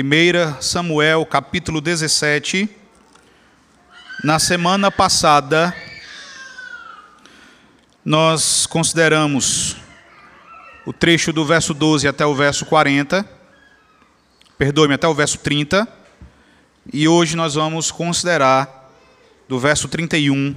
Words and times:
1 0.00 0.62
Samuel 0.62 1.26
capítulo 1.26 1.80
17. 1.80 2.70
Na 4.22 4.38
semana 4.38 4.92
passada, 4.92 5.74
nós 8.04 8.64
consideramos 8.64 9.76
o 10.86 10.92
trecho 10.92 11.32
do 11.32 11.44
verso 11.44 11.74
12 11.74 12.06
até 12.06 12.24
o 12.24 12.32
verso 12.32 12.64
40, 12.64 13.28
perdoe-me, 14.56 14.94
até 14.94 15.08
o 15.08 15.14
verso 15.14 15.36
30, 15.38 15.88
e 16.92 17.08
hoje 17.08 17.34
nós 17.34 17.56
vamos 17.56 17.90
considerar 17.90 18.92
do 19.48 19.58
verso 19.58 19.88
31 19.88 20.54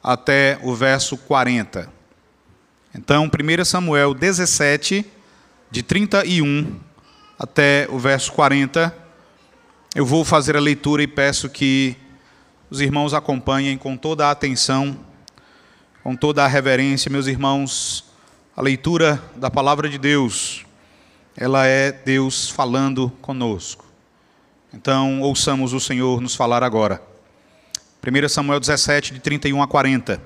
até 0.00 0.60
o 0.62 0.76
verso 0.76 1.16
40. 1.16 1.92
Então, 2.94 3.24
1 3.28 3.64
Samuel 3.64 4.14
17, 4.14 5.04
de 5.72 5.82
31 5.82 6.78
até 7.40 7.88
o 7.88 7.98
verso 7.98 8.30
40. 8.32 8.94
Eu 9.94 10.04
vou 10.04 10.26
fazer 10.26 10.58
a 10.58 10.60
leitura 10.60 11.02
e 11.02 11.06
peço 11.06 11.48
que 11.48 11.96
os 12.68 12.82
irmãos 12.82 13.14
acompanhem 13.14 13.78
com 13.78 13.96
toda 13.96 14.26
a 14.26 14.30
atenção, 14.30 14.94
com 16.02 16.14
toda 16.14 16.44
a 16.44 16.46
reverência, 16.46 17.10
meus 17.10 17.26
irmãos. 17.26 18.04
A 18.54 18.60
leitura 18.60 19.22
da 19.36 19.50
palavra 19.50 19.88
de 19.88 19.96
Deus, 19.96 20.66
ela 21.34 21.66
é 21.66 21.90
Deus 21.90 22.50
falando 22.50 23.10
conosco. 23.22 23.86
Então, 24.74 25.22
ouçamos 25.22 25.72
o 25.72 25.80
Senhor 25.80 26.20
nos 26.20 26.34
falar 26.34 26.62
agora. 26.62 27.02
1 28.06 28.28
Samuel 28.28 28.60
17, 28.60 29.14
de 29.14 29.18
31 29.20 29.62
a 29.62 29.66
40. 29.66 30.20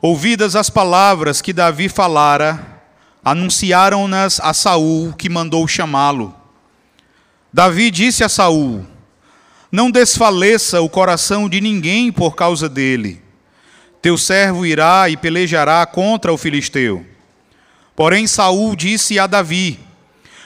Ouvidas 0.00 0.56
as 0.56 0.70
palavras 0.70 1.42
que 1.42 1.52
Davi 1.52 1.90
falara, 1.90 2.73
anunciaram-nas 3.24 4.38
a 4.40 4.52
Saul, 4.52 5.14
que 5.14 5.28
mandou 5.28 5.66
chamá-lo. 5.66 6.34
Davi 7.52 7.90
disse 7.90 8.22
a 8.22 8.28
Saul: 8.28 8.84
Não 9.72 9.90
desfaleça 9.90 10.80
o 10.80 10.88
coração 10.88 11.48
de 11.48 11.60
ninguém 11.60 12.12
por 12.12 12.34
causa 12.34 12.68
dele. 12.68 13.22
Teu 14.02 14.18
servo 14.18 14.66
irá 14.66 15.08
e 15.08 15.16
pelejará 15.16 15.86
contra 15.86 16.32
o 16.32 16.36
filisteu. 16.36 17.06
Porém 17.96 18.26
Saul 18.26 18.76
disse 18.76 19.18
a 19.18 19.26
Davi: 19.26 19.78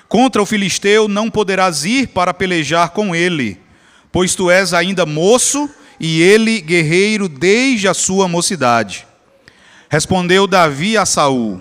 Contra 0.08 0.40
o 0.40 0.46
filisteu 0.46 1.08
não 1.08 1.30
poderás 1.30 1.84
ir 1.84 2.08
para 2.08 2.32
pelejar 2.32 2.90
com 2.90 3.16
ele, 3.16 3.60
pois 4.12 4.34
tu 4.34 4.50
és 4.50 4.72
ainda 4.72 5.04
moço 5.04 5.68
e 5.98 6.22
ele 6.22 6.60
guerreiro 6.60 7.28
desde 7.28 7.88
a 7.88 7.94
sua 7.94 8.28
mocidade. 8.28 9.06
Respondeu 9.90 10.46
Davi 10.46 10.96
a 10.96 11.04
Saul: 11.04 11.60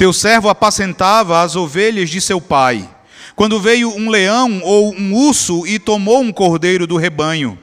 teu 0.00 0.14
servo 0.14 0.48
apacentava 0.48 1.42
as 1.42 1.56
ovelhas 1.56 2.08
de 2.08 2.22
seu 2.22 2.40
pai. 2.40 2.88
Quando 3.36 3.60
veio 3.60 3.94
um 3.94 4.08
leão 4.08 4.62
ou 4.64 4.94
um 4.94 5.12
urso 5.12 5.66
e 5.66 5.78
tomou 5.78 6.22
um 6.22 6.32
cordeiro 6.32 6.86
do 6.86 6.96
rebanho, 6.96 7.58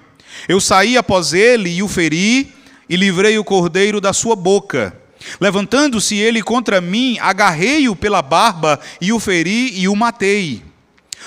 eu 0.47 0.61
saí 0.61 0.95
após 0.95 1.33
ele 1.33 1.67
e 1.67 1.81
o 1.81 1.88
feri, 1.88 2.53
e 2.88 2.95
livrei 2.95 3.39
o 3.39 3.43
cordeiro 3.43 3.99
da 3.99 4.13
sua 4.13 4.35
boca. 4.35 4.95
Levantando-se 5.41 6.15
ele 6.15 6.43
contra 6.43 6.80
mim, 6.80 7.17
agarrei-o 7.19 7.95
pela 7.95 8.21
barba 8.21 8.80
e 9.02 9.11
o 9.11 9.19
feri 9.19 9.71
e 9.73 9.88
o 9.88 9.95
matei. 9.95 10.61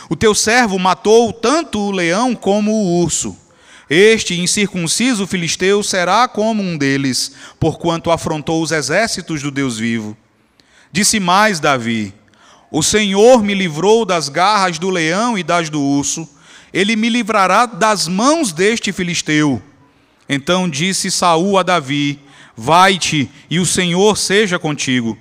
O 0.08 0.14
teu 0.14 0.32
servo 0.32 0.78
matou 0.78 1.32
tanto 1.32 1.80
o 1.80 1.90
leão 1.90 2.36
como 2.36 2.70
o 2.70 3.02
urso. 3.02 3.36
Este 3.90 4.40
incircunciso 4.40 5.26
filisteu 5.26 5.82
será 5.82 6.28
como 6.28 6.62
um 6.62 6.78
deles, 6.78 7.32
porquanto 7.58 8.12
afrontou 8.12 8.62
os 8.62 8.70
exércitos 8.70 9.42
do 9.42 9.50
Deus 9.50 9.76
vivo. 9.76 10.16
Disse 10.92 11.20
mais 11.20 11.60
Davi: 11.60 12.12
O 12.70 12.82
Senhor 12.82 13.42
me 13.42 13.54
livrou 13.54 14.04
das 14.04 14.28
garras 14.28 14.78
do 14.78 14.90
leão 14.90 15.38
e 15.38 15.42
das 15.42 15.70
do 15.70 15.80
urso, 15.80 16.28
ele 16.72 16.96
me 16.96 17.08
livrará 17.08 17.66
das 17.66 18.08
mãos 18.08 18.52
deste 18.52 18.92
filisteu. 18.92 19.62
Então 20.28 20.68
disse 20.68 21.10
Saul 21.10 21.58
a 21.58 21.62
Davi: 21.62 22.18
Vai-te, 22.56 23.30
e 23.48 23.58
o 23.58 23.66
Senhor 23.66 24.16
seja 24.16 24.58
contigo. 24.58 25.18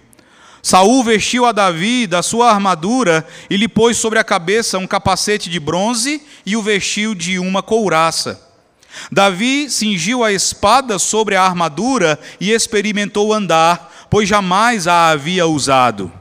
Saul 0.61 1.03
vestiu 1.03 1.45
a 1.45 1.51
Davi 1.51 2.05
da 2.05 2.21
sua 2.21 2.51
armadura 2.51 3.25
e 3.49 3.55
lhe 3.55 3.67
pôs 3.67 3.97
sobre 3.97 4.19
a 4.19 4.23
cabeça 4.23 4.77
um 4.77 4.85
capacete 4.85 5.49
de 5.49 5.59
bronze 5.59 6.21
e 6.45 6.57
o 6.57 6.61
vestiu 6.61 7.15
de 7.15 7.39
uma 7.39 7.63
couraça. 7.63 8.49
Davi 9.11 9.69
cingiu 9.69 10.23
a 10.23 10.31
espada 10.31 10.99
sobre 10.99 11.35
a 11.35 11.43
armadura 11.43 12.19
e 12.39 12.51
experimentou 12.51 13.33
andar, 13.33 13.98
pois 14.09 14.27
jamais 14.27 14.87
a 14.87 15.09
havia 15.09 15.45
usado. 15.45 16.11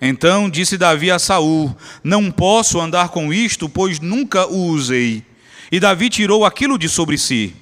Então 0.00 0.50
disse 0.50 0.76
Davi 0.76 1.10
a 1.10 1.18
Saul: 1.18 1.74
Não 2.02 2.30
posso 2.30 2.80
andar 2.80 3.10
com 3.10 3.32
isto, 3.32 3.68
pois 3.68 4.00
nunca 4.00 4.46
o 4.46 4.66
usei. 4.66 5.24
E 5.70 5.78
Davi 5.78 6.10
tirou 6.10 6.44
aquilo 6.44 6.76
de 6.76 6.88
sobre 6.88 7.16
si. 7.16 7.54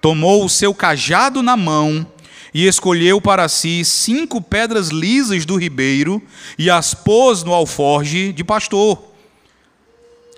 Tomou 0.00 0.44
o 0.44 0.48
seu 0.48 0.74
cajado 0.74 1.42
na 1.42 1.56
mão 1.56 2.06
e 2.52 2.66
escolheu 2.66 3.20
para 3.20 3.48
si 3.48 3.84
cinco 3.84 4.40
pedras 4.40 4.88
lisas 4.88 5.44
do 5.44 5.56
ribeiro 5.56 6.22
e 6.58 6.70
as 6.70 6.94
pôs 6.94 7.42
no 7.42 7.52
alforge 7.52 8.32
de 8.32 8.42
pastor. 8.42 9.02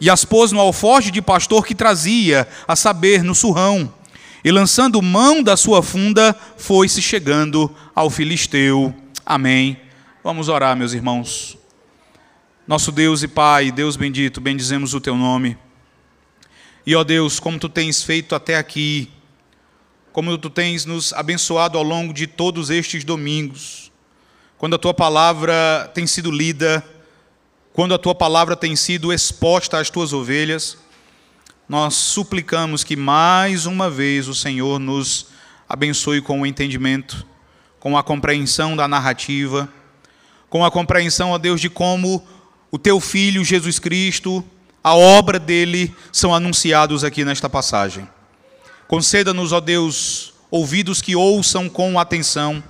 E 0.00 0.10
as 0.10 0.24
pôs 0.24 0.52
no 0.52 0.60
alforge 0.60 1.10
de 1.10 1.22
pastor 1.22 1.64
que 1.64 1.74
trazia, 1.74 2.48
a 2.66 2.74
saber, 2.74 3.22
no 3.22 3.34
surrão 3.34 3.92
e 4.44 4.50
lançando 4.50 5.02
mão 5.02 5.42
da 5.42 5.56
sua 5.56 5.82
funda, 5.82 6.34
foi-se 6.56 7.02
chegando 7.02 7.74
ao 7.94 8.08
filisteu. 8.08 8.94
Amém. 9.24 9.78
Vamos 10.22 10.48
orar, 10.48 10.76
meus 10.76 10.92
irmãos. 10.92 11.58
Nosso 12.66 12.92
Deus 12.92 13.22
e 13.22 13.28
Pai, 13.28 13.72
Deus 13.72 13.96
bendito, 13.96 14.40
bendizemos 14.40 14.94
o 14.94 15.00
teu 15.00 15.16
nome. 15.16 15.56
E 16.86 16.94
ó 16.94 17.02
Deus, 17.02 17.40
como 17.40 17.58
tu 17.58 17.68
tens 17.68 18.02
feito 18.02 18.34
até 18.34 18.56
aqui, 18.56 19.10
como 20.12 20.36
tu 20.38 20.50
tens 20.50 20.84
nos 20.84 21.12
abençoado 21.12 21.78
ao 21.78 21.84
longo 21.84 22.12
de 22.12 22.26
todos 22.26 22.70
estes 22.70 23.04
domingos, 23.04 23.92
quando 24.56 24.74
a 24.74 24.78
tua 24.78 24.92
palavra 24.92 25.90
tem 25.94 26.06
sido 26.06 26.30
lida, 26.30 26.84
quando 27.72 27.94
a 27.94 27.98
tua 27.98 28.14
palavra 28.14 28.56
tem 28.56 28.74
sido 28.74 29.12
exposta 29.12 29.78
às 29.78 29.88
tuas 29.88 30.12
ovelhas, 30.12 30.78
nós 31.68 31.94
suplicamos 31.94 32.82
que 32.82 32.96
mais 32.96 33.66
uma 33.66 33.90
vez 33.90 34.26
o 34.26 34.34
Senhor 34.34 34.78
nos 34.78 35.26
abençoe 35.68 36.22
com 36.22 36.40
o 36.40 36.46
entendimento, 36.46 37.26
com 37.78 37.96
a 37.96 38.02
compreensão 38.02 38.74
da 38.74 38.88
narrativa, 38.88 39.68
com 40.48 40.64
a 40.64 40.70
compreensão, 40.70 41.30
ó 41.30 41.38
Deus, 41.38 41.60
de 41.60 41.68
como 41.68 42.26
o 42.70 42.78
teu 42.78 42.98
filho 43.00 43.44
Jesus 43.44 43.78
Cristo, 43.78 44.42
a 44.82 44.94
obra 44.94 45.38
dele 45.38 45.94
são 46.10 46.34
anunciados 46.34 47.04
aqui 47.04 47.22
nesta 47.22 47.50
passagem. 47.50 48.08
Conceda-nos, 48.86 49.52
ó 49.52 49.60
Deus, 49.60 50.32
ouvidos 50.50 51.02
que 51.02 51.14
ouçam 51.14 51.68
com 51.68 52.00
atenção. 52.00 52.64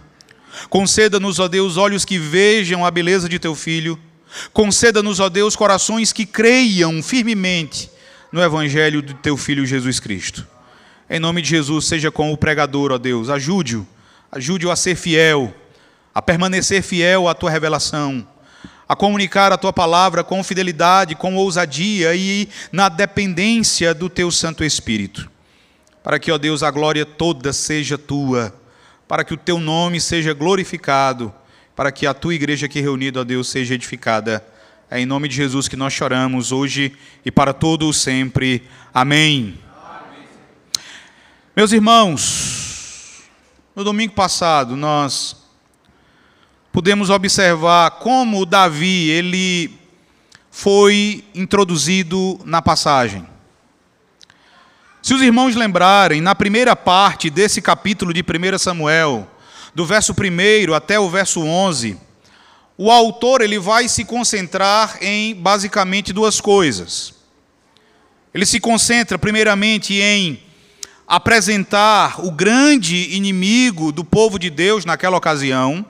Conceda-nos, 0.68 1.38
ó 1.38 1.46
Deus, 1.46 1.76
olhos 1.76 2.04
que 2.04 2.18
vejam 2.18 2.84
a 2.84 2.90
beleza 2.90 3.28
de 3.28 3.38
teu 3.38 3.54
filho. 3.54 3.96
Conceda-nos, 4.52 5.20
ó 5.20 5.28
Deus, 5.28 5.54
corações 5.54 6.12
que 6.12 6.26
creiam 6.26 7.00
firmemente 7.00 7.88
no 8.30 8.42
Evangelho 8.42 9.00
do 9.00 9.14
teu 9.14 9.36
Filho 9.36 9.64
Jesus 9.64 9.98
Cristo. 9.98 10.46
Em 11.08 11.18
nome 11.18 11.40
de 11.40 11.48
Jesus, 11.48 11.86
seja 11.86 12.10
com 12.10 12.32
o 12.32 12.36
pregador, 12.36 12.92
ó 12.92 12.98
Deus, 12.98 13.30
ajude-o, 13.30 13.86
ajude-o 14.30 14.70
a 14.70 14.76
ser 14.76 14.94
fiel, 14.94 15.54
a 16.14 16.20
permanecer 16.20 16.82
fiel 16.82 17.28
à 17.28 17.34
tua 17.34 17.50
revelação, 17.50 18.26
a 18.86 18.94
comunicar 18.94 19.50
a 19.50 19.56
tua 19.56 19.72
palavra 19.72 20.22
com 20.22 20.42
fidelidade, 20.44 21.14
com 21.14 21.34
ousadia 21.36 22.14
e 22.14 22.48
na 22.70 22.88
dependência 22.88 23.94
do 23.94 24.10
teu 24.10 24.30
Santo 24.30 24.62
Espírito. 24.62 25.30
Para 26.02 26.18
que, 26.18 26.30
ó 26.30 26.38
Deus, 26.38 26.62
a 26.62 26.70
glória 26.70 27.06
toda 27.06 27.52
seja 27.52 27.96
tua, 27.96 28.54
para 29.06 29.24
que 29.24 29.32
o 29.32 29.38
teu 29.38 29.58
nome 29.58 30.00
seja 30.00 30.34
glorificado, 30.34 31.32
para 31.74 31.90
que 31.90 32.06
a 32.06 32.12
tua 32.12 32.34
igreja 32.34 32.66
aqui 32.66 32.80
reunida, 32.80 33.20
ó 33.20 33.24
Deus, 33.24 33.48
seja 33.48 33.74
edificada 33.74 34.44
é 34.90 34.98
em 34.98 35.06
nome 35.06 35.28
de 35.28 35.34
Jesus 35.34 35.68
que 35.68 35.76
nós 35.76 35.92
choramos 35.92 36.50
hoje 36.50 36.94
e 37.22 37.30
para 37.30 37.52
todo 37.52 37.88
o 37.88 37.92
sempre. 37.92 38.62
Amém. 38.92 39.58
Amém. 39.84 40.24
Meus 41.54 41.72
irmãos, 41.72 43.22
no 43.76 43.84
domingo 43.84 44.14
passado 44.14 44.76
nós 44.76 45.36
pudemos 46.72 47.10
observar 47.10 47.90
como 47.92 48.46
Davi 48.46 49.10
ele 49.10 49.78
foi 50.50 51.22
introduzido 51.34 52.40
na 52.46 52.62
passagem. 52.62 53.26
Se 55.02 55.12
os 55.12 55.20
irmãos 55.20 55.54
lembrarem, 55.54 56.22
na 56.22 56.34
primeira 56.34 56.74
parte 56.74 57.28
desse 57.28 57.60
capítulo 57.60 58.12
de 58.14 58.22
1 58.22 58.58
Samuel, 58.58 59.30
do 59.74 59.84
verso 59.84 60.12
1 60.12 60.72
até 60.72 60.98
o 60.98 61.10
verso 61.10 61.42
11, 61.42 62.07
o 62.80 62.92
autor 62.92 63.40
ele 63.40 63.58
vai 63.58 63.88
se 63.88 64.04
concentrar 64.04 64.98
em 65.02 65.34
basicamente 65.34 66.12
duas 66.12 66.40
coisas. 66.40 67.12
Ele 68.32 68.46
se 68.46 68.60
concentra 68.60 69.18
primeiramente 69.18 69.94
em 69.94 70.40
apresentar 71.04 72.24
o 72.24 72.30
grande 72.30 73.16
inimigo 73.16 73.90
do 73.90 74.04
povo 74.04 74.38
de 74.38 74.48
Deus 74.48 74.84
naquela 74.84 75.16
ocasião. 75.16 75.84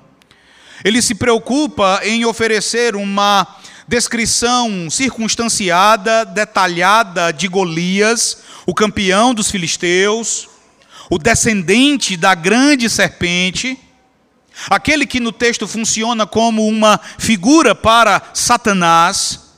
Ele 0.82 1.02
se 1.02 1.14
preocupa 1.14 2.00
em 2.04 2.24
oferecer 2.24 2.96
uma 2.96 3.46
descrição 3.86 4.88
circunstanciada, 4.88 6.24
detalhada 6.24 7.32
de 7.32 7.48
Golias, 7.48 8.38
o 8.64 8.72
campeão 8.72 9.34
dos 9.34 9.50
filisteus, 9.50 10.48
o 11.10 11.18
descendente 11.18 12.16
da 12.16 12.34
grande 12.34 12.88
serpente, 12.88 13.78
aquele 14.68 15.06
que 15.06 15.20
no 15.20 15.32
texto 15.32 15.66
funciona 15.66 16.26
como 16.26 16.66
uma 16.66 17.00
figura 17.18 17.74
para 17.74 18.22
Satanás. 18.34 19.48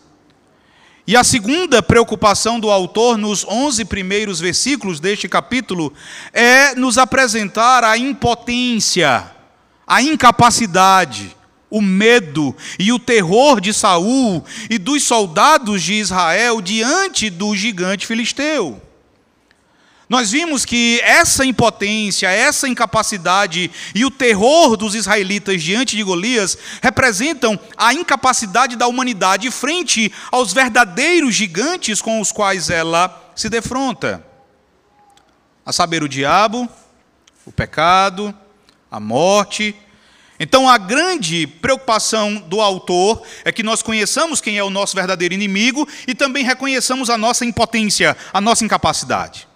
E 1.07 1.17
a 1.17 1.25
segunda 1.25 1.83
preocupação 1.83 2.61
do 2.61 2.71
autor, 2.71 3.19
nos 3.19 3.45
11 3.45 3.85
primeiros 3.87 4.39
versículos 4.39 5.01
deste 5.01 5.29
capítulo, 5.29 5.93
é 6.33 6.75
nos 6.75 6.99
apresentar 6.99 7.83
a 7.83 7.99
impotência, 7.99 9.29
a 9.87 10.01
incapacidade, 10.03 11.37
o 11.69 11.81
medo 11.81 12.55
e 12.79 12.93
o 12.93 12.99
terror 12.99 13.61
de 13.61 13.73
Saul 13.73 14.45
e 14.69 14.79
dos 14.79 15.03
soldados 15.05 15.83
de 15.83 15.95
Israel 15.95 16.61
diante 16.61 17.31
do 17.31 17.57
gigante 17.57 18.07
filisteu. 18.07 18.81
Nós 20.11 20.33
vimos 20.33 20.65
que 20.65 21.01
essa 21.05 21.45
impotência, 21.45 22.29
essa 22.29 22.67
incapacidade 22.67 23.71
e 23.95 24.05
o 24.05 24.11
terror 24.11 24.77
dos 24.77 24.97
israelitas 24.97 25.63
diante 25.63 25.97
de 25.97 26.03
Golias 26.03 26.59
representam 26.83 27.57
a 27.77 27.95
incapacidade 27.95 28.75
da 28.75 28.89
humanidade 28.89 29.49
frente 29.53 30.13
aos 30.33 30.53
verdadeiros 30.53 31.33
gigantes 31.33 32.03
com 32.03 32.21
os 32.21 32.33
quais 32.33 32.71
ela 32.71 33.33
se 33.37 33.49
defronta. 33.49 34.27
A 35.65 35.73
saber, 35.73 36.03
o 36.03 36.09
diabo, 36.09 36.69
o 37.47 37.53
pecado, 37.53 38.35
a 38.91 38.99
morte. 38.99 39.77
Então, 40.41 40.69
a 40.69 40.77
grande 40.77 41.47
preocupação 41.47 42.35
do 42.35 42.61
autor 42.61 43.23
é 43.45 43.53
que 43.53 43.63
nós 43.63 43.81
conheçamos 43.81 44.41
quem 44.41 44.59
é 44.59 44.65
o 44.65 44.71
nosso 44.71 44.97
verdadeiro 44.97 45.35
inimigo 45.35 45.87
e 46.05 46.17
também 46.17 46.45
reconheçamos 46.45 47.09
a 47.09 47.17
nossa 47.17 47.45
impotência, 47.45 48.17
a 48.33 48.41
nossa 48.41 48.65
incapacidade. 48.65 49.50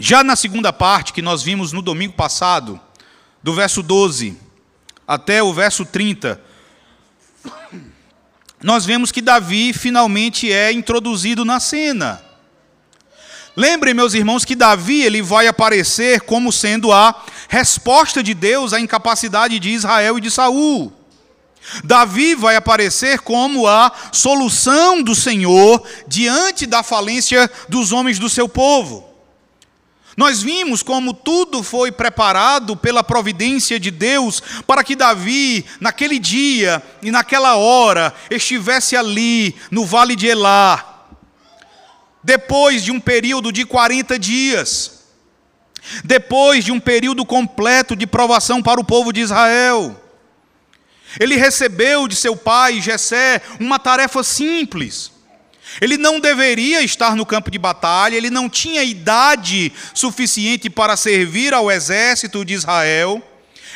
Já 0.00 0.22
na 0.22 0.36
segunda 0.36 0.72
parte, 0.72 1.12
que 1.12 1.20
nós 1.20 1.42
vimos 1.42 1.72
no 1.72 1.82
domingo 1.82 2.12
passado, 2.12 2.80
do 3.42 3.52
verso 3.52 3.82
12 3.82 4.36
até 5.06 5.42
o 5.42 5.52
verso 5.52 5.84
30, 5.84 6.40
nós 8.62 8.84
vemos 8.84 9.10
que 9.10 9.22
Davi 9.22 9.72
finalmente 9.72 10.52
é 10.52 10.70
introduzido 10.70 11.44
na 11.44 11.58
cena. 11.58 12.22
Lembrem, 13.56 13.92
meus 13.92 14.14
irmãos, 14.14 14.44
que 14.44 14.54
Davi 14.54 15.02
ele 15.02 15.20
vai 15.20 15.48
aparecer 15.48 16.20
como 16.20 16.52
sendo 16.52 16.92
a 16.92 17.24
resposta 17.48 18.22
de 18.22 18.34
Deus 18.34 18.72
à 18.72 18.78
incapacidade 18.78 19.58
de 19.58 19.70
Israel 19.70 20.18
e 20.18 20.20
de 20.20 20.30
Saul. 20.30 20.92
Davi 21.82 22.36
vai 22.36 22.54
aparecer 22.54 23.18
como 23.20 23.66
a 23.66 23.90
solução 24.12 25.02
do 25.02 25.14
Senhor 25.14 25.82
diante 26.06 26.66
da 26.66 26.84
falência 26.84 27.50
dos 27.68 27.90
homens 27.90 28.18
do 28.18 28.28
seu 28.28 28.48
povo. 28.48 29.07
Nós 30.18 30.42
vimos 30.42 30.82
como 30.82 31.14
tudo 31.14 31.62
foi 31.62 31.92
preparado 31.92 32.76
pela 32.76 33.04
providência 33.04 33.78
de 33.78 33.88
Deus 33.88 34.42
para 34.66 34.82
que 34.82 34.96
Davi, 34.96 35.64
naquele 35.78 36.18
dia 36.18 36.82
e 37.00 37.12
naquela 37.12 37.54
hora, 37.54 38.12
estivesse 38.28 38.96
ali 38.96 39.54
no 39.70 39.86
vale 39.86 40.16
de 40.16 40.26
Elá, 40.26 41.06
depois 42.20 42.82
de 42.82 42.90
um 42.90 42.98
período 42.98 43.52
de 43.52 43.64
40 43.64 44.18
dias, 44.18 45.04
depois 46.02 46.64
de 46.64 46.72
um 46.72 46.80
período 46.80 47.24
completo 47.24 47.94
de 47.94 48.04
provação 48.04 48.60
para 48.60 48.80
o 48.80 48.84
povo 48.84 49.12
de 49.12 49.20
Israel. 49.20 50.02
Ele 51.20 51.36
recebeu 51.36 52.08
de 52.08 52.16
seu 52.16 52.36
pai, 52.36 52.80
Jessé, 52.80 53.40
uma 53.60 53.78
tarefa 53.78 54.24
simples 54.24 55.12
ele 55.80 55.96
não 55.96 56.18
deveria 56.18 56.82
estar 56.82 57.14
no 57.14 57.26
campo 57.26 57.50
de 57.50 57.58
batalha, 57.58 58.16
ele 58.16 58.30
não 58.30 58.48
tinha 58.48 58.82
idade 58.82 59.72
suficiente 59.94 60.68
para 60.70 60.96
servir 60.96 61.54
ao 61.54 61.70
exército 61.70 62.44
de 62.44 62.54
Israel, 62.54 63.22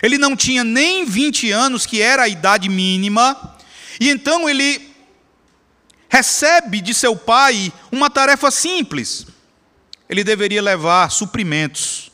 ele 0.03 0.19
não 0.19 0.35
tinha 0.37 0.65
nem 0.65 1.05
20 1.05 1.51
anos, 1.53 1.87
que 1.87 2.01
era 2.03 2.25
a 2.25 2.29
idade 2.29 2.69
mínima, 2.69 3.57
e 4.01 4.09
então 4.09 4.49
ele 4.49 4.91
recebe 6.09 6.81
de 6.81 6.93
seu 6.93 7.15
pai 7.15 7.73
uma 7.91 8.11
tarefa 8.11 8.51
simples. 8.51 9.27
Ele 10.09 10.25
deveria 10.25 10.61
levar 10.61 11.11
suprimentos, 11.11 12.11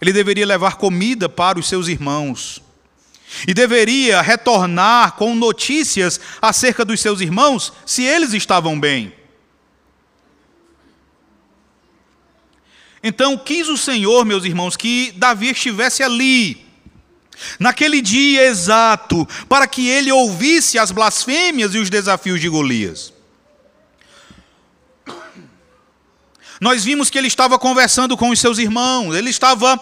ele 0.00 0.12
deveria 0.12 0.46
levar 0.46 0.76
comida 0.76 1.28
para 1.28 1.58
os 1.58 1.68
seus 1.68 1.88
irmãos 1.88 2.65
e 3.46 3.52
deveria 3.52 4.22
retornar 4.22 5.12
com 5.12 5.34
notícias 5.34 6.20
acerca 6.40 6.84
dos 6.84 7.00
seus 7.00 7.20
irmãos, 7.20 7.72
se 7.84 8.02
eles 8.02 8.32
estavam 8.32 8.78
bem. 8.78 9.12
Então, 13.02 13.36
quis 13.36 13.68
o 13.68 13.76
Senhor, 13.76 14.24
meus 14.24 14.44
irmãos, 14.44 14.76
que 14.76 15.12
Davi 15.16 15.50
estivesse 15.50 16.02
ali, 16.02 16.66
naquele 17.58 18.00
dia 18.00 18.46
exato, 18.46 19.26
para 19.48 19.66
que 19.66 19.86
ele 19.88 20.10
ouvisse 20.10 20.78
as 20.78 20.90
blasfêmias 20.90 21.74
e 21.74 21.78
os 21.78 21.90
desafios 21.90 22.40
de 22.40 22.48
Golias. 22.48 23.12
Nós 26.60 26.84
vimos 26.84 27.10
que 27.10 27.18
ele 27.18 27.28
estava 27.28 27.58
conversando 27.58 28.16
com 28.16 28.30
os 28.30 28.40
seus 28.40 28.58
irmãos, 28.58 29.14
ele 29.14 29.30
estava 29.30 29.78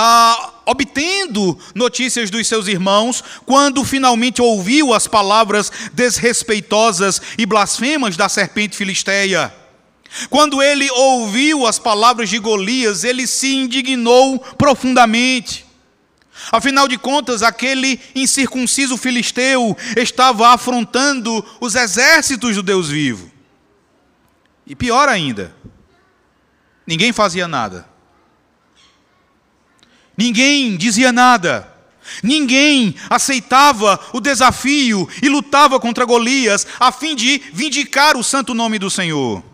ah, 0.00 0.52
obtendo 0.64 1.58
notícias 1.74 2.30
dos 2.30 2.46
seus 2.46 2.68
irmãos, 2.68 3.24
quando 3.44 3.84
finalmente 3.84 4.40
ouviu 4.40 4.94
as 4.94 5.08
palavras 5.08 5.72
desrespeitosas 5.92 7.20
e 7.36 7.44
blasfemas 7.44 8.16
da 8.16 8.28
serpente 8.28 8.76
filisteia. 8.76 9.52
Quando 10.30 10.62
ele 10.62 10.88
ouviu 10.92 11.66
as 11.66 11.80
palavras 11.80 12.28
de 12.28 12.38
Golias, 12.38 13.02
ele 13.02 13.26
se 13.26 13.52
indignou 13.52 14.38
profundamente. 14.56 15.66
Afinal 16.52 16.86
de 16.86 16.96
contas, 16.96 17.42
aquele 17.42 17.98
incircunciso 18.14 18.96
filisteu 18.96 19.76
estava 19.96 20.50
afrontando 20.50 21.44
os 21.60 21.74
exércitos 21.74 22.54
do 22.54 22.62
Deus 22.62 22.88
vivo. 22.88 23.28
E 24.64 24.76
pior 24.76 25.08
ainda, 25.08 25.52
ninguém 26.86 27.12
fazia 27.12 27.48
nada. 27.48 27.97
Ninguém 30.18 30.76
dizia 30.76 31.12
nada. 31.12 31.72
Ninguém 32.24 32.96
aceitava 33.08 34.00
o 34.12 34.20
desafio 34.20 35.08
e 35.22 35.28
lutava 35.28 35.78
contra 35.78 36.04
Golias 36.04 36.66
a 36.80 36.90
fim 36.90 37.14
de 37.14 37.40
vindicar 37.52 38.16
o 38.16 38.24
santo 38.24 38.52
nome 38.52 38.80
do 38.80 38.90
Senhor. 38.90 39.44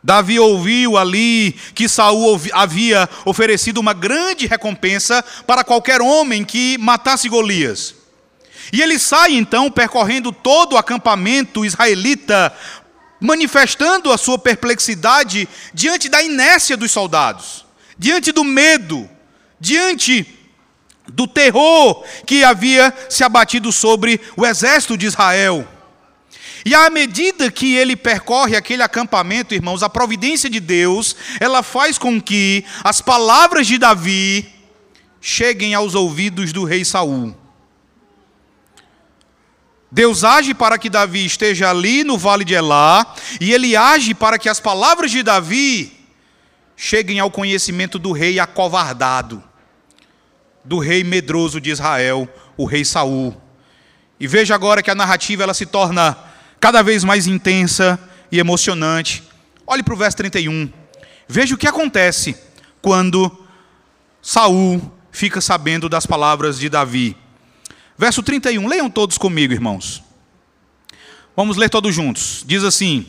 Davi 0.00 0.38
ouviu 0.38 0.96
ali 0.96 1.52
que 1.74 1.88
Saul 1.88 2.40
havia 2.52 3.08
oferecido 3.24 3.78
uma 3.78 3.92
grande 3.92 4.46
recompensa 4.46 5.24
para 5.44 5.64
qualquer 5.64 6.00
homem 6.00 6.44
que 6.44 6.78
matasse 6.78 7.28
Golias. 7.28 7.92
E 8.72 8.80
ele 8.80 9.00
sai 9.00 9.32
então 9.32 9.68
percorrendo 9.68 10.30
todo 10.30 10.74
o 10.74 10.78
acampamento 10.78 11.64
israelita, 11.64 12.54
manifestando 13.20 14.12
a 14.12 14.18
sua 14.18 14.38
perplexidade 14.38 15.48
diante 15.74 16.08
da 16.08 16.22
inércia 16.22 16.76
dos 16.76 16.92
soldados 16.92 17.66
diante 17.98 18.32
do 18.32 18.44
medo, 18.44 19.08
diante 19.58 20.26
do 21.08 21.26
terror 21.26 22.04
que 22.26 22.44
havia 22.44 22.94
se 23.08 23.24
abatido 23.24 23.72
sobre 23.72 24.20
o 24.36 24.46
exército 24.46 24.96
de 24.96 25.06
Israel. 25.06 25.66
E 26.64 26.74
à 26.74 26.90
medida 26.90 27.50
que 27.50 27.74
ele 27.74 27.96
percorre 27.96 28.56
aquele 28.56 28.82
acampamento, 28.82 29.54
irmãos, 29.54 29.82
a 29.82 29.88
providência 29.88 30.50
de 30.50 30.60
Deus, 30.60 31.16
ela 31.40 31.62
faz 31.62 31.96
com 31.98 32.20
que 32.20 32.64
as 32.84 33.00
palavras 33.00 33.66
de 33.66 33.78
Davi 33.78 34.46
cheguem 35.20 35.74
aos 35.74 35.94
ouvidos 35.94 36.52
do 36.52 36.64
rei 36.64 36.84
Saul. 36.84 37.34
Deus 39.90 40.22
age 40.22 40.52
para 40.52 40.76
que 40.76 40.90
Davi 40.90 41.24
esteja 41.24 41.70
ali 41.70 42.04
no 42.04 42.18
vale 42.18 42.44
de 42.44 42.54
Elá, 42.54 43.14
e 43.40 43.52
ele 43.52 43.74
age 43.74 44.14
para 44.14 44.38
que 44.38 44.48
as 44.48 44.60
palavras 44.60 45.10
de 45.10 45.22
Davi 45.22 45.97
cheguem 46.80 47.18
ao 47.18 47.28
conhecimento 47.28 47.98
do 47.98 48.12
rei 48.12 48.38
acovardado, 48.38 49.42
do 50.64 50.78
rei 50.78 51.02
medroso 51.02 51.60
de 51.60 51.70
Israel, 51.70 52.32
o 52.56 52.64
rei 52.64 52.84
Saul. 52.84 53.36
E 54.20 54.28
veja 54.28 54.54
agora 54.54 54.80
que 54.80 54.90
a 54.90 54.94
narrativa 54.94 55.42
ela 55.42 55.52
se 55.52 55.66
torna 55.66 56.16
cada 56.60 56.80
vez 56.80 57.02
mais 57.02 57.26
intensa 57.26 57.98
e 58.30 58.38
emocionante. 58.38 59.24
Olhe 59.66 59.82
para 59.82 59.92
o 59.92 59.96
verso 59.96 60.18
31. 60.18 60.72
Veja 61.26 61.56
o 61.56 61.58
que 61.58 61.66
acontece 61.66 62.36
quando 62.80 63.44
Saul 64.22 64.80
fica 65.10 65.40
sabendo 65.40 65.88
das 65.88 66.06
palavras 66.06 66.60
de 66.60 66.68
Davi. 66.68 67.16
Verso 67.96 68.22
31, 68.22 68.68
leiam 68.68 68.88
todos 68.88 69.18
comigo, 69.18 69.52
irmãos. 69.52 70.00
Vamos 71.34 71.56
ler 71.56 71.70
todos 71.70 71.92
juntos. 71.92 72.44
Diz 72.46 72.62
assim: 72.62 73.04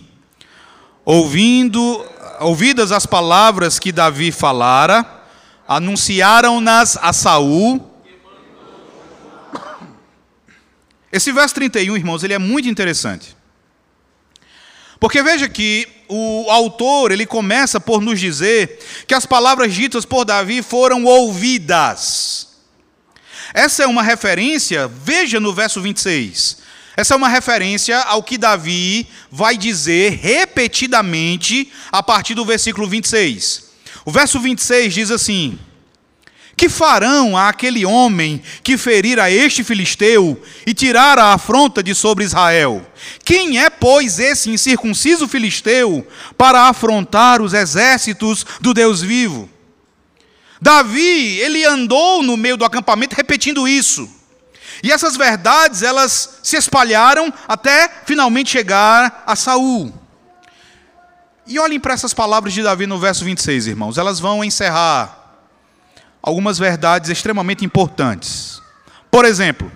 Ouvindo 1.06 2.04
ouvidas 2.40 2.92
as 2.92 3.06
palavras 3.06 3.80
que 3.80 3.92
Davi 3.92 4.32
falara, 4.32 5.06
anunciaram-nas 5.68 6.98
a 7.02 7.14
Saul, 7.14 7.90
Esse 11.12 11.32
verso 11.32 11.56
31, 11.56 11.98
irmãos, 11.98 12.24
ele 12.24 12.34
é 12.34 12.38
muito 12.38 12.70
interessante. 12.70 13.36
Porque 15.00 15.24
veja 15.24 15.50
que 15.50 15.88
o 16.08 16.50
autor, 16.50 17.12
ele 17.12 17.26
começa 17.26 17.80
por 17.80 18.02
nos 18.02 18.20
dizer 18.20 18.80
que 19.08 19.14
as 19.14 19.26
palavras 19.26 19.74
ditas 19.74 20.06
por 20.06 20.26
Davi 20.26 20.62
foram 20.62 21.06
ouvidas. 21.06 22.50
Essa 23.54 23.84
é 23.84 23.88
uma 23.88 24.04
referência, 24.04 24.88
veja 24.88 25.40
no 25.40 25.54
verso 25.54 25.82
26. 25.82 26.58
Essa 27.00 27.14
é 27.14 27.18
uma 27.18 27.30
referência 27.30 27.98
ao 27.98 28.22
que 28.22 28.38
Davi 28.38 29.08
vai 29.32 29.56
dizer 29.56 30.20
repetidamente 30.22 31.72
a 31.90 32.04
partir 32.04 32.36
do 32.36 32.44
versículo 32.44 32.90
26. 32.90 33.70
O 34.04 34.12
verso 34.12 34.38
26 34.38 34.94
diz 34.94 35.10
assim: 35.10 35.58
que 36.58 36.68
farão 36.68 37.38
a 37.38 37.48
aquele 37.48 37.86
homem 37.86 38.42
que 38.62 38.78
ferir 38.78 39.18
a 39.18 39.32
este 39.32 39.64
filisteu 39.64 40.44
e 40.68 40.74
tirar 40.74 41.18
a 41.18 41.32
afronta 41.32 41.82
de 41.82 41.96
sobre 41.96 42.26
Israel? 42.26 42.86
Quem 43.24 43.64
é, 43.64 43.70
pois, 43.70 44.20
esse 44.20 44.50
incircunciso 44.50 45.26
filisteu 45.26 46.06
para 46.38 46.64
afrontar 46.64 47.42
os 47.42 47.54
exércitos 47.54 48.46
do 48.60 48.74
Deus 48.74 49.02
vivo? 49.02 49.50
Davi, 50.62 51.40
ele 51.40 51.64
andou 51.64 52.22
no 52.22 52.36
meio 52.36 52.58
do 52.58 52.66
acampamento 52.66 53.16
repetindo 53.16 53.70
isso. 53.70 54.19
E 54.82 54.92
essas 54.92 55.18
verdades, 55.18 55.84
elas 55.84 56.40
se 56.42 56.56
espalharam 56.56 57.34
até 57.48 57.90
finalmente 58.06 58.52
chegar 58.52 59.24
a 59.26 59.36
Saul. 59.36 59.94
E 61.46 61.60
olhem 61.60 61.80
para 61.80 61.94
essas 61.94 62.14
palavras 62.14 62.54
de 62.54 62.62
Davi 62.62 62.86
no 62.86 63.00
verso 63.00 63.26
26, 63.26 63.68
irmãos. 63.68 63.98
Elas 63.98 64.20
vão 64.20 64.44
encerrar 64.44 65.18
algumas 66.22 66.60
verdades 66.60 67.10
extremamente 67.10 67.66
importantes. 67.66 68.62
Por 69.10 69.26
exemplo, 69.26 69.72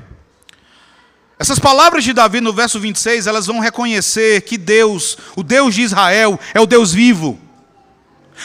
essas 1.39 1.59
palavras 1.59 2.03
de 2.03 2.13
Davi 2.13 2.39
no 2.39 2.53
verso 2.53 2.79
26, 2.79 3.27
elas 3.27 3.47
vão 3.47 3.59
reconhecer 3.59 4.41
que 4.41 4.57
Deus, 4.57 5.17
o 5.35 5.43
Deus 5.43 5.73
de 5.73 5.81
Israel, 5.81 6.39
é 6.53 6.61
o 6.61 6.65
Deus 6.65 6.93
vivo. 6.93 7.39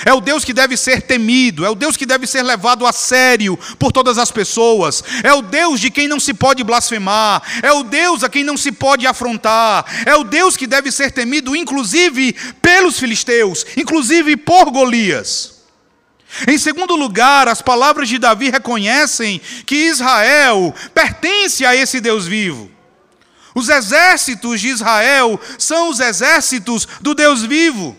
É 0.04 0.12
o 0.12 0.20
Deus 0.20 0.44
que 0.44 0.52
deve 0.52 0.76
ser 0.76 1.02
temido, 1.02 1.64
é 1.64 1.70
o 1.70 1.74
Deus 1.74 1.96
que 1.96 2.06
deve 2.06 2.26
ser 2.26 2.42
levado 2.42 2.86
a 2.86 2.92
sério 2.92 3.58
por 3.78 3.92
todas 3.92 4.18
as 4.18 4.30
pessoas, 4.30 5.02
é 5.22 5.32
o 5.32 5.42
Deus 5.42 5.80
de 5.80 5.90
quem 5.90 6.08
não 6.08 6.20
se 6.20 6.32
pode 6.34 6.62
blasfemar, 6.62 7.42
é 7.62 7.72
o 7.72 7.82
Deus 7.82 8.22
a 8.22 8.28
quem 8.28 8.44
não 8.44 8.56
se 8.56 8.72
pode 8.72 9.06
afrontar, 9.06 9.84
é 10.06 10.14
o 10.14 10.24
Deus 10.24 10.56
que 10.56 10.66
deve 10.66 10.92
ser 10.92 11.12
temido, 11.12 11.56
inclusive 11.56 12.34
pelos 12.60 12.98
filisteus, 12.98 13.64
inclusive 13.76 14.36
por 14.36 14.70
Golias. 14.70 15.58
Em 16.46 16.58
segundo 16.58 16.94
lugar, 16.94 17.48
as 17.48 17.62
palavras 17.62 18.08
de 18.08 18.18
Davi 18.18 18.50
reconhecem 18.50 19.40
que 19.64 19.74
Israel 19.74 20.74
pertence 20.94 21.64
a 21.64 21.74
esse 21.74 22.00
Deus 22.00 22.26
vivo. 22.26 22.70
Os 23.54 23.68
exércitos 23.68 24.60
de 24.60 24.68
Israel 24.68 25.40
são 25.58 25.88
os 25.88 26.00
exércitos 26.00 26.86
do 27.00 27.14
Deus 27.14 27.42
vivo. 27.42 27.96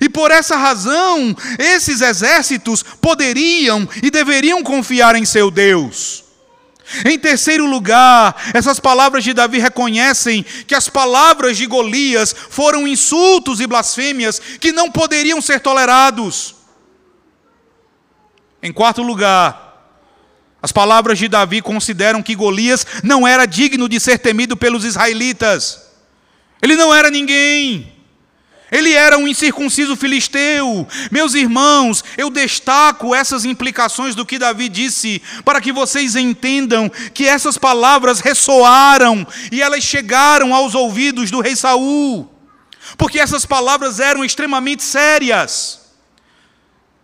E 0.00 0.08
por 0.08 0.30
essa 0.30 0.56
razão, 0.56 1.34
esses 1.58 2.00
exércitos 2.00 2.82
poderiam 2.82 3.88
e 4.02 4.10
deveriam 4.10 4.62
confiar 4.62 5.16
em 5.16 5.24
seu 5.24 5.50
Deus. 5.50 6.24
Em 7.04 7.18
terceiro 7.18 7.66
lugar, 7.66 8.34
essas 8.52 8.80
palavras 8.80 9.22
de 9.22 9.32
Davi 9.32 9.58
reconhecem 9.58 10.44
que 10.66 10.74
as 10.74 10.88
palavras 10.88 11.56
de 11.56 11.64
Golias 11.66 12.34
foram 12.50 12.86
insultos 12.86 13.60
e 13.60 13.66
blasfêmias 13.66 14.40
que 14.60 14.72
não 14.72 14.90
poderiam 14.90 15.40
ser 15.40 15.60
tolerados. 15.60 16.56
Em 18.62 18.72
quarto 18.72 19.02
lugar, 19.02 19.70
as 20.60 20.72
palavras 20.72 21.18
de 21.18 21.28
Davi 21.28 21.62
consideram 21.62 22.22
que 22.22 22.34
Golias 22.34 22.86
não 23.02 23.26
era 23.26 23.46
digno 23.46 23.88
de 23.88 23.98
ser 24.00 24.18
temido 24.18 24.56
pelos 24.56 24.84
israelitas. 24.84 25.80
Ele 26.60 26.76
não 26.76 26.92
era 26.92 27.08
ninguém. 27.08 27.99
Ele 28.70 28.92
era 28.92 29.18
um 29.18 29.26
incircunciso 29.26 29.96
filisteu. 29.96 30.86
Meus 31.10 31.34
irmãos, 31.34 32.04
eu 32.16 32.30
destaco 32.30 33.14
essas 33.14 33.44
implicações 33.44 34.14
do 34.14 34.24
que 34.24 34.38
Davi 34.38 34.68
disse, 34.68 35.20
para 35.44 35.60
que 35.60 35.72
vocês 35.72 36.14
entendam 36.14 36.90
que 37.12 37.26
essas 37.26 37.58
palavras 37.58 38.20
ressoaram 38.20 39.26
e 39.50 39.60
elas 39.60 39.82
chegaram 39.82 40.54
aos 40.54 40.74
ouvidos 40.74 41.30
do 41.30 41.40
rei 41.40 41.56
Saul. 41.56 42.30
Porque 42.96 43.18
essas 43.18 43.44
palavras 43.44 43.98
eram 43.98 44.24
extremamente 44.24 44.82
sérias. 44.82 45.80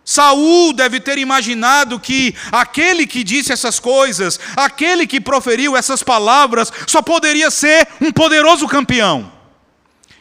Saul 0.05 0.71
deve 0.71 1.01
ter 1.01 1.17
imaginado 1.17 1.99
que 1.99 2.33
aquele 2.49 3.05
que 3.05 3.25
disse 3.25 3.51
essas 3.51 3.77
coisas, 3.77 4.39
aquele 4.55 5.05
que 5.05 5.19
proferiu 5.19 5.75
essas 5.75 6.01
palavras, 6.01 6.71
só 6.87 7.01
poderia 7.01 7.51
ser 7.51 7.85
um 7.99 8.09
poderoso 8.09 8.69
campeão. 8.69 9.29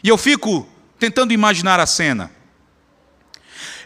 E 0.03 0.09
eu 0.09 0.19
fico 0.19 0.69
tentando 0.99 1.33
imaginar 1.33 1.81
a 1.81 1.87
cena. 1.87 2.31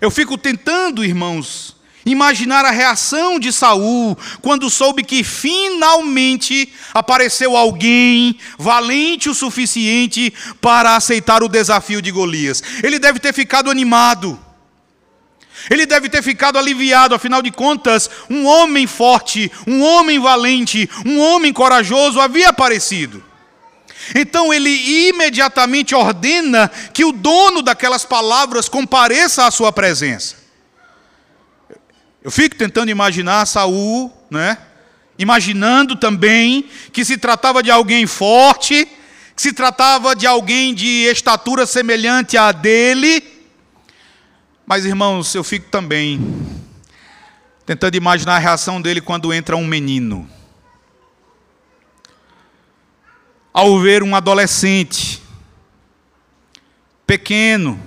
Eu 0.01 0.11
fico 0.11 0.39
tentando, 0.39 1.05
irmãos, 1.05 1.77
imaginar 2.05 2.65
a 2.65 2.71
reação 2.71 3.39
de 3.39 3.53
Saul 3.53 4.17
quando 4.41 4.71
soube 4.71 5.05
que 5.05 5.23
finalmente 5.23 6.73
apareceu 6.95 7.57
alguém 7.57 8.39
valente 8.59 9.29
o 9.29 9.35
suficiente 9.35 10.33
para 10.61 10.97
aceitar 10.97 11.43
o 11.43 11.49
desafio 11.49 12.01
de 12.01 12.11
Golias. 12.11 12.63
Ele 12.83 12.99
deve 12.99 13.19
ter 13.19 13.35
ficado 13.35 13.71
animado. 13.71 14.39
Ele 15.69 15.85
deve 15.85 16.09
ter 16.09 16.23
ficado 16.23 16.59
aliviado, 16.59 17.15
afinal 17.15 17.43
de 17.43 17.51
contas, 17.51 18.09
um 18.31 18.47
homem 18.47 18.87
forte, 18.87 19.53
um 19.67 19.83
homem 19.83 20.19
valente, 20.19 20.89
um 21.05 21.21
homem 21.21 21.53
corajoso 21.53 22.19
havia 22.19 22.49
aparecido. 22.49 23.23
Então 24.15 24.53
ele 24.53 24.71
imediatamente 25.09 25.95
ordena 25.95 26.71
que 26.93 27.05
o 27.05 27.13
dono 27.13 27.63
daquelas 27.63 28.05
palavras 28.05 28.69
compareça 28.69 29.47
à 29.47 29.51
sua 29.51 29.73
presença. 29.73 30.37
Eu 32.23 32.31
fico 32.31 32.57
tentando 32.57 32.91
imaginar 32.91 33.47
Saul, 33.47 34.13
né? 34.31 34.59
Imaginando 35.19 35.97
também 35.97 36.69
que 36.93 37.05
se 37.05 37.17
tratava 37.17 37.63
de 37.63 37.71
alguém 37.71 38.07
forte, 38.07 38.87
que 39.37 39.43
se 39.43 39.53
tratava 39.53 40.15
de 40.15 40.27
alguém 40.27 40.75
de 40.75 41.05
estatura 41.05 41.67
semelhante 41.67 42.37
à 42.37 42.53
dele, 42.53 43.41
mas, 44.71 44.85
irmãos, 44.85 45.35
eu 45.35 45.43
fico 45.43 45.69
também 45.69 46.21
tentando 47.67 47.97
imaginar 47.97 48.37
a 48.37 48.39
reação 48.39 48.81
dele 48.81 49.01
quando 49.01 49.35
entra 49.35 49.57
um 49.57 49.67
menino. 49.67 50.31
Ao 53.53 53.79
ver 53.79 54.03
um 54.03 54.15
adolescente, 54.15 55.23
pequeno 57.07 57.81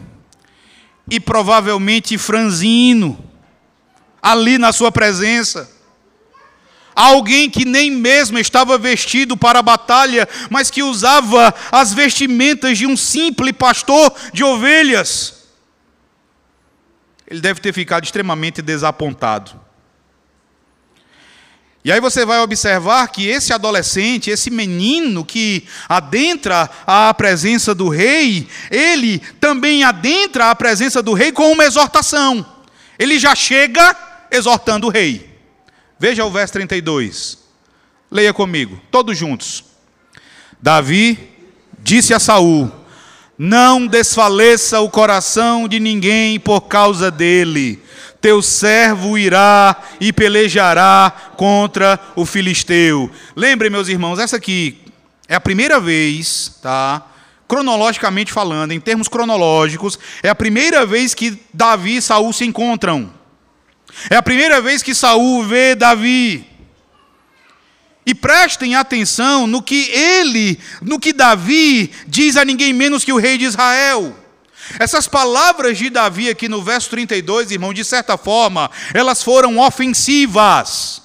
e 1.10 1.20
provavelmente 1.20 2.18
franzino, 2.18 3.18
ali 4.22 4.58
na 4.58 4.72
sua 4.72 4.92
presença. 4.92 5.72
Alguém 6.96 7.50
que 7.50 7.66
nem 7.66 7.90
mesmo 7.90 8.38
estava 8.38 8.78
vestido 8.78 9.36
para 9.36 9.60
a 9.60 9.64
batalha, 9.64 10.28
mas 10.50 10.70
que 10.70 10.84
usava 10.84 11.54
as 11.72 11.94
vestimentas 11.94 12.78
de 12.78 12.86
um 12.86 12.96
simples 12.96 13.54
pastor 13.54 14.14
de 14.32 14.44
ovelhas 14.44 15.44
ele 17.34 17.42
deve 17.42 17.60
ter 17.60 17.74
ficado 17.74 18.04
extremamente 18.04 18.62
desapontado. 18.62 19.60
E 21.86 21.92
aí 21.92 22.00
você 22.00 22.26
vai 22.26 22.40
observar 22.40 23.10
que 23.10 23.28
esse 23.28 23.52
adolescente, 23.52 24.30
esse 24.30 24.50
menino 24.50 25.26
que 25.26 25.66
adentra 25.90 26.70
a 26.88 27.14
presença 27.14 27.76
do 27.76 27.90
rei, 27.90 28.48
ele 28.72 29.20
também 29.40 29.84
adentra 29.84 30.50
a 30.50 30.56
presença 30.56 31.02
do 31.02 31.14
rei 31.14 31.32
com 31.34 31.52
uma 31.52 31.66
exortação. 31.66 32.46
Ele 32.98 33.20
já 33.20 33.36
chega 33.36 33.96
exortando 34.32 34.88
o 34.88 34.90
rei. 34.90 35.30
Veja 36.00 36.24
o 36.24 36.32
verso 36.32 36.54
32. 36.54 37.38
Leia 38.10 38.34
comigo, 38.34 38.80
todos 38.90 39.18
juntos. 39.18 39.66
Davi 40.62 41.18
disse 41.80 42.14
a 42.14 42.20
Saul: 42.20 42.72
não 43.38 43.88
desfaleça 43.88 44.80
o 44.80 44.90
coração 44.90 45.68
de 45.68 45.80
ninguém 45.80 46.40
por 46.40 46.62
causa 46.62 47.10
dele. 47.10 47.82
Teu 48.24 48.42
servo 48.42 49.18
irá 49.18 49.76
e 50.00 50.14
pelejará 50.14 51.12
contra 51.36 52.00
o 52.16 52.26
filisteu. 52.26 53.12
Lembrem, 53.36 53.70
meus 53.70 53.90
irmãos, 53.90 54.18
essa 54.18 54.38
aqui 54.38 54.78
é 55.28 55.36
a 55.36 55.42
primeira 55.42 55.78
vez, 55.78 56.58
tá? 56.62 57.06
Cronologicamente 57.50 58.32
falando, 58.32 58.72
em 58.72 58.80
termos 58.80 59.10
cronológicos, 59.10 60.00
é 60.24 60.30
a 60.30 60.36
primeira 60.36 60.86
vez 60.86 61.14
que 61.14 61.38
Davi 61.54 61.98
e 61.98 62.02
Saul 62.02 62.32
se 62.32 62.46
encontram. 62.46 63.14
É 64.10 64.16
a 64.16 64.24
primeira 64.24 64.62
vez 64.62 64.82
que 64.82 64.96
Saul 64.96 65.44
vê 65.44 65.76
Davi. 65.76 66.48
E 68.06 68.16
prestem 68.16 68.74
atenção 68.74 69.46
no 69.46 69.62
que 69.62 69.90
ele, 69.92 70.58
no 70.82 70.98
que 70.98 71.12
Davi 71.12 71.92
diz 72.08 72.38
a 72.38 72.46
ninguém 72.46 72.72
menos 72.72 73.04
que 73.04 73.12
o 73.12 73.20
rei 73.20 73.38
de 73.38 73.44
Israel. 73.44 74.23
Essas 74.80 75.08
palavras 75.08 75.78
de 75.78 75.90
Davi 75.90 76.30
aqui 76.30 76.48
no 76.48 76.62
verso 76.62 76.90
32, 76.90 77.52
irmão, 77.52 77.74
de 77.74 77.84
certa 77.84 78.18
forma, 78.18 78.70
elas 78.94 79.22
foram 79.24 79.60
ofensivas. 79.60 81.02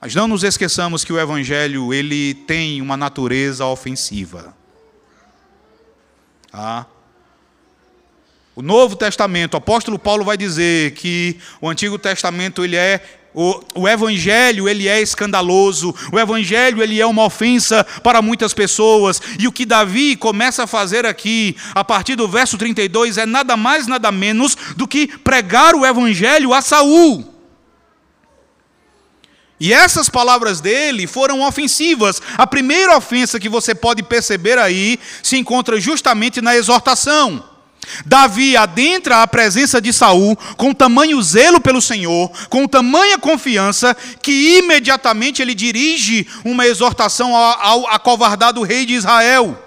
Mas 0.00 0.14
não 0.14 0.28
nos 0.28 0.44
esqueçamos 0.44 1.04
que 1.04 1.12
o 1.12 1.18
evangelho 1.18 1.94
ele 1.94 2.34
tem 2.34 2.82
uma 2.82 2.96
natureza 2.96 3.64
ofensiva. 3.64 4.54
Ah. 6.52 6.84
O 8.54 8.62
Novo 8.62 8.94
Testamento, 8.94 9.54
o 9.54 9.56
apóstolo 9.56 9.98
Paulo 9.98 10.24
vai 10.24 10.36
dizer 10.36 10.92
que 10.92 11.40
o 11.60 11.68
Antigo 11.68 11.98
Testamento 11.98 12.62
ele 12.64 12.76
é 12.76 13.23
o, 13.34 13.60
o, 13.74 13.88
evangelho 13.88 14.68
ele 14.68 14.86
é 14.86 15.02
escandaloso, 15.02 15.92
o 16.12 16.18
evangelho 16.20 16.80
ele 16.80 17.00
é 17.00 17.06
uma 17.06 17.24
ofensa 17.24 17.82
para 18.02 18.22
muitas 18.22 18.54
pessoas. 18.54 19.20
E 19.38 19.48
o 19.48 19.52
que 19.52 19.66
Davi 19.66 20.14
começa 20.14 20.62
a 20.62 20.68
fazer 20.68 21.04
aqui, 21.04 21.56
a 21.74 21.82
partir 21.82 22.14
do 22.14 22.28
verso 22.28 22.56
32, 22.56 23.18
é 23.18 23.26
nada 23.26 23.56
mais 23.56 23.88
nada 23.88 24.12
menos 24.12 24.56
do 24.76 24.86
que 24.86 25.08
pregar 25.08 25.74
o 25.74 25.84
evangelho 25.84 26.54
a 26.54 26.62
Saul. 26.62 27.34
E 29.58 29.72
essas 29.72 30.08
palavras 30.08 30.60
dele 30.60 31.06
foram 31.06 31.40
ofensivas. 31.42 32.20
A 32.36 32.46
primeira 32.46 32.96
ofensa 32.96 33.40
que 33.40 33.48
você 33.48 33.74
pode 33.74 34.02
perceber 34.02 34.58
aí 34.58 34.98
se 35.22 35.36
encontra 35.36 35.80
justamente 35.80 36.40
na 36.40 36.54
exortação. 36.54 37.53
Davi 38.04 38.56
adentra 38.56 39.22
a 39.22 39.26
presença 39.26 39.80
de 39.80 39.92
Saul 39.92 40.36
com 40.56 40.72
tamanho 40.72 41.20
zelo 41.22 41.60
pelo 41.60 41.80
Senhor, 41.80 42.30
com 42.48 42.66
tamanha 42.66 43.18
confiança, 43.18 43.96
que 44.22 44.58
imediatamente 44.58 45.42
ele 45.42 45.54
dirige 45.54 46.26
uma 46.44 46.66
exortação 46.66 47.34
ao 47.34 47.86
acovardado 47.88 48.62
rei 48.62 48.86
de 48.86 48.94
Israel. 48.94 49.60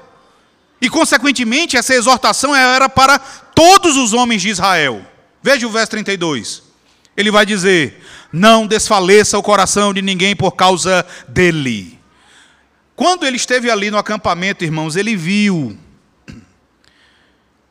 E, 0.82 0.90
consequentemente, 0.90 1.76
essa 1.76 1.94
exortação 1.94 2.56
era 2.56 2.88
para 2.88 3.18
todos 3.20 3.98
os 3.98 4.14
homens 4.14 4.42
de 4.42 4.50
Israel. 4.50 5.06
Veja 5.42 5.66
o 5.66 5.72
verso 5.72 5.92
32. 5.92 6.62
Ele 7.16 7.32
vai 7.32 7.46
dizer: 7.46 8.04
Não 8.32 8.68
desfaleça 8.68 9.38
o 9.38 9.44
coração 9.44 9.94
de 9.94 10.02
ninguém 10.02 10.36
por 10.36 10.52
causa 10.52 11.06
dele. 11.28 11.98
Quando 12.96 13.26
ele 13.26 13.38
esteve 13.38 13.70
ali 13.70 13.90
no 13.90 13.98
acampamento, 13.98 14.64
irmãos, 14.64 14.96
ele 14.96 15.16
viu 15.16 15.78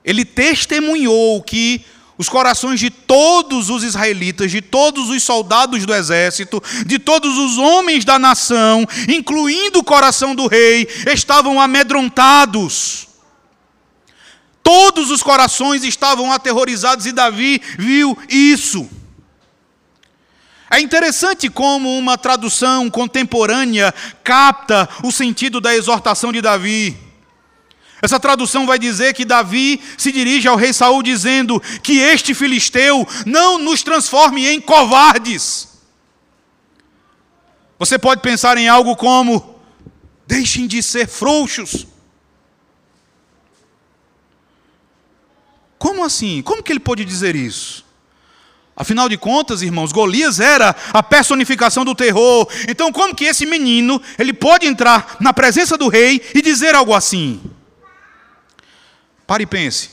ele 0.06 0.24
testemunhou 0.24 1.42
que 1.42 1.84
os 2.16 2.28
corações 2.28 2.80
de 2.80 2.88
todos 2.88 3.68
os 3.68 3.82
israelitas, 3.82 4.50
de 4.50 4.62
todos 4.62 5.10
os 5.10 5.22
soldados 5.22 5.84
do 5.84 5.92
exército, 5.92 6.62
de 6.86 6.98
todos 6.98 7.36
os 7.36 7.58
homens 7.58 8.04
da 8.04 8.18
nação, 8.18 8.86
incluindo 9.08 9.80
o 9.80 9.84
coração 9.84 10.34
do 10.34 10.46
rei, 10.46 10.88
estavam 11.12 11.60
amedrontados. 11.60 13.08
Todos 14.62 15.10
os 15.10 15.22
corações 15.22 15.84
estavam 15.84 16.32
aterrorizados 16.32 17.04
e 17.04 17.12
Davi 17.12 17.60
viu 17.76 18.16
isso. 18.28 18.88
É 20.70 20.80
interessante 20.80 21.48
como 21.48 21.96
uma 21.96 22.18
tradução 22.18 22.90
contemporânea 22.90 23.94
capta 24.24 24.88
o 25.04 25.12
sentido 25.12 25.60
da 25.60 25.74
exortação 25.74 26.32
de 26.32 26.40
Davi. 26.40 27.05
Essa 28.02 28.20
tradução 28.20 28.66
vai 28.66 28.78
dizer 28.78 29.14
que 29.14 29.24
Davi 29.24 29.80
se 29.96 30.12
dirige 30.12 30.46
ao 30.46 30.56
rei 30.56 30.72
Saul 30.72 31.02
dizendo 31.02 31.60
que 31.82 31.98
este 31.98 32.34
filisteu 32.34 33.06
não 33.24 33.58
nos 33.58 33.82
transforme 33.82 34.46
em 34.46 34.60
covardes. 34.60 35.68
Você 37.78 37.98
pode 37.98 38.20
pensar 38.20 38.58
em 38.58 38.68
algo 38.68 38.96
como: 38.96 39.60
deixem 40.26 40.66
de 40.66 40.82
ser 40.82 41.08
frouxos. 41.08 41.86
Como 45.78 46.04
assim? 46.04 46.42
Como 46.42 46.62
que 46.62 46.72
ele 46.72 46.80
pode 46.80 47.04
dizer 47.04 47.34
isso? 47.34 47.84
Afinal 48.74 49.08
de 49.08 49.16
contas, 49.16 49.62
irmãos, 49.62 49.90
Golias 49.90 50.38
era 50.38 50.76
a 50.92 51.02
personificação 51.02 51.82
do 51.82 51.94
terror. 51.94 52.46
Então, 52.68 52.92
como 52.92 53.14
que 53.14 53.24
esse 53.24 53.46
menino, 53.46 54.02
ele 54.18 54.34
pode 54.34 54.66
entrar 54.66 55.16
na 55.18 55.32
presença 55.32 55.78
do 55.78 55.88
rei 55.88 56.20
e 56.34 56.42
dizer 56.42 56.74
algo 56.74 56.92
assim? 56.94 57.40
Pare 59.26 59.42
e 59.42 59.46
pense. 59.46 59.90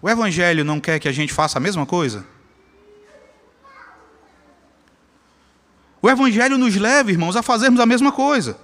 O 0.00 0.08
Evangelho 0.08 0.64
não 0.64 0.80
quer 0.80 0.98
que 0.98 1.08
a 1.08 1.12
gente 1.12 1.32
faça 1.32 1.58
a 1.58 1.60
mesma 1.60 1.84
coisa? 1.84 2.24
O 6.00 6.08
Evangelho 6.08 6.56
nos 6.56 6.76
leva, 6.76 7.10
irmãos, 7.10 7.36
a 7.36 7.42
fazermos 7.42 7.80
a 7.80 7.86
mesma 7.86 8.12
coisa. 8.12 8.58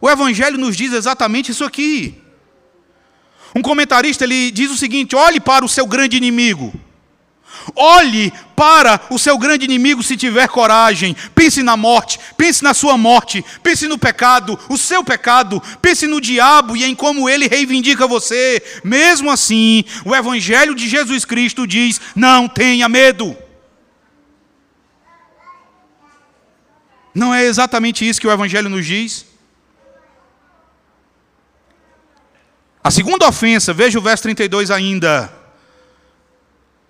O 0.00 0.08
Evangelho 0.08 0.58
nos 0.58 0.76
diz 0.76 0.92
exatamente 0.92 1.50
isso 1.50 1.64
aqui. 1.64 2.22
Um 3.54 3.62
comentarista 3.62 4.24
ele 4.24 4.50
diz 4.50 4.70
o 4.70 4.76
seguinte: 4.76 5.16
olhe 5.16 5.40
para 5.40 5.64
o 5.64 5.68
seu 5.68 5.86
grande 5.86 6.16
inimigo. 6.16 6.72
Olhe 7.74 8.32
para 8.56 9.00
o 9.10 9.18
seu 9.18 9.38
grande 9.38 9.64
inimigo 9.64 10.02
se 10.02 10.16
tiver 10.16 10.48
coragem. 10.48 11.16
Pense 11.34 11.62
na 11.62 11.76
morte, 11.76 12.18
pense 12.36 12.62
na 12.62 12.74
sua 12.74 12.96
morte, 12.98 13.44
pense 13.62 13.86
no 13.86 13.98
pecado, 13.98 14.58
o 14.68 14.76
seu 14.76 15.02
pecado, 15.02 15.62
pense 15.80 16.06
no 16.06 16.20
diabo 16.20 16.76
e 16.76 16.84
em 16.84 16.94
como 16.94 17.28
ele 17.28 17.48
reivindica 17.48 18.06
você. 18.06 18.62
Mesmo 18.84 19.30
assim, 19.30 19.84
o 20.04 20.14
Evangelho 20.14 20.74
de 20.74 20.88
Jesus 20.88 21.24
Cristo 21.24 21.66
diz: 21.66 22.00
não 22.14 22.48
tenha 22.48 22.88
medo. 22.88 23.36
Não 27.14 27.34
é 27.34 27.44
exatamente 27.44 28.08
isso 28.08 28.20
que 28.20 28.26
o 28.26 28.32
Evangelho 28.32 28.68
nos 28.68 28.86
diz? 28.86 29.26
A 32.82 32.90
segunda 32.90 33.28
ofensa, 33.28 33.74
veja 33.74 33.98
o 33.98 34.02
verso 34.02 34.22
32 34.22 34.70
ainda. 34.70 35.39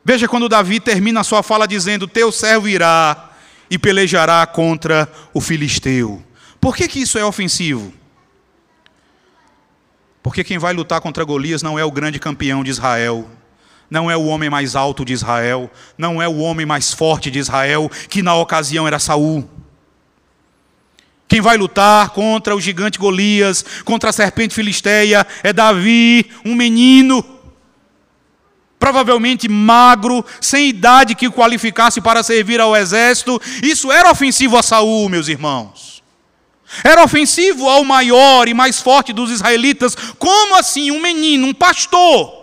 Veja 0.05 0.27
quando 0.27 0.49
Davi 0.49 0.81
termina 0.81 1.21
a 1.21 1.25
sua 1.25 1.43
fala 1.43 1.69
dizendo: 1.69 2.09
Teu 2.09 2.33
servo 2.33 2.69
irá 2.69 3.31
e 3.71 3.79
pelejará 3.79 4.47
contra 4.47 5.11
o 5.33 5.41
filisteu. 5.41 6.23
Por 6.61 6.77
que, 6.77 6.89
que 6.89 7.01
isso 7.01 7.19
é 7.19 7.25
ofensivo? 7.25 7.93
Porque 10.23 10.45
quem 10.45 10.59
vai 10.59 10.73
lutar 10.73 11.01
contra 11.01 11.25
Golias 11.25 11.63
não 11.63 11.79
é 11.79 11.85
o 11.85 11.91
grande 11.91 12.19
campeão 12.19 12.63
de 12.63 12.71
Israel, 12.71 13.29
não 13.89 14.11
é 14.11 14.17
o 14.17 14.27
homem 14.27 14.51
mais 14.51 14.77
alto 14.77 15.05
de 15.05 15.13
Israel, 15.13 15.71
não 15.97 16.21
é 16.21 16.29
o 16.29 16.39
homem 16.39 16.67
mais 16.67 16.93
forte 16.93 17.31
de 17.31 17.39
Israel, 17.39 17.91
que 18.09 18.23
na 18.23 18.35
ocasião 18.35 18.87
era 18.87 18.99
Saul. 18.99 19.49
Quem 21.27 21.41
vai 21.41 21.57
lutar 21.57 22.11
contra 22.11 22.57
o 22.57 22.61
gigante 22.61 22.99
Golias, 22.99 23.65
contra 23.85 24.11
a 24.11 24.13
serpente 24.13 24.55
filisteia, 24.55 25.27
é 25.43 25.53
Davi, 25.53 26.29
um 26.45 26.55
menino 26.55 27.25
provavelmente 28.81 29.47
magro, 29.47 30.25
sem 30.41 30.71
idade 30.71 31.15
que 31.15 31.29
o 31.29 31.33
qualificasse 31.33 32.01
para 32.01 32.23
servir 32.23 32.61
ao 32.61 32.75
exército. 32.75 33.41
Isso 33.63 33.93
era 33.93 34.11
ofensivo 34.11 34.57
a 34.57 34.63
Saul, 34.63 35.11
meus 35.11 35.29
irmãos. 35.29 36.03
Era 36.83 37.05
ofensivo 37.05 37.69
ao 37.69 37.85
maior 37.85 38.49
e 38.49 38.55
mais 38.55 38.81
forte 38.81 39.13
dos 39.13 39.31
israelitas. 39.31 39.95
Como 40.19 40.57
assim 40.57 40.91
um 40.91 41.01
menino, 41.01 41.49
um 41.49 41.55
pastor? 41.55 42.41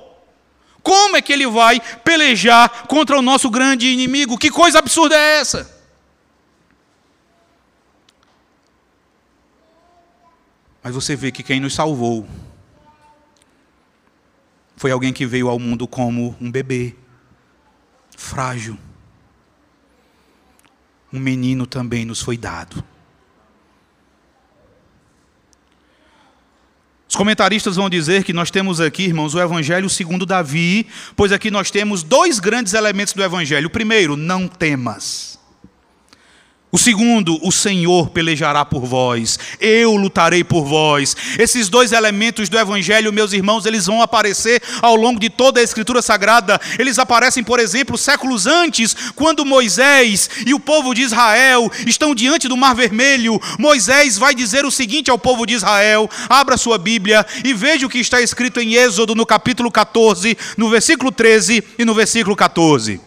Como 0.83 1.17
é 1.17 1.21
que 1.21 1.33
ele 1.33 1.47
vai 1.47 1.81
pelejar 2.03 2.85
contra 2.87 3.17
o 3.17 3.21
nosso 3.21 3.49
grande 3.49 3.87
inimigo? 3.87 4.37
Que 4.37 4.51
coisa 4.51 4.79
absurda 4.79 5.15
é 5.15 5.39
essa? 5.39 5.75
Mas 10.83 10.93
você 10.93 11.15
vê 11.15 11.31
que 11.31 11.43
quem 11.43 11.59
nos 11.59 11.73
salvou 11.73 12.27
foi 14.77 14.91
alguém 14.91 15.11
que 15.11 15.25
veio 15.25 15.49
ao 15.49 15.57
mundo 15.57 15.87
como 15.87 16.37
um 16.39 16.51
bebê, 16.51 16.95
frágil. 18.15 18.77
Um 21.11 21.19
menino 21.19 21.65
também 21.65 22.05
nos 22.05 22.21
foi 22.21 22.37
dado. 22.37 22.83
Os 27.09 27.15
comentaristas 27.15 27.75
vão 27.75 27.89
dizer 27.89 28.23
que 28.23 28.33
nós 28.33 28.51
temos 28.51 28.79
aqui, 28.79 29.05
irmãos, 29.05 29.33
o 29.33 29.41
Evangelho 29.41 29.89
segundo 29.89 30.25
Davi, 30.25 30.85
pois 31.15 31.31
aqui 31.31 31.49
nós 31.49 31.71
temos 31.71 32.03
dois 32.03 32.39
grandes 32.39 32.73
elementos 32.73 33.13
do 33.13 33.23
Evangelho. 33.23 33.67
O 33.67 33.71
primeiro, 33.71 34.15
não 34.15 34.47
temas. 34.47 35.36
O 36.69 36.77
segundo, 36.77 37.39
o 37.47 37.49
Senhor 37.49 38.09
pelejará 38.09 38.65
por 38.65 38.85
vós, 38.85 39.39
eu 39.57 39.95
lutarei 39.95 40.43
por 40.43 40.65
vós. 40.65 41.15
Esses 41.39 41.69
dois 41.69 41.93
elementos 41.93 42.49
do 42.49 42.59
Evangelho, 42.59 43.13
meus 43.13 43.31
irmãos, 43.31 43.65
eles 43.65 43.85
vão 43.85 44.01
aparecer 44.01 44.61
ao 44.81 44.93
longo 44.93 45.17
de 45.17 45.29
toda 45.29 45.61
a 45.61 45.63
Escritura 45.63 46.01
Sagrada. 46.01 46.59
Eles 46.77 46.99
aparecem, 46.99 47.41
por 47.41 47.61
exemplo, 47.61 47.97
séculos 47.97 48.45
antes, 48.45 48.93
quando 49.15 49.45
Moisés 49.45 50.29
e 50.45 50.53
o 50.53 50.59
povo 50.59 50.93
de 50.93 51.03
Israel 51.03 51.71
estão 51.85 52.13
diante 52.13 52.49
do 52.49 52.57
Mar 52.57 52.75
Vermelho. 52.75 53.39
Moisés 53.57 54.17
vai 54.17 54.35
dizer 54.35 54.65
o 54.65 54.71
seguinte 54.71 55.09
ao 55.09 55.17
povo 55.17 55.45
de 55.45 55.53
Israel: 55.53 56.09
abra 56.27 56.57
sua 56.57 56.77
Bíblia 56.77 57.25
e 57.45 57.53
veja 57.53 57.85
o 57.85 57.89
que 57.89 57.99
está 57.99 58.19
escrito 58.19 58.59
em 58.59 58.73
Êxodo, 58.73 59.15
no 59.15 59.25
capítulo 59.25 59.71
14, 59.71 60.37
no 60.57 60.69
versículo 60.69 61.13
13 61.13 61.63
e 61.79 61.85
no 61.85 61.93
versículo 61.93 62.35
14. 62.35 62.99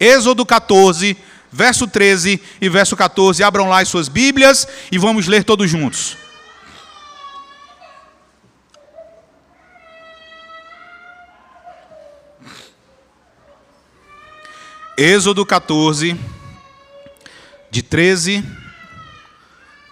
Êxodo 0.00 0.46
14 0.46 1.14
verso 1.50 1.86
13 1.86 2.40
e 2.60 2.68
verso 2.68 2.96
14. 2.96 3.42
Abram 3.42 3.68
lá 3.68 3.80
as 3.80 3.88
suas 3.88 4.08
Bíblias 4.08 4.66
e 4.90 4.98
vamos 4.98 5.26
ler 5.26 5.44
todos 5.44 5.70
juntos. 5.70 6.16
Êxodo 14.98 15.44
14, 15.44 16.18
de 17.70 17.82
13, 17.82 18.42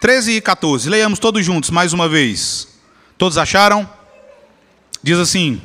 13 0.01 0.33
e 0.33 0.41
14. 0.41 0.89
Leiamos 0.89 1.19
todos 1.19 1.45
juntos 1.45 1.69
mais 1.69 1.93
uma 1.93 2.09
vez. 2.09 2.69
Todos 3.19 3.37
acharam? 3.37 3.87
Diz 5.03 5.19
assim: 5.19 5.61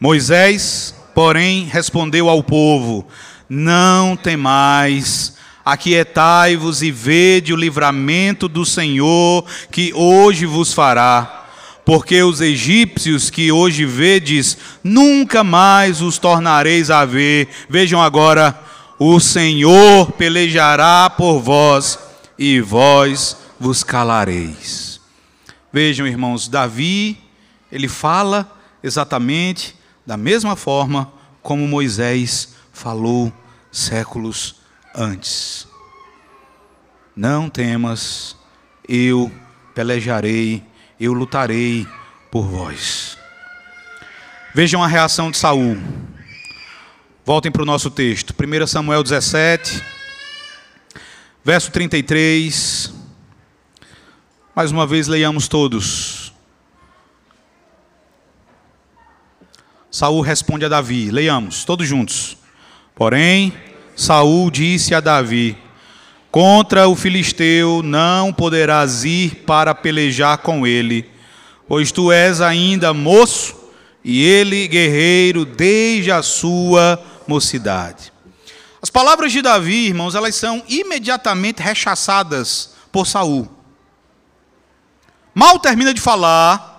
Moisés, 0.00 0.92
porém, 1.14 1.66
respondeu 1.66 2.28
ao 2.28 2.42
povo: 2.42 3.06
Não 3.48 4.16
temais, 4.16 5.36
aquietai-vos 5.64 6.82
e 6.82 6.90
vede 6.90 7.52
o 7.52 7.56
livramento 7.56 8.48
do 8.48 8.64
Senhor 8.64 9.44
que 9.70 9.92
hoje 9.94 10.46
vos 10.46 10.72
fará. 10.72 11.44
Porque 11.84 12.22
os 12.22 12.40
egípcios 12.40 13.30
que 13.30 13.52
hoje 13.52 13.84
vedes, 13.84 14.58
nunca 14.82 15.44
mais 15.44 16.02
os 16.02 16.18
tornareis 16.18 16.90
a 16.90 17.04
ver. 17.04 17.48
Vejam 17.68 18.02
agora 18.02 18.58
o 18.98 19.20
Senhor 19.20 20.10
pelejará 20.12 21.08
por 21.10 21.40
vós 21.40 21.98
e 22.38 22.60
vós 22.60 23.36
vos 23.60 23.84
calareis. 23.84 25.00
Vejam, 25.72 26.06
irmãos, 26.06 26.48
Davi, 26.48 27.18
ele 27.70 27.86
fala 27.86 28.50
exatamente 28.82 29.74
da 30.06 30.16
mesma 30.16 30.56
forma 30.56 31.12
como 31.42 31.68
Moisés 31.68 32.55
falou 32.76 33.32
séculos 33.72 34.56
antes. 34.94 35.66
Não 37.16 37.48
temas, 37.48 38.36
eu 38.86 39.32
pelejarei, 39.74 40.62
eu 41.00 41.14
lutarei 41.14 41.88
por 42.30 42.44
vós. 42.44 43.16
Vejam 44.54 44.84
a 44.84 44.86
reação 44.86 45.30
de 45.30 45.38
Saul. 45.38 45.78
Voltem 47.24 47.50
para 47.50 47.62
o 47.62 47.66
nosso 47.66 47.90
texto. 47.90 48.34
1 48.38 48.66
Samuel 48.66 49.02
17, 49.02 49.82
verso 51.42 51.70
33. 51.72 52.92
Mais 54.54 54.70
uma 54.70 54.86
vez 54.86 55.08
leiamos 55.08 55.48
todos. 55.48 56.30
Saul 59.90 60.20
responde 60.20 60.66
a 60.66 60.68
Davi. 60.68 61.10
Leiamos, 61.10 61.64
todos 61.64 61.88
juntos. 61.88 62.36
Porém, 62.96 63.52
Saul 63.94 64.50
disse 64.50 64.94
a 64.94 65.00
Davi: 65.00 65.54
Contra 66.30 66.88
o 66.88 66.96
filisteu 66.96 67.82
não 67.82 68.32
poderás 68.32 69.04
ir 69.04 69.44
para 69.46 69.74
pelejar 69.74 70.38
com 70.38 70.66
ele, 70.66 71.06
pois 71.68 71.92
tu 71.92 72.10
és 72.10 72.40
ainda 72.40 72.94
moço 72.94 73.54
e 74.02 74.24
ele 74.24 74.66
guerreiro 74.66 75.44
desde 75.44 76.10
a 76.10 76.22
sua 76.22 76.98
mocidade. 77.28 78.10
As 78.80 78.88
palavras 78.88 79.30
de 79.30 79.42
Davi, 79.42 79.88
irmãos, 79.88 80.14
elas 80.14 80.34
são 80.34 80.62
imediatamente 80.66 81.62
rechaçadas 81.62 82.76
por 82.90 83.06
Saul. 83.06 83.46
Mal 85.34 85.58
termina 85.58 85.92
de 85.92 86.00
falar, 86.00 86.75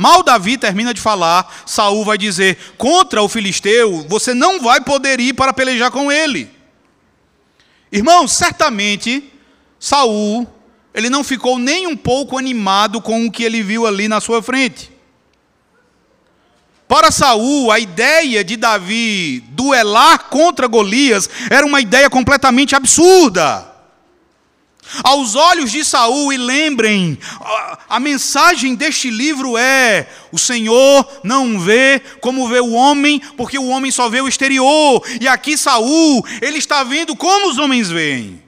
mal 0.00 0.22
Davi 0.22 0.56
termina 0.56 0.94
de 0.94 1.00
falar, 1.00 1.62
Saul 1.66 2.06
vai 2.06 2.16
dizer: 2.16 2.56
contra 2.78 3.22
o 3.22 3.28
filisteu, 3.28 4.06
você 4.08 4.32
não 4.32 4.58
vai 4.58 4.80
poder 4.80 5.20
ir 5.20 5.34
para 5.34 5.52
pelejar 5.52 5.90
com 5.90 6.10
ele. 6.10 6.50
Irmãos, 7.92 8.32
certamente 8.32 9.30
Saul, 9.78 10.46
ele 10.94 11.10
não 11.10 11.22
ficou 11.22 11.58
nem 11.58 11.86
um 11.86 11.94
pouco 11.94 12.38
animado 12.38 13.02
com 13.02 13.26
o 13.26 13.30
que 13.30 13.44
ele 13.44 13.62
viu 13.62 13.86
ali 13.86 14.08
na 14.08 14.22
sua 14.22 14.42
frente. 14.42 14.90
Para 16.88 17.10
Saul, 17.10 17.70
a 17.70 17.78
ideia 17.78 18.42
de 18.42 18.56
Davi 18.56 19.44
duelar 19.50 20.30
contra 20.30 20.66
Golias 20.66 21.28
era 21.50 21.66
uma 21.66 21.80
ideia 21.80 22.08
completamente 22.08 22.74
absurda. 22.74 23.69
Aos 25.04 25.34
olhos 25.34 25.70
de 25.70 25.84
Saul, 25.84 26.32
e 26.32 26.36
lembrem, 26.36 27.18
a, 27.40 27.78
a, 27.90 28.00
mensagem 28.00 28.74
deste 28.74 29.10
livro 29.10 29.56
é: 29.56 30.08
o 30.32 30.38
Senhor 30.38 31.06
não 31.22 31.60
vê 31.60 32.00
como 32.20 32.48
vê 32.48 32.60
o 32.60 32.72
homem, 32.72 33.20
porque 33.36 33.58
o 33.58 33.68
homem 33.68 33.90
só 33.90 34.08
vê 34.08 34.20
o 34.20 34.28
exterior. 34.28 35.02
E 35.20 35.28
aqui 35.28 35.56
Saul, 35.56 36.24
ele 36.42 36.58
está 36.58 36.82
vendo 36.82 37.14
como 37.14 37.48
os 37.48 37.58
homens 37.58 37.88
veem. 37.88 38.42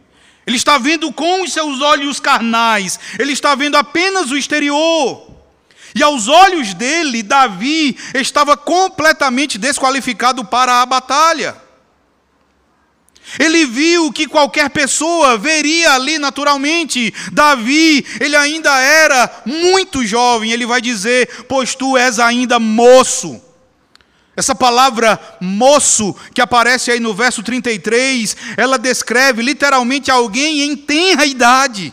Ele 0.47 0.57
está 0.57 0.77
vendo 0.79 1.13
com 1.13 1.43
os 1.43 1.53
seus 1.53 1.81
olhos 1.81 2.19
carnais, 2.19 2.99
ele 3.19 3.33
está 3.33 3.55
vendo 3.55 3.77
apenas 3.77 4.31
o 4.31 4.37
exterior. 4.37 5.31
E 5.95 6.03
aos 6.03 6.27
olhos 6.27 6.75
dele, 6.75 7.23
Davi 7.23 7.97
estava 8.15 8.57
completamente 8.57 9.59
desqualificado 9.59 10.45
para 10.45 10.81
a 10.81 10.87
batalha. 10.87 11.62
Ele 13.43 13.67
viu 13.67 14.13
que 14.13 14.29
qualquer 14.29 14.71
pessoa 14.71 15.37
veria 15.37 15.95
ali 15.95 16.17
naturalmente. 16.17 17.13
Davi, 17.33 18.07
ele 18.21 18.37
ainda 18.37 18.79
era 18.79 19.43
muito 19.45 20.07
jovem. 20.07 20.53
Ele 20.53 20.65
vai 20.65 20.81
dizer: 20.81 21.45
Pois 21.49 21.75
tu 21.75 21.97
és 21.97 22.21
ainda 22.21 22.61
moço. 22.61 23.43
Essa 24.37 24.55
palavra 24.55 25.19
moço, 25.41 26.15
que 26.33 26.41
aparece 26.41 26.93
aí 26.93 27.01
no 27.01 27.13
verso 27.13 27.43
33, 27.43 28.37
ela 28.57 28.79
descreve 28.79 29.43
literalmente 29.43 30.09
alguém 30.09 30.63
em 30.63 30.77
tenra 30.77 31.27
idade. 31.27 31.93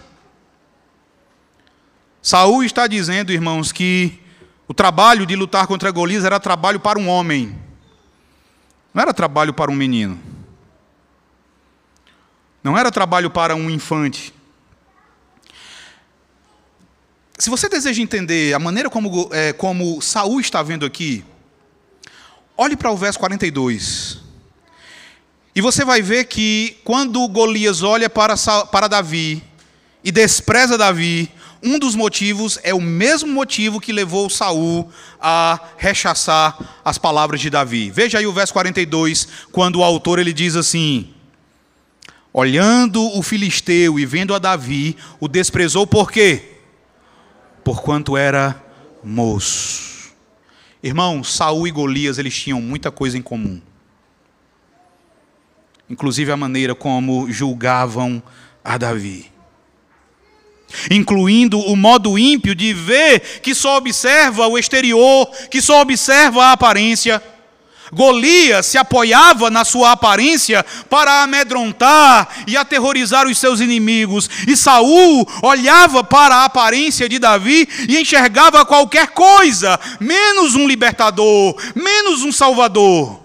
Saul 2.21 2.63
está 2.63 2.85
dizendo, 2.85 3.33
irmãos, 3.33 3.71
que 3.71 4.19
o 4.67 4.73
trabalho 4.73 5.25
de 5.25 5.35
lutar 5.35 5.65
contra 5.65 5.89
Golias 5.89 6.23
era 6.23 6.39
trabalho 6.39 6.79
para 6.79 6.99
um 6.99 7.09
homem, 7.09 7.57
não 8.93 9.01
era 9.01 9.13
trabalho 9.13 9.51
para 9.51 9.71
um 9.71 9.75
menino, 9.75 10.17
não 12.63 12.77
era 12.77 12.91
trabalho 12.91 13.29
para 13.29 13.55
um 13.55 13.69
infante. 13.69 14.33
Se 17.37 17.49
você 17.49 17.69
deseja 17.69 18.01
entender 18.01 18.53
a 18.53 18.59
maneira 18.59 18.89
como, 18.89 19.29
é, 19.31 19.53
como 19.53 20.01
Saul 20.01 20.41
está 20.41 20.61
vendo 20.61 20.85
aqui, 20.85 21.23
olhe 22.57 22.75
para 22.75 22.91
o 22.91 22.97
verso 22.97 23.17
42. 23.17 24.19
E 25.55 25.61
você 25.61 25.85
vai 25.85 26.01
ver 26.01 26.25
que 26.25 26.77
quando 26.83 27.25
Golias 27.29 27.81
olha 27.81 28.09
para, 28.09 28.35
para 28.71 28.87
Davi 28.89 29.41
e 30.03 30.11
despreza 30.11 30.77
Davi, 30.77 31.31
um 31.63 31.79
dos 31.79 31.95
motivos 31.95 32.59
é 32.63 32.73
o 32.73 32.81
mesmo 32.81 33.31
motivo 33.31 33.79
que 33.79 33.91
levou 33.91 34.29
Saul 34.29 34.89
a 35.21 35.59
rechaçar 35.77 36.57
as 36.83 36.97
palavras 36.97 37.39
de 37.39 37.49
Davi. 37.49 37.89
Veja 37.89 38.19
aí 38.19 38.27
o 38.27 38.33
verso 38.33 38.53
42, 38.53 39.27
quando 39.51 39.79
o 39.79 39.83
autor 39.83 40.19
ele 40.19 40.33
diz 40.33 40.55
assim: 40.55 41.13
Olhando 42.31 43.01
o 43.17 43.23
filisteu 43.23 43.99
e 43.99 44.05
vendo 44.05 44.35
a 44.35 44.39
Davi, 44.39 44.95
o 45.19 45.27
desprezou 45.27 45.87
por 45.87 46.11
quê? 46.11 46.57
Porquanto 47.63 48.15
era 48.15 48.63
moço. 49.03 50.11
Irmão, 50.81 51.23
Saul 51.23 51.67
e 51.67 51.71
Golias, 51.71 52.17
eles 52.17 52.37
tinham 52.37 52.61
muita 52.61 52.91
coisa 52.91 53.17
em 53.17 53.21
comum. 53.21 53.61
Inclusive 55.89 56.31
a 56.31 56.37
maneira 56.37 56.75
como 56.75 57.31
julgavam 57.31 58.21
a 58.63 58.77
Davi 58.77 59.31
incluindo 60.89 61.59
o 61.59 61.75
modo 61.75 62.17
ímpio 62.17 62.53
de 62.53 62.73
ver 62.73 63.19
que 63.41 63.55
só 63.55 63.77
observa 63.77 64.47
o 64.47 64.57
exterior, 64.57 65.27
que 65.49 65.61
só 65.61 65.81
observa 65.81 66.45
a 66.45 66.51
aparência. 66.53 67.21
Golias 67.91 68.67
se 68.67 68.77
apoiava 68.77 69.49
na 69.49 69.65
sua 69.65 69.91
aparência 69.91 70.63
para 70.89 71.23
amedrontar 71.23 72.27
e 72.47 72.55
aterrorizar 72.55 73.27
os 73.27 73.37
seus 73.37 73.59
inimigos, 73.59 74.29
e 74.47 74.55
Saul 74.55 75.27
olhava 75.41 76.03
para 76.03 76.35
a 76.35 76.45
aparência 76.45 77.09
de 77.09 77.17
Davi 77.17 77.67
e 77.87 77.99
enxergava 77.99 78.65
qualquer 78.65 79.07
coisa, 79.07 79.79
menos 79.99 80.55
um 80.55 80.67
libertador, 80.67 81.55
menos 81.75 82.21
um 82.21 82.31
salvador. 82.31 83.19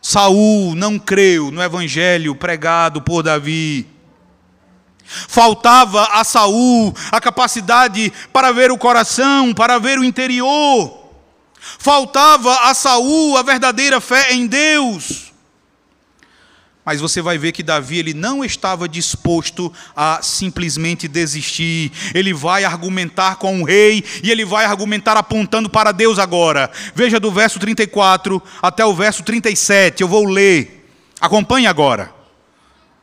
Saul 0.00 0.74
não 0.74 0.98
creu 0.98 1.50
no 1.50 1.62
evangelho 1.62 2.34
pregado 2.34 3.02
por 3.02 3.22
Davi. 3.22 3.86
Faltava 5.04 6.04
a 6.12 6.24
Saul 6.24 6.94
a 7.10 7.20
capacidade 7.20 8.12
para 8.32 8.52
ver 8.52 8.70
o 8.70 8.78
coração, 8.78 9.54
para 9.54 9.78
ver 9.78 9.98
o 9.98 10.04
interior. 10.04 10.97
Faltava 11.78 12.54
a 12.68 12.74
Saul 12.74 13.36
a 13.36 13.42
verdadeira 13.42 14.00
fé 14.00 14.32
em 14.32 14.46
Deus. 14.46 15.28
Mas 16.88 17.02
você 17.02 17.20
vai 17.20 17.36
ver 17.36 17.52
que 17.52 17.62
Davi 17.62 17.98
ele 17.98 18.14
não 18.14 18.42
estava 18.42 18.88
disposto 18.88 19.70
a 19.94 20.20
simplesmente 20.22 21.06
desistir. 21.06 21.92
Ele 22.14 22.32
vai 22.32 22.64
argumentar 22.64 23.36
com 23.36 23.60
o 23.60 23.64
rei 23.64 24.02
e 24.22 24.30
ele 24.30 24.42
vai 24.42 24.64
argumentar 24.64 25.14
apontando 25.14 25.68
para 25.68 25.92
Deus 25.92 26.18
agora. 26.18 26.70
Veja 26.94 27.20
do 27.20 27.30
verso 27.30 27.58
34 27.58 28.42
até 28.62 28.86
o 28.86 28.94
verso 28.94 29.22
37. 29.22 30.00
Eu 30.00 30.08
vou 30.08 30.24
ler. 30.24 30.90
Acompanhe 31.20 31.66
agora. 31.66 32.10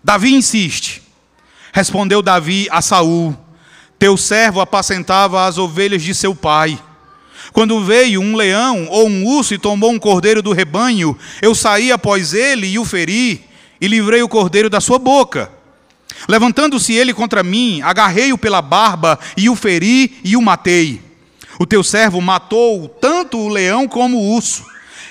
Davi 0.04 0.34
insiste. 0.34 1.04
Respondeu 1.72 2.24
Davi 2.24 2.68
a 2.72 2.82
Saul: 2.82 3.38
Teu 4.00 4.18
servo 4.18 4.62
apacentava 4.62 5.46
as 5.46 5.60
ovelhas 5.60 6.02
de 6.02 6.16
seu 6.16 6.34
pai. 6.34 6.82
Quando 7.56 7.86
veio 7.86 8.20
um 8.20 8.36
leão 8.36 8.86
ou 8.90 9.08
um 9.08 9.26
urso 9.26 9.54
e 9.54 9.58
tomou 9.58 9.90
um 9.90 9.98
cordeiro 9.98 10.42
do 10.42 10.52
rebanho, 10.52 11.18
eu 11.42 11.56
saí 11.56 11.90
após 11.90 12.34
ele 12.34 12.68
e 12.68 12.78
o 12.78 12.84
feri, 12.84 13.46
e 13.80 13.88
livrei 13.88 14.22
o 14.22 14.28
cordeiro 14.28 14.70
da 14.70 14.82
sua 14.82 15.00
boca. 15.00 15.50
Levantando-se 16.28 16.92
ele 16.92 17.14
contra 17.14 17.44
mim, 17.44 17.82
agarrei-o 17.82 18.38
pela 18.38 18.62
barba 18.62 19.18
e 19.38 19.50
o 19.50 19.56
feri 19.56 20.20
e 20.22 20.36
o 20.36 20.42
matei. 20.42 21.02
O 21.58 21.66
teu 21.66 21.82
servo 21.82 22.20
matou 22.20 22.90
tanto 22.90 23.38
o 23.38 23.48
leão 23.48 23.88
como 23.88 24.18
o 24.18 24.36
urso. 24.36 24.66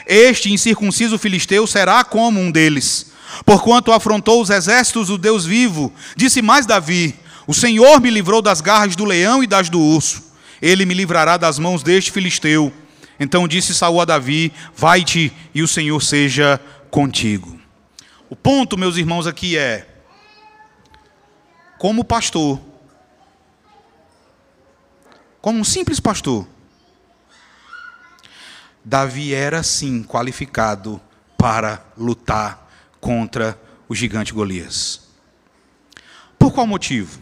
Este 0.06 0.52
incircunciso 0.52 1.16
filisteu 1.16 1.66
será 1.66 2.04
como 2.04 2.38
um 2.38 2.50
deles, 2.50 3.10
porquanto 3.46 3.90
afrontou 3.90 4.42
os 4.42 4.50
exércitos 4.50 5.08
do 5.08 5.16
Deus 5.16 5.46
vivo. 5.46 5.90
Disse 6.14 6.42
mais 6.42 6.66
Davi: 6.66 7.14
O 7.46 7.54
Senhor 7.54 8.02
me 8.02 8.10
livrou 8.10 8.42
das 8.42 8.60
garras 8.60 8.94
do 8.94 9.06
leão 9.06 9.42
e 9.42 9.46
das 9.46 9.70
do 9.70 9.80
urso. 9.80 10.33
Ele 10.60 10.86
me 10.86 10.94
livrará 10.94 11.36
das 11.36 11.58
mãos 11.58 11.82
deste 11.82 12.10
filisteu. 12.10 12.72
Então 13.18 13.46
disse 13.48 13.74
Saul 13.74 14.00
a 14.00 14.04
Davi: 14.04 14.52
Vai-te 14.74 15.32
e 15.54 15.62
o 15.62 15.68
Senhor 15.68 16.00
seja 16.02 16.60
contigo. 16.90 17.58
O 18.28 18.36
ponto, 18.36 18.76
meus 18.76 18.96
irmãos, 18.96 19.26
aqui 19.26 19.56
é: 19.56 19.86
como 21.78 22.04
pastor, 22.04 22.60
como 25.40 25.58
um 25.58 25.64
simples 25.64 26.00
pastor, 26.00 26.46
Davi 28.84 29.32
era 29.32 29.62
sim 29.62 30.02
qualificado 30.02 31.00
para 31.38 31.84
lutar 31.96 32.70
contra 33.00 33.58
o 33.88 33.94
gigante 33.94 34.32
Golias. 34.32 35.08
Por 36.38 36.52
qual 36.52 36.66
motivo? 36.66 37.20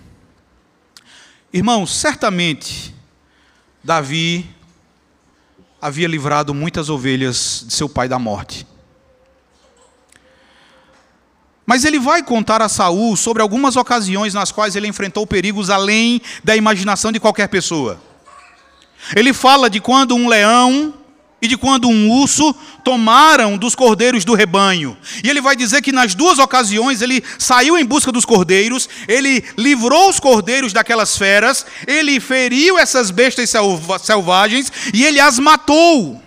Irmãos, 1.53 1.95
certamente 1.95 2.95
Davi 3.83 4.49
havia 5.81 6.07
livrado 6.07 6.55
muitas 6.55 6.88
ovelhas 6.88 7.64
de 7.66 7.75
seu 7.75 7.88
pai 7.88 8.09
da 8.09 8.18
morte. 8.18 8.66
Mas 11.66 11.85
ele 11.85 11.99
vai 11.99 12.23
contar 12.23 12.61
a 12.61 12.68
Saul 12.68 13.16
sobre 13.16 13.42
algumas 13.42 13.77
ocasiões 13.77 14.35
nas 14.35 14.53
quais 14.53 14.77
ele 14.77 14.87
enfrentou 14.87 15.27
perigos 15.27 15.71
além 15.71 16.21
da 16.45 16.55
imaginação 16.57 17.11
de 17.11 17.18
qualquer 17.18 17.49
pessoa. 17.49 18.01
Ele 19.16 19.33
fala 19.33 19.68
de 19.68 19.81
quando 19.81 20.14
um 20.14 20.29
leão 20.29 20.95
e 21.42 21.48
de 21.48 21.57
quando 21.57 21.88
um 21.88 22.09
urso 22.09 22.55
tomaram 22.85 23.59
dos 23.59 23.74
cordeiros 23.74 24.24
do 24.24 24.33
rebanho. 24.33 24.96
E 25.24 25.28
ele 25.28 25.40
vai 25.40 25.57
dizer 25.57 25.83
que 25.83 25.90
nas 25.90 26.14
duas 26.14 26.38
ocasiões 26.38 27.02
ele 27.02 27.22
saiu 27.37 27.76
em 27.76 27.85
busca 27.85 28.12
dos 28.12 28.24
cordeiros, 28.24 28.88
ele 29.09 29.42
livrou 29.59 30.09
os 30.09 30.20
cordeiros 30.20 30.72
daquelas 30.72 31.16
feras, 31.16 31.66
ele 31.85 32.20
feriu 32.20 32.78
essas 32.78 33.11
bestas 33.11 33.52
selvagens 34.00 34.70
e 34.94 35.05
ele 35.05 35.18
as 35.18 35.40
matou. 35.40 36.22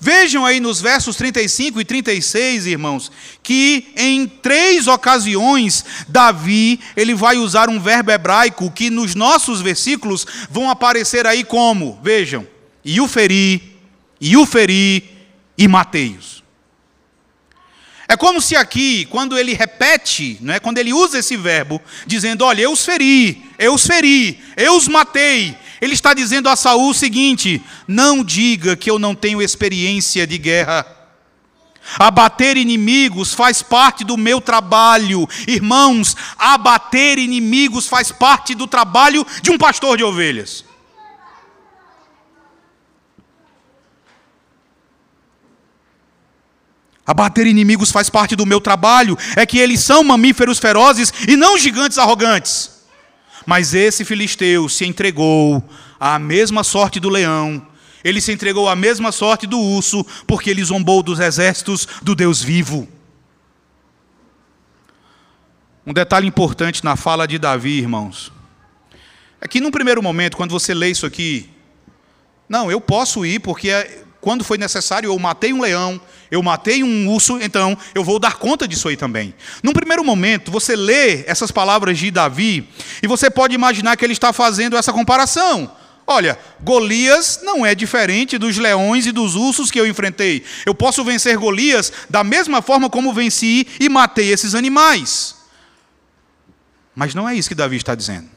Vejam 0.00 0.44
aí 0.44 0.60
nos 0.60 0.80
versos 0.80 1.16
35 1.16 1.80
e 1.80 1.84
36, 1.84 2.66
irmãos, 2.66 3.10
que 3.42 3.92
em 3.96 4.26
três 4.26 4.86
ocasiões 4.88 5.84
Davi, 6.08 6.80
ele 6.96 7.14
vai 7.14 7.38
usar 7.38 7.68
um 7.68 7.80
verbo 7.80 8.10
hebraico 8.10 8.70
que 8.70 8.90
nos 8.90 9.14
nossos 9.14 9.60
versículos 9.60 10.26
vão 10.50 10.68
aparecer 10.68 11.26
aí 11.26 11.44
como, 11.44 11.98
vejam, 12.02 12.46
e 12.84 13.00
o 13.00 13.08
feri, 13.08 13.75
e 14.20 14.36
o 14.36 14.46
feri 14.46 15.04
e 15.56 15.66
matei-os. 15.68 16.36
É 18.08 18.16
como 18.16 18.40
se 18.40 18.54
aqui, 18.54 19.04
quando 19.06 19.36
ele 19.36 19.52
repete, 19.52 20.38
não 20.40 20.54
é, 20.54 20.60
quando 20.60 20.78
ele 20.78 20.92
usa 20.92 21.18
esse 21.18 21.36
verbo, 21.36 21.82
dizendo, 22.06 22.44
olha, 22.44 22.62
eu 22.62 22.70
os 22.70 22.84
feri, 22.84 23.44
eu 23.58 23.74
os 23.74 23.84
feri, 23.84 24.40
eu 24.56 24.76
os 24.76 24.86
matei, 24.86 25.56
ele 25.80 25.94
está 25.94 26.14
dizendo 26.14 26.48
a 26.48 26.56
Saul 26.56 26.90
o 26.90 26.94
seguinte: 26.94 27.60
não 27.86 28.22
diga 28.22 28.76
que 28.76 28.90
eu 28.90 28.98
não 28.98 29.14
tenho 29.14 29.42
experiência 29.42 30.26
de 30.26 30.38
guerra. 30.38 30.86
Abater 31.98 32.56
inimigos 32.56 33.32
faz 33.32 33.62
parte 33.62 34.04
do 34.04 34.16
meu 34.16 34.40
trabalho. 34.40 35.28
Irmãos, 35.46 36.16
abater 36.36 37.18
inimigos 37.18 37.86
faz 37.86 38.10
parte 38.10 38.54
do 38.54 38.66
trabalho 38.66 39.24
de 39.40 39.52
um 39.52 39.58
pastor 39.58 39.96
de 39.96 40.02
ovelhas. 40.02 40.64
Abater 47.06 47.46
inimigos 47.46 47.92
faz 47.92 48.10
parte 48.10 48.34
do 48.34 48.44
meu 48.44 48.60
trabalho, 48.60 49.16
é 49.36 49.46
que 49.46 49.58
eles 49.58 49.80
são 49.80 50.02
mamíferos 50.02 50.58
ferozes 50.58 51.12
e 51.28 51.36
não 51.36 51.56
gigantes 51.56 51.98
arrogantes. 51.98 52.70
Mas 53.46 53.74
esse 53.74 54.04
filisteu 54.04 54.68
se 54.68 54.84
entregou 54.84 55.62
à 56.00 56.18
mesma 56.18 56.64
sorte 56.64 56.98
do 56.98 57.08
leão, 57.08 57.64
ele 58.02 58.20
se 58.20 58.32
entregou 58.32 58.68
à 58.68 58.74
mesma 58.74 59.12
sorte 59.12 59.46
do 59.46 59.58
urso, 59.58 60.04
porque 60.26 60.50
ele 60.50 60.64
zombou 60.64 61.02
dos 61.02 61.20
exércitos 61.20 61.86
do 62.02 62.14
Deus 62.14 62.42
vivo. 62.42 62.88
Um 65.86 65.92
detalhe 65.92 66.26
importante 66.26 66.84
na 66.84 66.96
fala 66.96 67.26
de 67.26 67.38
Davi, 67.38 67.78
irmãos, 67.78 68.32
é 69.40 69.46
que 69.46 69.60
num 69.60 69.70
primeiro 69.70 70.02
momento, 70.02 70.36
quando 70.36 70.50
você 70.50 70.74
lê 70.74 70.90
isso 70.90 71.06
aqui, 71.06 71.48
não, 72.48 72.70
eu 72.70 72.80
posso 72.80 73.24
ir 73.24 73.40
porque 73.40 73.70
é, 73.70 74.04
quando 74.26 74.42
foi 74.42 74.58
necessário 74.58 75.06
eu 75.06 75.16
matei 75.20 75.52
um 75.52 75.60
leão, 75.60 76.00
eu 76.32 76.42
matei 76.42 76.82
um 76.82 77.08
urso, 77.08 77.38
então 77.40 77.78
eu 77.94 78.02
vou 78.02 78.18
dar 78.18 78.38
conta 78.38 78.66
disso 78.66 78.88
aí 78.88 78.96
também. 78.96 79.32
Num 79.62 79.72
primeiro 79.72 80.04
momento, 80.04 80.50
você 80.50 80.74
lê 80.74 81.22
essas 81.28 81.52
palavras 81.52 81.96
de 81.96 82.10
Davi 82.10 82.68
e 83.00 83.06
você 83.06 83.30
pode 83.30 83.54
imaginar 83.54 83.96
que 83.96 84.04
ele 84.04 84.14
está 84.14 84.32
fazendo 84.32 84.76
essa 84.76 84.92
comparação. 84.92 85.70
Olha, 86.04 86.36
Golias 86.60 87.38
não 87.44 87.64
é 87.64 87.72
diferente 87.72 88.36
dos 88.36 88.58
leões 88.58 89.06
e 89.06 89.12
dos 89.12 89.36
ursos 89.36 89.70
que 89.70 89.78
eu 89.78 89.86
enfrentei. 89.86 90.42
Eu 90.66 90.74
posso 90.74 91.04
vencer 91.04 91.38
Golias 91.38 91.92
da 92.10 92.24
mesma 92.24 92.60
forma 92.60 92.90
como 92.90 93.14
venci 93.14 93.64
e 93.78 93.88
matei 93.88 94.32
esses 94.32 94.56
animais. 94.56 95.36
Mas 96.96 97.14
não 97.14 97.28
é 97.28 97.36
isso 97.36 97.48
que 97.48 97.54
Davi 97.54 97.76
está 97.76 97.94
dizendo. 97.94 98.28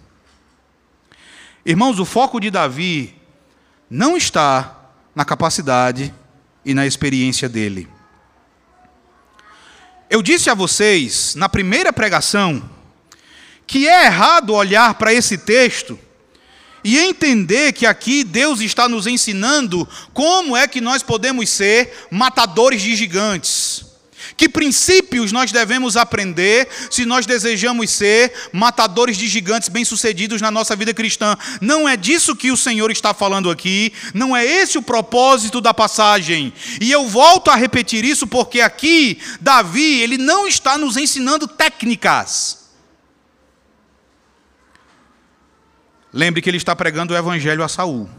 Irmãos, 1.66 1.98
o 1.98 2.06
foco 2.06 2.40
de 2.40 2.52
Davi 2.52 3.16
não 3.90 4.16
está 4.16 4.79
na 5.20 5.26
capacidade 5.26 6.14
e 6.64 6.74
na 6.74 6.88
experiência 6.88 7.50
dele. 7.50 7.90
Eu 10.10 10.22
disse 10.22 10.50
a 10.50 10.54
vocês, 10.54 11.36
na 11.36 11.50
primeira 11.50 11.92
pregação, 11.92 12.64
que 13.68 13.86
é 13.86 14.06
errado 14.06 14.54
olhar 14.54 14.94
para 14.94 15.14
esse 15.14 15.38
texto 15.38 16.00
e 16.86 16.98
entender 16.98 17.74
que 17.74 17.86
aqui 17.86 18.24
Deus 18.24 18.62
está 18.62 18.88
nos 18.88 19.08
ensinando 19.08 19.86
como 20.14 20.56
é 20.56 20.66
que 20.70 20.80
nós 20.80 21.04
podemos 21.04 21.50
ser 21.50 22.08
matadores 22.10 22.82
de 22.82 22.96
gigantes. 22.96 23.88
Que 24.40 24.48
princípios 24.48 25.34
nós 25.34 25.52
devemos 25.52 25.98
aprender 25.98 26.70
se 26.90 27.06
nós 27.06 27.26
desejamos 27.26 27.90
ser 27.90 28.32
matadores 28.54 29.18
de 29.18 29.28
gigantes 29.28 29.68
bem-sucedidos 29.68 30.40
na 30.42 30.50
nossa 30.50 30.78
vida 30.78 30.94
cristã? 30.94 31.38
Não 31.60 31.90
é 31.90 31.98
disso 31.98 32.34
que 32.34 32.50
o 32.50 32.56
Senhor 32.56 32.90
está 32.90 33.14
falando 33.14 33.52
aqui, 33.52 33.92
não 34.14 34.34
é 34.34 34.46
esse 34.46 34.78
o 34.78 34.82
propósito 34.82 35.60
da 35.60 35.74
passagem. 35.74 36.54
E 36.80 36.90
eu 36.90 37.06
volto 37.06 37.52
a 37.52 37.56
repetir 37.58 38.06
isso 38.06 38.26
porque 38.26 38.62
aqui 38.62 39.20
Davi, 39.42 40.00
ele 40.00 40.18
não 40.18 40.48
está 40.48 40.78
nos 40.78 40.96
ensinando 40.96 41.46
técnicas. 41.46 42.70
Lembre 46.14 46.42
que 46.42 46.50
ele 46.50 46.56
está 46.56 46.74
pregando 46.74 47.14
o 47.14 47.18
evangelho 47.18 47.62
a 47.62 47.68
Saul. 47.68 48.10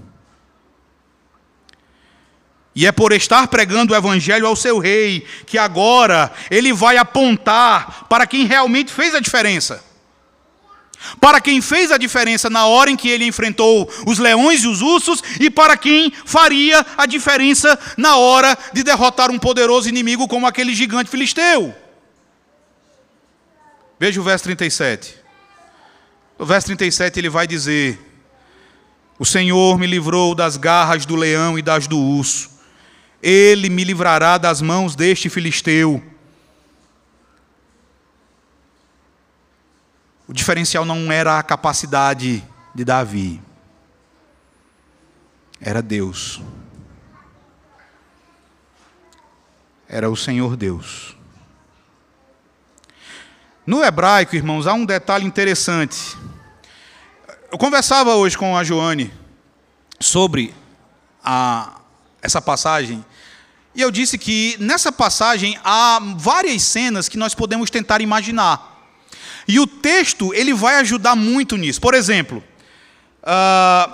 E 2.74 2.87
é 2.87 2.92
por 2.92 3.12
estar 3.12 3.48
pregando 3.48 3.92
o 3.92 3.96
evangelho 3.96 4.46
ao 4.46 4.54
seu 4.54 4.78
rei 4.78 5.26
que 5.44 5.59
agora 5.59 6.33
ele 6.50 6.72
vai 6.72 6.96
apontar 6.96 8.06
para 8.09 8.26
quem 8.26 8.46
realmente 8.46 8.92
fez 8.92 9.14
a 9.14 9.20
diferença. 9.20 9.85
Para 11.20 11.40
quem 11.40 11.61
fez 11.61 11.90
a 11.90 11.96
diferença 11.96 12.48
na 12.48 12.66
hora 12.66 12.90
em 12.90 12.96
que 12.96 13.09
ele 13.09 13.24
enfrentou 13.24 13.90
os 14.06 14.18
leões 14.18 14.62
e 14.62 14.68
os 14.68 14.83
ursos, 14.83 15.22
e 15.40 15.50
para 15.50 15.76
quem 15.76 16.12
faria 16.24 16.85
a 16.96 17.06
diferença 17.06 17.78
na 17.96 18.16
hora 18.16 18.56
de 18.72 18.83
derrotar 18.83 19.30
um 19.30 19.38
poderoso 19.38 19.88
inimigo 19.88 20.28
como 20.28 20.46
aquele 20.46 20.74
gigante 20.74 21.11
filisteu. 21.11 21.74
Veja 23.98 24.20
o 24.20 24.24
verso 24.24 24.44
37. 24.44 25.16
No 26.38 26.46
verso 26.46 26.66
37 26.66 27.18
ele 27.18 27.30
vai 27.30 27.46
dizer: 27.46 27.98
O 29.18 29.24
Senhor 29.24 29.78
me 29.78 29.87
livrou 29.87 30.35
das 30.35 30.56
garras 30.56 31.04
do 31.06 31.16
leão 31.16 31.59
e 31.59 31.62
das 31.62 31.87
do 31.87 31.98
urso 31.98 32.59
ele 33.22 33.68
me 33.68 33.85
livrará 33.85 34.38
das 34.38 34.62
mãos 34.62 34.94
deste 34.94 35.28
filisteu. 35.28 36.02
O 40.26 40.33
diferencial 40.33 40.85
não 40.85 41.11
era 41.11 41.38
a 41.38 41.42
capacidade 41.42 42.44
de 42.74 42.85
Davi, 42.85 43.42
era 45.61 45.83
Deus. 45.83 46.40
Era 49.88 50.09
o 50.09 50.16
Senhor 50.16 50.56
Deus. 50.56 51.16
No 53.66 53.83
hebraico, 53.83 54.37
irmãos, 54.37 54.68
há 54.68 54.72
um 54.72 54.87
detalhe 54.87 55.26
interessante. 55.26 56.16
Eu 57.50 57.59
conversava 57.59 58.14
hoje 58.14 58.38
com 58.38 58.56
a 58.56 58.62
Joane 58.62 59.12
sobre 59.98 60.54
a, 61.22 61.80
essa 62.22 62.40
passagem 62.40 63.04
E 63.74 63.80
eu 63.80 63.90
disse 63.90 64.18
que 64.18 64.56
nessa 64.59 64.90
passagem 64.90 65.59
há 65.64 66.00
várias 66.16 66.62
cenas 66.62 67.09
que 67.09 67.16
nós 67.16 67.35
podemos 67.35 67.70
tentar 67.70 68.00
imaginar. 68.00 68.70
E 69.46 69.61
o 69.61 69.66
texto 69.66 70.35
ele 70.35 70.52
vai 70.52 70.76
ajudar 70.76 71.14
muito 71.14 71.56
nisso. 71.56 71.80
Por 71.80 71.94
exemplo, 71.94 72.42
uh, 73.22 73.92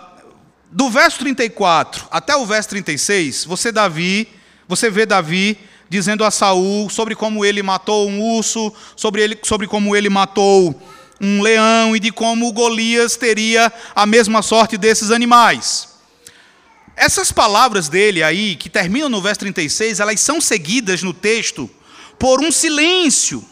do 0.70 0.90
verso 0.90 1.18
34 1.18 2.06
até 2.10 2.34
o 2.36 2.46
verso 2.46 2.70
36, 2.70 3.44
você 3.44 3.70
Davi, 3.70 4.28
você 4.66 4.90
vê 4.90 5.06
Davi 5.06 5.58
dizendo 5.88 6.24
a 6.24 6.30
Saul 6.30 6.90
sobre 6.90 7.14
como 7.14 7.44
ele 7.44 7.62
matou 7.62 8.08
um 8.08 8.20
urso, 8.20 8.72
sobre, 8.96 9.22
ele, 9.22 9.38
sobre 9.42 9.66
como 9.66 9.94
ele 9.94 10.08
matou 10.08 10.80
um 11.20 11.40
leão 11.40 11.94
e 11.96 12.00
de 12.00 12.10
como 12.10 12.52
Golias 12.52 13.16
teria 13.16 13.72
a 13.94 14.04
mesma 14.04 14.42
sorte 14.42 14.76
desses 14.76 15.10
animais. 15.10 15.95
Essas 16.96 17.30
palavras 17.30 17.90
dele 17.90 18.22
aí, 18.22 18.56
que 18.56 18.70
terminam 18.70 19.10
no 19.10 19.20
verso 19.20 19.40
36, 19.40 20.00
elas 20.00 20.18
são 20.18 20.40
seguidas 20.40 21.02
no 21.02 21.12
texto 21.12 21.70
por 22.18 22.42
um 22.42 22.50
silêncio. 22.50 23.44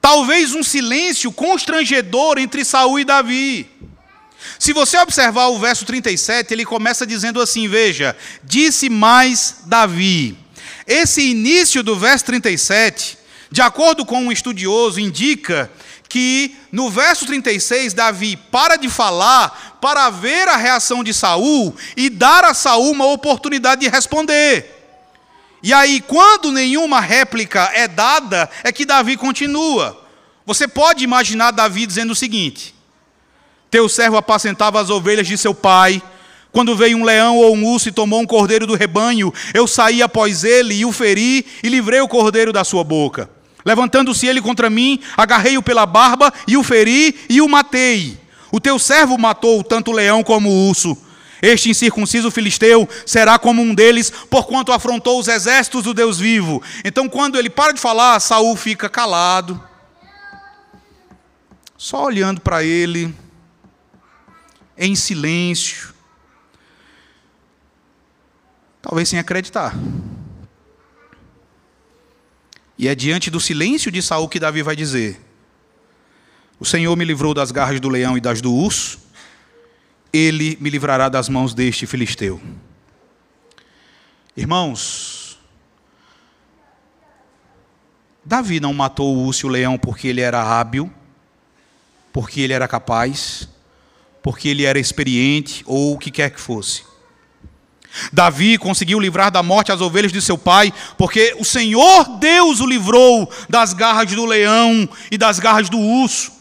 Talvez 0.00 0.52
um 0.52 0.62
silêncio 0.62 1.30
constrangedor 1.30 2.36
entre 2.38 2.64
Saul 2.64 2.98
e 2.98 3.04
Davi. 3.04 3.70
Se 4.58 4.72
você 4.72 4.98
observar 4.98 5.48
o 5.48 5.58
verso 5.58 5.84
37, 5.84 6.52
ele 6.52 6.64
começa 6.64 7.06
dizendo 7.06 7.40
assim: 7.40 7.68
Veja, 7.68 8.16
disse 8.42 8.88
mais 8.88 9.56
Davi. 9.66 10.36
Esse 10.86 11.30
início 11.30 11.82
do 11.82 11.96
verso 11.96 12.24
37, 12.24 13.18
de 13.50 13.62
acordo 13.62 14.04
com 14.04 14.24
um 14.24 14.32
estudioso, 14.32 14.98
indica 14.98 15.70
que 16.10 16.56
no 16.72 16.90
verso 16.90 17.24
36 17.24 17.94
Davi 17.94 18.36
para 18.36 18.76
de 18.76 18.90
falar 18.90 19.78
para 19.80 20.10
ver 20.10 20.48
a 20.48 20.56
reação 20.56 21.02
de 21.04 21.14
Saul 21.14 21.74
e 21.96 22.10
dar 22.10 22.44
a 22.44 22.52
Saul 22.52 22.90
uma 22.90 23.06
oportunidade 23.06 23.82
de 23.82 23.88
responder. 23.88 24.76
E 25.62 25.72
aí, 25.72 26.00
quando 26.00 26.50
nenhuma 26.50 27.00
réplica 27.00 27.70
é 27.74 27.86
dada, 27.86 28.50
é 28.64 28.72
que 28.72 28.84
Davi 28.84 29.16
continua. 29.16 30.04
Você 30.44 30.66
pode 30.66 31.04
imaginar 31.04 31.52
Davi 31.52 31.86
dizendo 31.86 32.10
o 32.10 32.16
seguinte: 32.16 32.74
Teu 33.70 33.88
servo 33.88 34.16
apacentava 34.16 34.80
as 34.80 34.90
ovelhas 34.90 35.28
de 35.28 35.38
seu 35.38 35.54
pai. 35.54 36.02
Quando 36.50 36.74
veio 36.74 36.98
um 36.98 37.04
leão 37.04 37.36
ou 37.36 37.54
um 37.54 37.64
urso 37.64 37.88
e 37.88 37.92
tomou 37.92 38.20
um 38.20 38.26
cordeiro 38.26 38.66
do 38.66 38.74
rebanho, 38.74 39.32
eu 39.54 39.68
saí 39.68 40.02
após 40.02 40.42
ele 40.42 40.74
e 40.74 40.84
o 40.84 40.90
feri 40.90 41.46
e 41.62 41.68
livrei 41.68 42.00
o 42.00 42.08
cordeiro 42.08 42.52
da 42.52 42.64
sua 42.64 42.82
boca. 42.82 43.30
Levantando-se 43.64 44.26
ele 44.26 44.40
contra 44.40 44.70
mim, 44.70 45.00
agarrei-o 45.16 45.62
pela 45.62 45.86
barba 45.86 46.32
e 46.46 46.56
o 46.56 46.62
feri 46.62 47.18
e 47.28 47.40
o 47.40 47.48
matei. 47.48 48.18
O 48.52 48.60
teu 48.60 48.78
servo 48.78 49.16
matou 49.16 49.62
tanto 49.62 49.90
o 49.90 49.94
leão 49.94 50.22
como 50.22 50.48
o 50.48 50.68
urso. 50.68 50.96
Este 51.42 51.70
incircunciso 51.70 52.30
filisteu 52.30 52.88
será 53.06 53.38
como 53.38 53.62
um 53.62 53.74
deles, 53.74 54.10
porquanto 54.28 54.72
afrontou 54.72 55.18
os 55.18 55.28
exércitos 55.28 55.84
do 55.84 55.94
Deus 55.94 56.18
vivo. 56.18 56.62
Então, 56.84 57.08
quando 57.08 57.38
ele 57.38 57.48
para 57.48 57.72
de 57.72 57.80
falar, 57.80 58.20
Saul 58.20 58.54
fica 58.56 58.88
calado, 58.88 59.62
só 61.78 62.04
olhando 62.04 62.42
para 62.42 62.62
ele, 62.62 63.14
em 64.76 64.94
silêncio, 64.94 65.94
talvez 68.82 69.08
sem 69.08 69.18
acreditar. 69.18 69.74
E 72.80 72.88
é 72.88 72.94
diante 72.94 73.30
do 73.30 73.38
silêncio 73.38 73.92
de 73.92 74.00
Saul 74.00 74.26
que 74.26 74.40
Davi 74.40 74.62
vai 74.62 74.74
dizer: 74.74 75.20
O 76.58 76.64
Senhor 76.64 76.96
me 76.96 77.04
livrou 77.04 77.34
das 77.34 77.52
garras 77.52 77.78
do 77.78 77.90
leão 77.90 78.16
e 78.16 78.22
das 78.22 78.40
do 78.40 78.54
urso, 78.54 78.98
ele 80.10 80.56
me 80.58 80.70
livrará 80.70 81.10
das 81.10 81.28
mãos 81.28 81.52
deste 81.52 81.86
filisteu. 81.86 82.40
Irmãos, 84.34 85.38
Davi 88.24 88.60
não 88.60 88.72
matou 88.72 89.14
o 89.14 89.26
urso 89.26 89.44
e 89.44 89.46
o 89.46 89.52
leão 89.52 89.76
porque 89.76 90.08
ele 90.08 90.22
era 90.22 90.42
hábil, 90.42 90.90
porque 92.10 92.40
ele 92.40 92.54
era 92.54 92.66
capaz, 92.66 93.46
porque 94.22 94.48
ele 94.48 94.64
era 94.64 94.78
experiente 94.78 95.62
ou 95.66 95.92
o 95.92 95.98
que 95.98 96.10
quer 96.10 96.30
que 96.30 96.40
fosse. 96.40 96.89
Davi 98.12 98.58
conseguiu 98.58 99.00
livrar 99.00 99.30
da 99.30 99.42
morte 99.42 99.72
as 99.72 99.80
ovelhas 99.80 100.12
de 100.12 100.22
seu 100.22 100.38
pai, 100.38 100.72
porque 100.96 101.34
o 101.38 101.44
Senhor 101.44 102.18
Deus 102.18 102.60
o 102.60 102.66
livrou 102.66 103.30
das 103.48 103.72
garras 103.72 104.10
do 104.12 104.24
leão 104.24 104.88
e 105.10 105.18
das 105.18 105.38
garras 105.38 105.68
do 105.68 105.78
urso. 105.78 106.40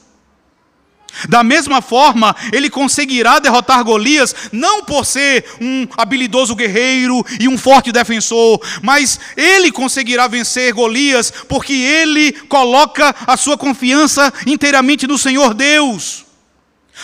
Da 1.27 1.43
mesma 1.43 1.81
forma, 1.81 2.35
ele 2.53 2.69
conseguirá 2.69 3.39
derrotar 3.39 3.83
Golias, 3.83 4.33
não 4.51 4.83
por 4.83 5.05
ser 5.05 5.43
um 5.59 5.87
habilidoso 5.97 6.55
guerreiro 6.55 7.25
e 7.39 7.47
um 7.47 7.57
forte 7.57 7.91
defensor, 7.91 8.61
mas 8.81 9.19
ele 9.35 9.71
conseguirá 9.71 10.27
vencer 10.27 10.73
Golias, 10.73 11.31
porque 11.47 11.73
ele 11.73 12.31
coloca 12.47 13.13
a 13.27 13.35
sua 13.35 13.57
confiança 13.57 14.31
inteiramente 14.45 15.07
no 15.07 15.17
Senhor 15.17 15.53
Deus. 15.53 16.28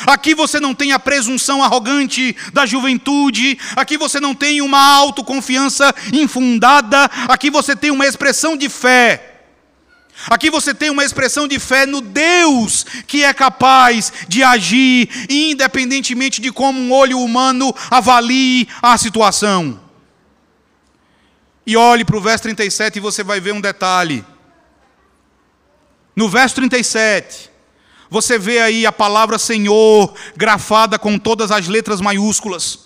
Aqui 0.06 0.36
você 0.36 0.60
não 0.60 0.74
tem 0.74 0.92
a 0.92 1.00
presunção 1.00 1.64
arrogante 1.64 2.36
da 2.52 2.66
juventude, 2.66 3.58
aqui 3.76 3.98
você 3.98 4.20
não 4.20 4.36
tem 4.36 4.62
uma 4.62 4.80
autoconfiança 4.80 5.94
infundada, 6.12 7.10
aqui 7.28 7.50
você 7.50 7.76
tem 7.76 7.92
uma 7.92 8.06
expressão 8.06 8.58
de 8.58 8.68
fé. 8.68 9.32
Aqui 10.30 10.50
você 10.50 10.74
tem 10.74 10.90
uma 10.90 11.04
expressão 11.04 11.48
de 11.48 11.60
fé 11.60 11.86
no 11.86 12.02
Deus 12.02 12.86
que 13.06 13.24
é 13.24 13.34
capaz 13.34 14.12
de 14.28 14.44
agir, 14.44 15.10
independentemente 15.30 16.42
de 16.42 16.52
como 16.52 16.80
um 16.80 16.92
olho 16.92 17.20
humano 17.20 17.74
avalie 17.92 18.68
a 18.82 18.98
situação. 18.98 19.80
E 21.68 21.76
olhe 21.76 22.06
para 22.06 22.18
o 22.18 22.22
verso 22.22 22.44
37 22.44 22.98
e 22.98 23.02
você 23.02 23.24
vai 23.24 23.40
ver 23.40 23.54
um 23.54 23.62
detalhe. 23.62 24.24
No 26.16 26.30
verso 26.30 26.56
37, 26.56 27.52
você 28.10 28.38
vê 28.38 28.60
aí 28.60 28.86
a 28.86 28.92
palavra 28.92 29.38
Senhor 29.38 30.14
grafada 30.36 30.98
com 30.98 31.18
todas 31.18 31.52
as 31.52 31.68
letras 31.68 32.02
maiúsculas. 32.02 32.86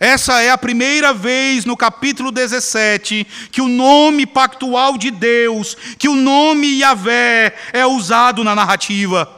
Essa 0.00 0.40
é 0.40 0.50
a 0.50 0.58
primeira 0.58 1.12
vez 1.12 1.64
no 1.64 1.76
capítulo 1.76 2.30
17 2.30 3.26
que 3.50 3.60
o 3.60 3.66
nome 3.66 4.26
pactual 4.26 4.96
de 4.96 5.10
Deus, 5.10 5.76
que 5.98 6.08
o 6.08 6.14
nome 6.14 6.78
Yahvé 6.78 7.54
é 7.72 7.84
usado 7.84 8.44
na 8.44 8.54
narrativa. 8.54 9.37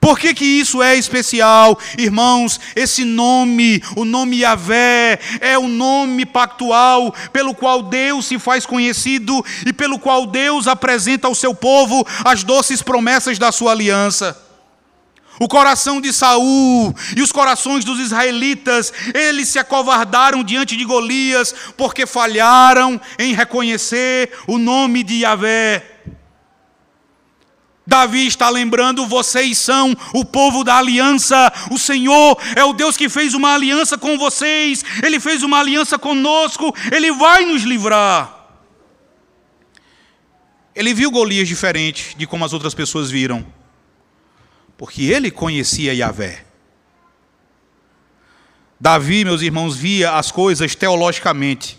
Por 0.00 0.18
que, 0.18 0.32
que 0.32 0.44
isso 0.44 0.82
é 0.82 0.96
especial? 0.96 1.78
Irmãos, 1.98 2.58
esse 2.74 3.04
nome, 3.04 3.82
o 3.94 4.04
nome 4.06 4.38
Yahvé, 4.38 5.20
é 5.40 5.58
o 5.58 5.68
nome 5.68 6.24
pactual 6.24 7.14
pelo 7.32 7.54
qual 7.54 7.82
Deus 7.82 8.24
se 8.24 8.38
faz 8.38 8.64
conhecido 8.64 9.44
e 9.66 9.74
pelo 9.74 9.98
qual 9.98 10.26
Deus 10.26 10.66
apresenta 10.66 11.28
ao 11.28 11.34
seu 11.34 11.54
povo 11.54 12.06
as 12.24 12.42
doces 12.42 12.80
promessas 12.80 13.38
da 13.38 13.52
sua 13.52 13.72
aliança. 13.72 14.50
O 15.38 15.48
coração 15.48 16.00
de 16.00 16.12
Saul 16.12 16.94
e 17.16 17.20
os 17.20 17.32
corações 17.32 17.84
dos 17.84 17.98
israelitas, 17.98 18.92
eles 19.14 19.48
se 19.48 19.58
acovardaram 19.58 20.42
diante 20.42 20.76
de 20.76 20.84
Golias 20.84 21.54
porque 21.76 22.06
falharam 22.06 23.00
em 23.18 23.34
reconhecer 23.34 24.32
o 24.46 24.56
nome 24.58 25.02
de 25.02 25.20
Yahvé. 25.20 25.89
Davi 27.90 28.28
está 28.28 28.48
lembrando: 28.48 29.04
vocês 29.04 29.58
são 29.58 29.96
o 30.14 30.24
povo 30.24 30.62
da 30.62 30.76
aliança. 30.76 31.52
O 31.72 31.76
Senhor 31.76 32.38
é 32.54 32.62
o 32.62 32.72
Deus 32.72 32.96
que 32.96 33.08
fez 33.08 33.34
uma 33.34 33.52
aliança 33.52 33.98
com 33.98 34.16
vocês, 34.16 34.84
Ele 35.02 35.18
fez 35.18 35.42
uma 35.42 35.58
aliança 35.58 35.98
conosco, 35.98 36.72
Ele 36.92 37.10
vai 37.10 37.44
nos 37.44 37.64
livrar. 37.64 38.46
Ele 40.72 40.94
viu 40.94 41.10
Golias 41.10 41.48
diferente 41.48 42.16
de 42.16 42.28
como 42.28 42.44
as 42.44 42.52
outras 42.52 42.74
pessoas 42.74 43.10
viram, 43.10 43.44
porque 44.78 45.02
ele 45.02 45.28
conhecia 45.28 45.92
Yahvé. 45.92 46.46
Davi, 48.78 49.24
meus 49.24 49.42
irmãos, 49.42 49.76
via 49.76 50.12
as 50.12 50.30
coisas 50.30 50.76
teologicamente. 50.76 51.76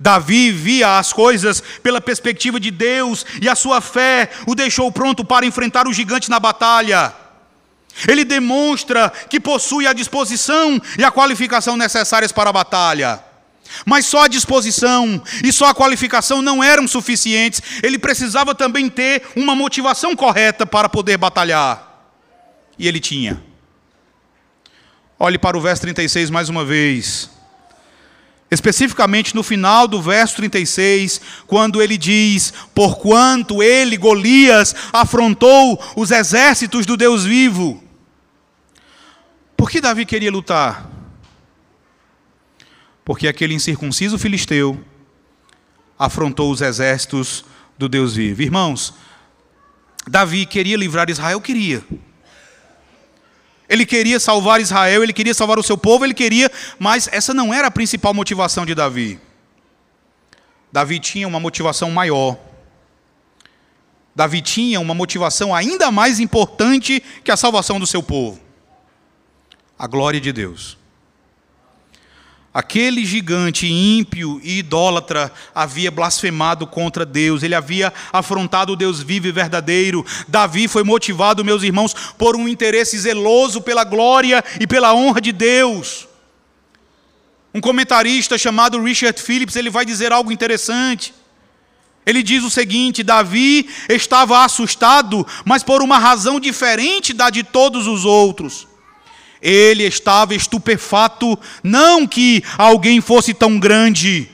Davi 0.00 0.52
via 0.52 0.98
as 0.98 1.12
coisas 1.12 1.60
pela 1.82 2.00
perspectiva 2.00 2.60
de 2.60 2.70
Deus 2.70 3.26
e 3.42 3.48
a 3.48 3.54
sua 3.54 3.80
fé 3.80 4.30
o 4.46 4.54
deixou 4.54 4.92
pronto 4.92 5.24
para 5.24 5.46
enfrentar 5.46 5.88
o 5.88 5.92
gigante 5.92 6.30
na 6.30 6.38
batalha. 6.38 7.12
Ele 8.06 8.24
demonstra 8.24 9.10
que 9.10 9.40
possui 9.40 9.86
a 9.86 9.92
disposição 9.92 10.80
e 10.96 11.02
a 11.02 11.10
qualificação 11.10 11.76
necessárias 11.76 12.30
para 12.30 12.50
a 12.50 12.52
batalha. 12.52 13.24
Mas 13.84 14.06
só 14.06 14.24
a 14.24 14.28
disposição 14.28 15.20
e 15.42 15.52
só 15.52 15.66
a 15.66 15.74
qualificação 15.74 16.40
não 16.40 16.62
eram 16.62 16.86
suficientes, 16.86 17.60
ele 17.82 17.98
precisava 17.98 18.54
também 18.54 18.88
ter 18.88 19.22
uma 19.36 19.54
motivação 19.54 20.14
correta 20.14 20.64
para 20.64 20.88
poder 20.88 21.16
batalhar. 21.16 21.86
E 22.78 22.86
ele 22.86 23.00
tinha. 23.00 23.42
Olhe 25.18 25.38
para 25.38 25.58
o 25.58 25.60
verso 25.60 25.82
36 25.82 26.30
mais 26.30 26.48
uma 26.48 26.64
vez. 26.64 27.37
Especificamente 28.50 29.34
no 29.34 29.42
final 29.42 29.86
do 29.86 30.00
verso 30.00 30.36
36, 30.36 31.20
quando 31.46 31.82
ele 31.82 31.98
diz: 31.98 32.52
Porquanto 32.74 33.62
ele, 33.62 33.96
Golias, 33.96 34.74
afrontou 34.92 35.78
os 35.94 36.10
exércitos 36.10 36.86
do 36.86 36.96
Deus 36.96 37.24
vivo. 37.24 37.82
Por 39.56 39.70
que 39.70 39.80
Davi 39.80 40.06
queria 40.06 40.30
lutar? 40.30 40.98
porque 43.08 43.26
aquele 43.26 43.54
incircunciso 43.54 44.18
filisteu 44.18 44.84
afrontou 45.98 46.52
os 46.52 46.60
exércitos 46.60 47.42
do 47.78 47.88
Deus 47.88 48.14
vivo. 48.14 48.42
Irmãos, 48.42 48.92
Davi 50.06 50.44
queria 50.44 50.76
livrar 50.76 51.08
Israel? 51.08 51.40
Queria. 51.40 51.82
Ele 53.68 53.84
queria 53.84 54.18
salvar 54.18 54.60
Israel, 54.60 55.02
ele 55.02 55.12
queria 55.12 55.34
salvar 55.34 55.58
o 55.58 55.62
seu 55.62 55.76
povo, 55.76 56.04
ele 56.04 56.14
queria, 56.14 56.50
mas 56.78 57.08
essa 57.12 57.34
não 57.34 57.52
era 57.52 57.68
a 57.68 57.70
principal 57.70 58.14
motivação 58.14 58.64
de 58.64 58.74
Davi. 58.74 59.20
Davi 60.72 60.98
tinha 60.98 61.28
uma 61.28 61.38
motivação 61.38 61.90
maior. 61.90 62.38
Davi 64.14 64.40
tinha 64.40 64.80
uma 64.80 64.94
motivação 64.94 65.54
ainda 65.54 65.90
mais 65.90 66.18
importante 66.18 67.02
que 67.22 67.30
a 67.30 67.36
salvação 67.36 67.78
do 67.78 67.86
seu 67.86 68.02
povo: 68.02 68.40
a 69.78 69.86
glória 69.86 70.20
de 70.20 70.32
Deus. 70.32 70.78
Aquele 72.58 73.06
gigante 73.06 73.68
ímpio 73.68 74.40
e 74.42 74.58
idólatra 74.58 75.30
havia 75.54 75.92
blasfemado 75.92 76.66
contra 76.66 77.06
Deus, 77.06 77.44
ele 77.44 77.54
havia 77.54 77.92
afrontado 78.12 78.72
o 78.72 78.76
Deus 78.76 79.00
vivo 79.00 79.28
e 79.28 79.30
verdadeiro. 79.30 80.04
Davi 80.26 80.66
foi 80.66 80.82
motivado, 80.82 81.44
meus 81.44 81.62
irmãos, 81.62 81.94
por 82.18 82.34
um 82.34 82.48
interesse 82.48 82.98
zeloso 82.98 83.62
pela 83.62 83.84
glória 83.84 84.44
e 84.58 84.66
pela 84.66 84.92
honra 84.92 85.20
de 85.20 85.30
Deus. 85.30 86.08
Um 87.54 87.60
comentarista 87.60 88.36
chamado 88.36 88.82
Richard 88.82 89.22
Phillips, 89.22 89.54
ele 89.54 89.70
vai 89.70 89.84
dizer 89.84 90.10
algo 90.10 90.32
interessante. 90.32 91.14
Ele 92.04 92.24
diz 92.24 92.42
o 92.42 92.50
seguinte: 92.50 93.04
Davi 93.04 93.70
estava 93.88 94.44
assustado, 94.44 95.24
mas 95.44 95.62
por 95.62 95.80
uma 95.80 95.96
razão 95.96 96.40
diferente 96.40 97.12
da 97.12 97.30
de 97.30 97.44
todos 97.44 97.86
os 97.86 98.04
outros. 98.04 98.66
Ele 99.40 99.84
estava 99.84 100.34
estupefato, 100.34 101.38
não 101.62 102.06
que 102.06 102.42
alguém 102.56 103.00
fosse 103.00 103.32
tão 103.32 103.58
grande, 103.58 104.28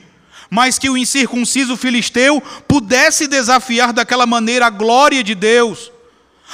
mas 0.49 0.79
que 0.79 0.89
o 0.89 0.97
incircunciso 0.97 1.77
filisteu 1.77 2.41
pudesse 2.67 3.27
desafiar 3.27 3.93
daquela 3.93 4.25
maneira 4.25 4.67
a 4.67 4.69
glória 4.69 5.23
de 5.23 5.35
Deus. 5.35 5.91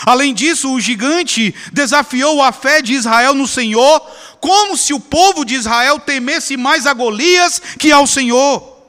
Além 0.05 0.33
disso, 0.33 0.73
o 0.73 0.79
gigante 0.79 1.53
desafiou 1.71 2.41
a 2.41 2.51
fé 2.51 2.81
de 2.81 2.93
Israel 2.93 3.35
no 3.35 3.47
Senhor, 3.47 3.99
como 4.39 4.75
se 4.75 4.93
o 4.93 4.99
povo 4.99 5.45
de 5.45 5.55
Israel 5.55 5.99
temesse 5.99 6.57
mais 6.57 6.87
a 6.87 6.93
Golias 6.93 7.61
que 7.77 7.91
ao 7.91 8.07
Senhor. 8.07 8.80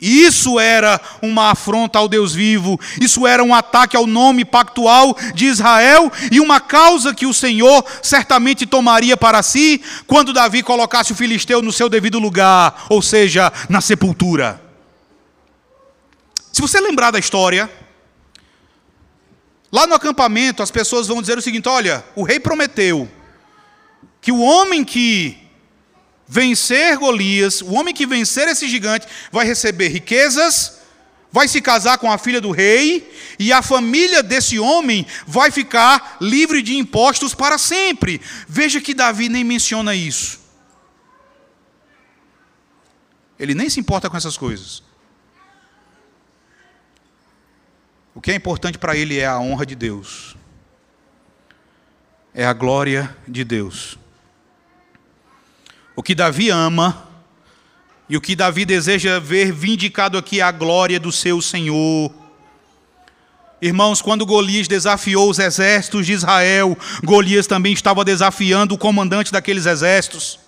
Isso 0.00 0.60
era 0.60 1.00
uma 1.20 1.50
afronta 1.50 1.98
ao 1.98 2.08
Deus 2.08 2.32
vivo, 2.32 2.78
isso 3.00 3.26
era 3.26 3.42
um 3.42 3.52
ataque 3.52 3.96
ao 3.96 4.06
nome 4.06 4.44
pactual 4.44 5.16
de 5.34 5.46
Israel 5.46 6.12
e 6.30 6.38
uma 6.38 6.60
causa 6.60 7.12
que 7.12 7.26
o 7.26 7.34
Senhor 7.34 7.84
certamente 8.00 8.64
tomaria 8.64 9.16
para 9.16 9.42
si 9.42 9.82
quando 10.06 10.32
Davi 10.32 10.62
colocasse 10.62 11.10
o 11.10 11.16
filisteu 11.16 11.60
no 11.60 11.72
seu 11.72 11.88
devido 11.88 12.20
lugar, 12.20 12.86
ou 12.88 13.02
seja, 13.02 13.52
na 13.68 13.80
sepultura. 13.80 14.62
Se 16.52 16.60
você 16.60 16.80
lembrar 16.80 17.10
da 17.10 17.18
história, 17.18 17.68
lá 19.72 19.84
no 19.84 19.94
acampamento 19.94 20.62
as 20.62 20.70
pessoas 20.70 21.08
vão 21.08 21.20
dizer 21.20 21.36
o 21.36 21.42
seguinte: 21.42 21.68
olha, 21.68 22.04
o 22.14 22.22
rei 22.22 22.38
prometeu 22.38 23.08
que 24.20 24.30
o 24.30 24.40
homem 24.40 24.84
que 24.84 25.47
vencer 26.28 26.98
Golias, 26.98 27.62
o 27.62 27.72
homem 27.72 27.94
que 27.94 28.06
vencer 28.06 28.46
esse 28.48 28.68
gigante, 28.68 29.06
vai 29.32 29.46
receber 29.46 29.88
riquezas, 29.88 30.78
vai 31.32 31.48
se 31.48 31.60
casar 31.60 31.98
com 31.98 32.12
a 32.12 32.18
filha 32.18 32.40
do 32.40 32.50
rei, 32.50 33.10
e 33.38 33.52
a 33.52 33.62
família 33.62 34.22
desse 34.22 34.58
homem 34.58 35.06
vai 35.26 35.50
ficar 35.50 36.18
livre 36.20 36.60
de 36.60 36.76
impostos 36.76 37.34
para 37.34 37.56
sempre. 37.56 38.20
Veja 38.46 38.80
que 38.80 38.92
Davi 38.92 39.28
nem 39.28 39.42
menciona 39.44 39.94
isso. 39.94 40.38
Ele 43.38 43.54
nem 43.54 43.70
se 43.70 43.80
importa 43.80 44.10
com 44.10 44.16
essas 44.16 44.36
coisas. 44.36 44.82
O 48.14 48.20
que 48.20 48.32
é 48.32 48.34
importante 48.34 48.78
para 48.78 48.96
ele 48.96 49.16
é 49.16 49.26
a 49.26 49.38
honra 49.38 49.64
de 49.64 49.76
Deus, 49.76 50.36
é 52.34 52.44
a 52.44 52.52
glória 52.52 53.16
de 53.28 53.44
Deus. 53.44 53.96
O 55.98 56.02
que 56.02 56.14
Davi 56.14 56.48
ama 56.48 57.08
e 58.08 58.16
o 58.16 58.20
que 58.20 58.36
Davi 58.36 58.64
deseja 58.64 59.18
ver 59.18 59.50
vindicado 59.50 60.16
aqui 60.16 60.38
é 60.38 60.44
a 60.44 60.52
glória 60.52 61.00
do 61.00 61.10
seu 61.10 61.42
Senhor. 61.42 62.14
Irmãos, 63.60 64.00
quando 64.00 64.24
Golias 64.24 64.68
desafiou 64.68 65.28
os 65.28 65.40
exércitos 65.40 66.06
de 66.06 66.12
Israel, 66.12 66.78
Golias 67.02 67.48
também 67.48 67.72
estava 67.72 68.04
desafiando 68.04 68.76
o 68.76 68.78
comandante 68.78 69.32
daqueles 69.32 69.66
exércitos. 69.66 70.38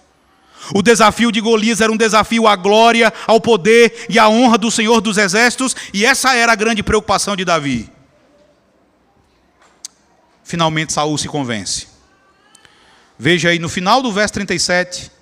O 0.73 0.83
desafio 0.83 1.33
de 1.33 1.41
Golias 1.41 1.81
era 1.81 1.91
um 1.91 1.97
desafio 1.97 2.47
à 2.47 2.55
glória, 2.55 3.13
ao 3.27 3.41
poder 3.41 4.07
e 4.09 4.21
à 4.21 4.29
honra 4.29 4.57
do 4.57 4.71
Senhor 4.71 5.01
dos 5.01 5.19
exércitos, 5.19 5.75
e 5.93 6.07
essa 6.07 6.33
era 6.33 6.53
a 6.53 6.55
grande 6.55 6.81
preocupação 6.81 7.35
de 7.35 7.45
Davi. 7.45 7.91
Finalmente 10.45 10.93
Saul 10.93 11.19
se 11.19 11.27
convence. 11.27 11.89
Veja 13.19 13.49
aí 13.49 13.59
no 13.59 13.69
final 13.69 14.01
do 14.01 14.13
verso 14.13 14.35
37, 14.35 15.19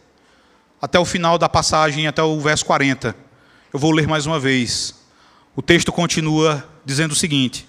até 0.80 0.98
o 0.98 1.04
final 1.04 1.38
da 1.38 1.48
passagem, 1.48 2.06
até 2.06 2.22
o 2.22 2.38
verso 2.40 2.64
40. 2.64 3.14
Eu 3.72 3.78
vou 3.78 3.90
ler 3.90 4.06
mais 4.06 4.26
uma 4.26 4.38
vez. 4.38 4.94
O 5.54 5.62
texto 5.62 5.92
continua 5.92 6.66
dizendo 6.84 7.12
o 7.12 7.16
seguinte: 7.16 7.66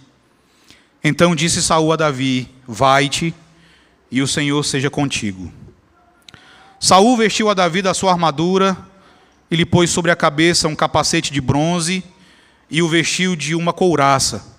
Então 1.04 1.36
disse 1.36 1.62
Saul 1.62 1.92
a 1.92 1.96
Davi: 1.96 2.48
Vai-te, 2.68 3.34
e 4.12 4.22
o 4.22 4.28
Senhor 4.28 4.64
seja 4.64 4.90
contigo. 4.90 5.52
Saul 6.80 7.18
vestiu 7.18 7.50
a 7.50 7.54
Davi 7.54 7.82
da 7.82 7.94
sua 7.94 8.12
armadura 8.12 8.78
e 9.52 9.56
lhe 9.56 9.66
pôs 9.66 9.90
sobre 9.90 10.12
a 10.12 10.16
cabeça 10.16 10.68
um 10.68 10.76
capacete 10.76 11.34
de 11.34 11.42
bronze 11.42 12.04
e 12.70 12.82
o 12.82 12.88
vestiu 12.88 13.36
de 13.36 13.56
uma 13.56 13.74
couraça. 13.74 14.58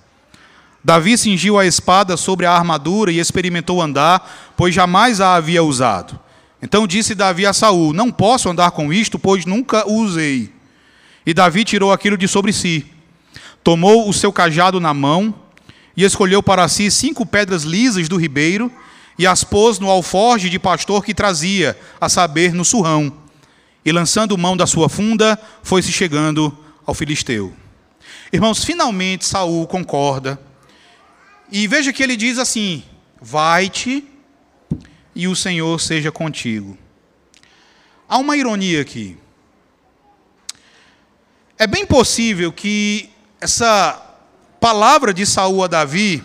Davi 0.83 1.17
cingiu 1.17 1.59
a 1.59 1.67
espada 1.67 2.17
sobre 2.17 2.47
a 2.47 2.53
armadura 2.53 3.13
e 3.13 3.19
experimentou 3.19 3.81
andar, 3.81 4.53
pois 4.57 4.75
jamais 4.75 5.21
a 5.21 5.35
havia 5.35 5.63
usado. 5.63 6.19
Então 6.63 6.87
disse 6.87 7.15
Davi 7.15 7.47
a 7.47 7.53
Saul: 7.53 7.93
Não 7.93 8.11
posso 8.11 8.49
andar 8.49 8.71
com 8.73 8.93
isto, 8.93 9.19
pois 9.19 9.45
nunca 9.45 9.87
o 9.89 9.95
usei. 9.95 10.53
E 11.25 11.33
Davi 11.33 11.65
tirou 11.65 11.93
aquilo 11.93 12.17
de 12.17 12.27
sobre 12.27 12.53
si, 12.53 12.87
tomou 13.63 14.09
o 14.09 14.13
seu 14.13 14.33
cajado 14.33 14.81
na 14.81 14.95
mão 14.95 15.35
e 15.97 16.05
escolheu 16.05 16.43
para 16.43 16.67
si 16.69 16.91
cinco 16.91 17.27
pedras 17.27 17.63
lisas 17.63 18.09
do 18.09 18.17
ribeiro 18.17 18.73
e 19.19 19.27
as 19.27 19.45
pôs 19.45 19.79
no 19.79 19.91
alforge 19.91 20.49
de 20.49 20.59
pastor 20.59 21.05
que 21.05 21.13
trazia, 21.13 21.79
a 22.01 22.09
saber, 22.09 22.55
no 22.55 22.65
surrão. 22.65 23.13
E 23.85 23.93
lançando 23.93 24.37
mão 24.39 24.57
da 24.57 24.67
sua 24.67 24.89
funda, 24.89 25.39
foi-se 25.63 25.93
chegando 25.93 26.57
ao 26.87 26.95
filisteu. 26.95 27.53
Irmãos, 28.33 28.65
finalmente 28.65 29.27
Saul 29.27 29.67
concorda. 29.67 30.41
E 31.53 31.67
veja 31.67 31.93
que 31.93 32.03
ele 32.03 32.17
diz 32.17 32.39
assim: 32.39 32.83
Vai-te 33.21 34.05
e 35.21 35.29
o 35.29 35.37
Senhor 35.37 35.79
seja 35.79 36.11
contigo. 36.11 36.79
Há 38.09 38.17
uma 38.17 38.39
ironia 38.39 38.81
aqui. 38.81 39.19
É 41.59 41.67
bem 41.67 41.85
possível 41.85 42.51
que 42.51 43.11
essa 43.39 44.01
palavra 44.59 45.13
de 45.13 45.27
Saul 45.27 45.63
a 45.63 45.67
Davi 45.67 46.25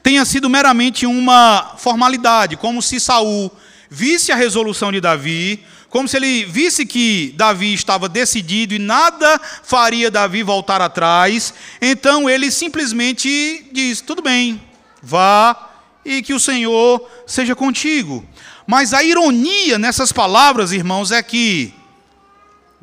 tenha 0.00 0.24
sido 0.24 0.48
meramente 0.48 1.06
uma 1.06 1.74
formalidade, 1.76 2.56
como 2.56 2.80
se 2.80 3.00
Saul 3.00 3.50
visse 3.90 4.30
a 4.30 4.36
resolução 4.36 4.92
de 4.92 5.00
Davi, 5.00 5.64
como 5.88 6.06
se 6.06 6.18
ele 6.18 6.44
visse 6.44 6.86
que 6.86 7.34
Davi 7.36 7.74
estava 7.74 8.08
decidido 8.08 8.74
e 8.74 8.78
nada 8.78 9.40
faria 9.64 10.08
Davi 10.08 10.44
voltar 10.44 10.80
atrás, 10.80 11.52
então 11.80 12.30
ele 12.30 12.48
simplesmente 12.52 13.68
diz: 13.72 14.00
tudo 14.00 14.22
bem, 14.22 14.62
vá 15.02 15.71
e 16.04 16.22
que 16.22 16.34
o 16.34 16.40
Senhor 16.40 17.08
seja 17.26 17.54
contigo. 17.54 18.24
Mas 18.66 18.92
a 18.94 19.02
ironia 19.02 19.78
nessas 19.78 20.12
palavras, 20.12 20.72
irmãos, 20.72 21.10
é 21.10 21.22
que 21.22 21.74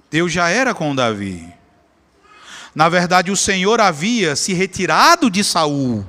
Deus 0.10 0.32
já 0.32 0.50
era 0.50 0.74
com 0.74 0.96
Davi. 0.96 1.48
Na 2.74 2.90
verdade, 2.90 3.32
o 3.32 3.38
Senhor 3.38 3.82
havia 3.82 4.36
se 4.36 4.54
retirado 4.54 5.30
de 5.30 5.44
Saul 5.44 6.06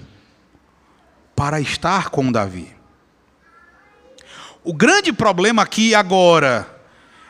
para 1.35 1.61
estar 1.61 2.11
com 2.11 2.31
Davi. 2.31 2.75
O 4.63 4.75
grande 4.75 5.13
problema 5.13 5.63
aqui 5.63 5.95
agora 5.95 6.80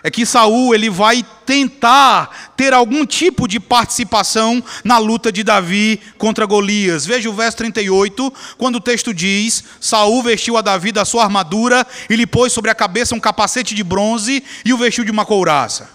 é 0.03 0.11
que 0.11 0.25
Saul 0.25 0.75
ele 0.75 0.89
vai 0.89 1.25
tentar 1.45 2.53
ter 2.57 2.73
algum 2.73 3.05
tipo 3.05 3.47
de 3.47 3.61
participação 3.61 4.63
na 4.83 4.97
luta 4.97 5.31
de 5.31 5.43
Davi 5.43 6.01
contra 6.17 6.47
Golias. 6.47 7.05
Veja 7.05 7.29
o 7.29 7.35
verso 7.35 7.59
38, 7.59 8.33
quando 8.57 8.77
o 8.77 8.81
texto 8.81 9.13
diz: 9.13 9.63
Saul 9.79 10.23
vestiu 10.23 10.57
a 10.57 10.63
Davi 10.63 10.91
da 10.91 11.05
sua 11.05 11.25
armadura 11.25 11.87
e 12.09 12.17
lhe 12.17 12.27
pôs 12.27 12.53
sobre 12.53 12.71
a 12.71 12.75
cabeça 12.75 13.15
um 13.15 13.21
capacete 13.21 13.75
de 13.75 13.85
bronze 13.85 14.43
e 14.65 14.73
o 14.73 14.79
vestiu 14.79 15.05
de 15.05 15.11
uma 15.11 15.27
couraça. 15.27 15.91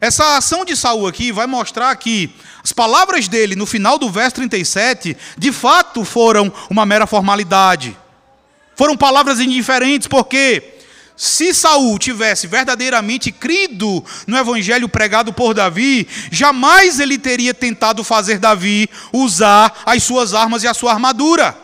Essa 0.00 0.36
ação 0.36 0.64
de 0.64 0.76
Saul 0.76 1.06
aqui 1.06 1.32
vai 1.32 1.46
mostrar 1.46 1.94
que 1.96 2.30
as 2.62 2.72
palavras 2.72 3.28
dele 3.28 3.56
no 3.56 3.66
final 3.66 3.98
do 3.98 4.10
verso 4.10 4.36
37, 4.36 5.16
de 5.36 5.52
fato 5.52 6.04
foram 6.04 6.52
uma 6.68 6.86
mera 6.86 7.06
formalidade. 7.06 7.96
Foram 8.76 8.96
palavras 8.96 9.40
indiferentes, 9.40 10.06
porque 10.06 10.77
se 11.18 11.52
Saul 11.52 11.98
tivesse 11.98 12.46
verdadeiramente 12.46 13.32
crido 13.32 14.04
no 14.24 14.38
evangelho 14.38 14.88
pregado 14.88 15.32
por 15.32 15.52
Davi, 15.52 16.06
jamais 16.30 17.00
ele 17.00 17.18
teria 17.18 17.52
tentado 17.52 18.04
fazer 18.04 18.38
Davi 18.38 18.88
usar 19.12 19.82
as 19.84 20.04
suas 20.04 20.32
armas 20.32 20.62
e 20.62 20.68
a 20.68 20.74
sua 20.74 20.92
armadura. 20.92 21.58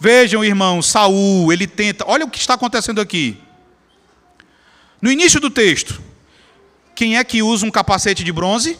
Vejam, 0.00 0.42
irmãos, 0.42 0.86
Saul, 0.86 1.52
ele 1.52 1.66
tenta. 1.66 2.06
Olha 2.08 2.24
o 2.24 2.30
que 2.30 2.38
está 2.38 2.54
acontecendo 2.54 3.02
aqui. 3.02 3.36
No 4.98 5.12
início 5.12 5.38
do 5.38 5.50
texto, 5.50 6.02
quem 6.94 7.18
é 7.18 7.24
que 7.24 7.42
usa 7.42 7.66
um 7.66 7.70
capacete 7.70 8.24
de 8.24 8.32
bronze? 8.32 8.78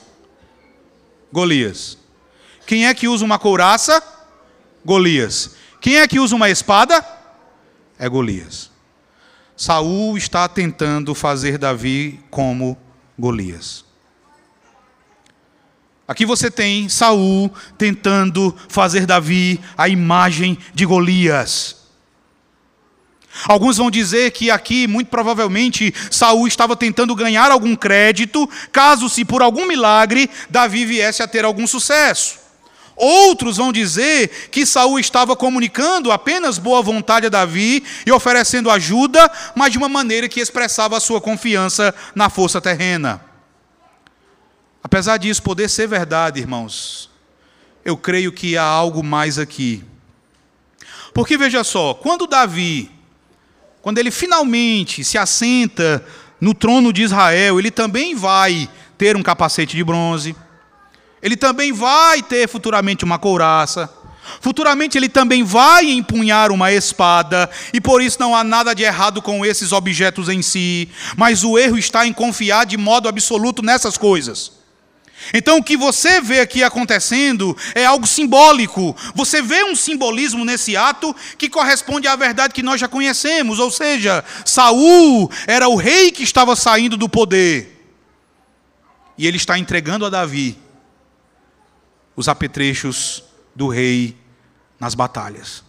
Golias. 1.30 1.98
Quem 2.66 2.86
é 2.86 2.94
que 2.94 3.06
usa 3.06 3.22
uma 3.22 3.38
couraça? 3.38 4.02
Golias. 4.82 5.50
Quem 5.78 5.98
é 5.98 6.08
que 6.08 6.18
usa 6.18 6.34
uma 6.34 6.48
espada? 6.48 7.06
É 7.98 8.08
Golias. 8.08 8.72
Saul 9.56 10.16
está 10.16 10.48
tentando 10.48 11.14
fazer 11.14 11.58
Davi 11.58 12.20
como 12.30 12.76
Golias. 13.18 13.84
Aqui 16.06 16.26
você 16.26 16.50
tem 16.50 16.88
Saul 16.88 17.50
tentando 17.78 18.54
fazer 18.68 19.06
Davi 19.06 19.60
a 19.76 19.88
imagem 19.88 20.58
de 20.74 20.84
Golias. 20.84 21.84
Alguns 23.48 23.78
vão 23.78 23.90
dizer 23.90 24.30
que 24.30 24.50
aqui, 24.50 24.86
muito 24.86 25.08
provavelmente, 25.08 25.92
Saul 26.10 26.46
estava 26.46 26.76
tentando 26.76 27.14
ganhar 27.14 27.50
algum 27.50 27.74
crédito, 27.74 28.48
caso 28.70 29.08
se 29.08 29.24
por 29.24 29.42
algum 29.42 29.66
milagre 29.66 30.30
Davi 30.50 30.84
viesse 30.84 31.22
a 31.22 31.26
ter 31.26 31.44
algum 31.44 31.66
sucesso. 31.66 32.43
Outros 32.96 33.56
vão 33.56 33.72
dizer 33.72 34.48
que 34.50 34.64
Saul 34.64 35.00
estava 35.00 35.34
comunicando 35.34 36.12
apenas 36.12 36.58
boa 36.58 36.80
vontade 36.80 37.26
a 37.26 37.28
Davi 37.28 37.82
e 38.06 38.12
oferecendo 38.12 38.70
ajuda, 38.70 39.30
mas 39.54 39.72
de 39.72 39.78
uma 39.78 39.88
maneira 39.88 40.28
que 40.28 40.40
expressava 40.40 40.96
a 40.96 41.00
sua 41.00 41.20
confiança 41.20 41.94
na 42.14 42.30
força 42.30 42.60
terrena. 42.60 43.20
Apesar 44.82 45.16
disso 45.16 45.42
poder 45.42 45.68
ser 45.68 45.88
verdade, 45.88 46.40
irmãos, 46.40 47.10
eu 47.84 47.96
creio 47.96 48.32
que 48.32 48.56
há 48.56 48.62
algo 48.62 49.02
mais 49.02 49.38
aqui. 49.38 49.82
Porque 51.12 51.36
veja 51.36 51.64
só, 51.64 51.94
quando 51.94 52.26
Davi, 52.26 52.90
quando 53.82 53.98
ele 53.98 54.10
finalmente 54.10 55.02
se 55.02 55.18
assenta 55.18 56.04
no 56.40 56.54
trono 56.54 56.92
de 56.92 57.02
Israel, 57.02 57.58
ele 57.58 57.70
também 57.70 58.14
vai 58.14 58.68
ter 58.96 59.16
um 59.16 59.22
capacete 59.22 59.76
de 59.76 59.82
bronze 59.82 60.36
ele 61.24 61.38
também 61.38 61.72
vai 61.72 62.22
ter 62.22 62.46
futuramente 62.46 63.02
uma 63.02 63.18
couraça. 63.18 63.90
Futuramente 64.42 64.98
ele 64.98 65.08
também 65.08 65.42
vai 65.42 65.90
empunhar 65.90 66.52
uma 66.52 66.70
espada, 66.70 67.48
e 67.72 67.80
por 67.80 68.02
isso 68.02 68.18
não 68.20 68.36
há 68.36 68.44
nada 68.44 68.74
de 68.74 68.82
errado 68.82 69.22
com 69.22 69.44
esses 69.44 69.72
objetos 69.72 70.28
em 70.28 70.42
si, 70.42 70.88
mas 71.16 71.42
o 71.42 71.58
erro 71.58 71.78
está 71.78 72.06
em 72.06 72.12
confiar 72.12 72.66
de 72.66 72.76
modo 72.76 73.08
absoluto 73.08 73.62
nessas 73.62 73.96
coisas. 73.96 74.52
Então 75.32 75.56
o 75.56 75.64
que 75.64 75.78
você 75.78 76.20
vê 76.20 76.40
aqui 76.40 76.62
acontecendo 76.62 77.56
é 77.74 77.86
algo 77.86 78.06
simbólico. 78.06 78.94
Você 79.14 79.40
vê 79.40 79.64
um 79.64 79.74
simbolismo 79.74 80.44
nesse 80.44 80.76
ato 80.76 81.16
que 81.38 81.48
corresponde 81.48 82.06
à 82.06 82.16
verdade 82.16 82.52
que 82.52 82.62
nós 82.62 82.78
já 82.78 82.88
conhecemos, 82.88 83.58
ou 83.58 83.70
seja, 83.70 84.22
Saul 84.44 85.30
era 85.46 85.68
o 85.68 85.76
rei 85.76 86.10
que 86.10 86.22
estava 86.22 86.54
saindo 86.54 86.98
do 86.98 87.08
poder. 87.08 87.70
E 89.16 89.26
ele 89.26 89.38
está 89.38 89.58
entregando 89.58 90.04
a 90.04 90.10
Davi 90.10 90.63
os 92.16 92.28
apetrechos 92.28 93.22
do 93.54 93.68
rei 93.68 94.16
nas 94.78 94.94
batalhas. 94.94 95.64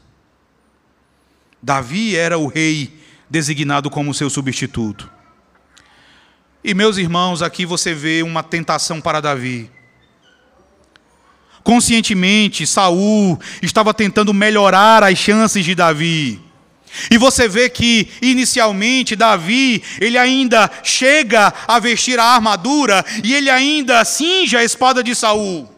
Davi 1.62 2.16
era 2.16 2.38
o 2.38 2.48
rei 2.48 2.94
designado 3.30 3.90
como 3.90 4.14
seu 4.14 4.30
substituto. 4.30 5.10
E 6.64 6.74
meus 6.74 6.98
irmãos, 6.98 7.42
aqui 7.42 7.66
você 7.66 7.94
vê 7.94 8.24
uma 8.24 8.42
tentação 8.42 9.00
para 9.00 9.22
Davi. 9.22 9.70
Conscientemente, 11.64 12.66
Saul 12.68 13.40
estava 13.62 13.94
tentando 13.94 14.34
melhorar 14.34 15.04
as 15.04 15.18
chances 15.18 15.66
de 15.66 15.74
Davi. 15.74 16.40
E 17.10 17.18
você 17.18 17.48
vê 17.48 17.70
que 17.70 18.08
inicialmente 18.22 19.16
Davi, 19.16 19.84
ele 20.00 20.18
ainda 20.18 20.70
chega 20.84 21.54
a 21.68 21.80
vestir 21.80 22.20
a 22.20 22.24
armadura 22.24 23.04
e 23.24 23.34
ele 23.34 23.50
ainda 23.50 24.06
cinge 24.06 24.56
a 24.56 24.64
espada 24.64 25.04
de 25.04 25.16
Saul. 25.16 25.75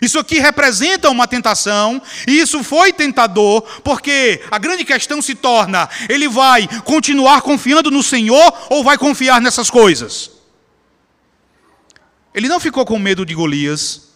Isso 0.00 0.18
aqui 0.18 0.38
representa 0.38 1.10
uma 1.10 1.28
tentação, 1.28 2.00
e 2.26 2.40
isso 2.40 2.64
foi 2.64 2.92
tentador, 2.92 3.62
porque 3.84 4.40
a 4.50 4.58
grande 4.58 4.84
questão 4.84 5.20
se 5.20 5.34
torna: 5.34 5.88
ele 6.08 6.28
vai 6.28 6.66
continuar 6.84 7.42
confiando 7.42 7.90
no 7.90 8.02
Senhor 8.02 8.66
ou 8.70 8.82
vai 8.82 8.96
confiar 8.96 9.40
nessas 9.40 9.68
coisas? 9.68 10.30
Ele 12.34 12.48
não 12.48 12.60
ficou 12.60 12.86
com 12.86 12.98
medo 12.98 13.26
de 13.26 13.34
Golias, 13.34 14.10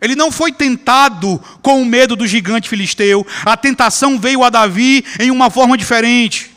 ele 0.00 0.14
não 0.14 0.30
foi 0.30 0.52
tentado 0.52 1.42
com 1.62 1.80
o 1.80 1.86
medo 1.86 2.14
do 2.14 2.26
gigante 2.26 2.68
filisteu, 2.68 3.26
a 3.44 3.56
tentação 3.56 4.18
veio 4.18 4.44
a 4.44 4.50
Davi 4.50 5.04
em 5.18 5.30
uma 5.30 5.48
forma 5.48 5.78
diferente. 5.78 6.54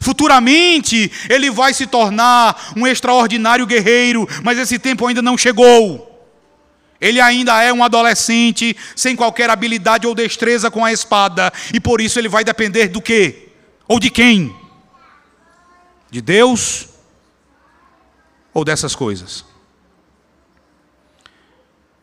Futuramente 0.00 1.12
ele 1.28 1.50
vai 1.50 1.74
se 1.74 1.86
tornar 1.86 2.72
um 2.76 2.86
extraordinário 2.86 3.66
guerreiro, 3.66 4.26
mas 4.42 4.58
esse 4.58 4.78
tempo 4.78 5.06
ainda 5.06 5.20
não 5.20 5.36
chegou. 5.36 6.11
Ele 7.02 7.20
ainda 7.20 7.60
é 7.60 7.72
um 7.72 7.82
adolescente, 7.82 8.76
sem 8.94 9.16
qualquer 9.16 9.50
habilidade 9.50 10.06
ou 10.06 10.14
destreza 10.14 10.70
com 10.70 10.84
a 10.84 10.92
espada, 10.92 11.52
e 11.74 11.80
por 11.80 12.00
isso 12.00 12.16
ele 12.16 12.28
vai 12.28 12.44
depender 12.44 12.86
do 12.86 13.02
quê? 13.02 13.48
Ou 13.88 13.98
de 13.98 14.08
quem? 14.08 14.54
De 16.08 16.20
Deus 16.20 16.90
ou 18.54 18.64
dessas 18.64 18.94
coisas? 18.94 19.44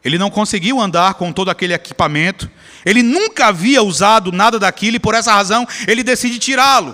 Ele 0.03 0.17
não 0.17 0.29
conseguiu 0.29 0.81
andar 0.81 1.13
com 1.13 1.31
todo 1.31 1.49
aquele 1.49 1.73
equipamento, 1.73 2.51
ele 2.85 3.01
nunca 3.01 3.47
havia 3.47 3.81
usado 3.81 4.33
nada 4.33 4.59
daquilo 4.59 4.97
e 4.97 4.99
por 4.99 5.15
essa 5.15 5.31
razão 5.31 5.65
ele 5.87 6.03
decide 6.03 6.39
tirá-lo. 6.39 6.93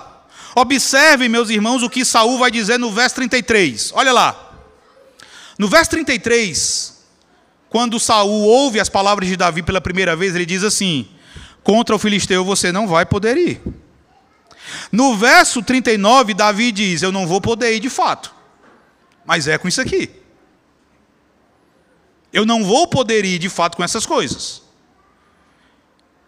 Observem, 0.56 1.28
meus 1.28 1.50
irmãos, 1.50 1.82
o 1.82 1.90
que 1.90 2.06
Saul 2.06 2.38
vai 2.38 2.52
dizer 2.52 2.78
no 2.78 2.92
verso 2.92 3.16
33. 3.16 3.94
Olha 3.96 4.14
lá. 4.14 4.54
No 5.58 5.68
verso 5.68 5.90
33, 5.90 6.95
quando 7.70 8.00
Saul 8.00 8.44
ouve 8.44 8.80
as 8.80 8.90
palavras 8.90 9.28
de 9.28 9.36
Davi 9.36 9.62
pela 9.62 9.82
primeira 9.82 10.16
vez, 10.16 10.36
ele 10.36 10.46
diz 10.46 10.64
assim: 10.64 11.08
Contra 11.64 11.96
o 11.96 12.00
filisteu 12.00 12.46
você 12.46 12.72
não 12.72 12.88
vai 12.88 13.06
poder 13.06 13.38
ir. 13.38 13.62
No 14.92 15.16
verso 15.16 15.62
39, 15.62 16.34
Davi 16.34 16.72
diz: 16.72 17.02
Eu 17.02 17.12
não 17.12 17.28
vou 17.28 17.42
poder 17.42 17.76
ir 17.76 17.80
de 17.80 17.90
fato, 17.90 18.34
mas 19.26 19.48
é 19.48 19.58
com 19.58 19.68
isso 19.68 19.82
aqui. 19.82 20.10
Eu 22.32 22.46
não 22.46 22.64
vou 22.64 22.88
poder 22.88 23.24
ir 23.24 23.40
de 23.40 23.50
fato 23.50 23.78
com 23.78 23.84
essas 23.84 24.06
coisas. 24.06 24.62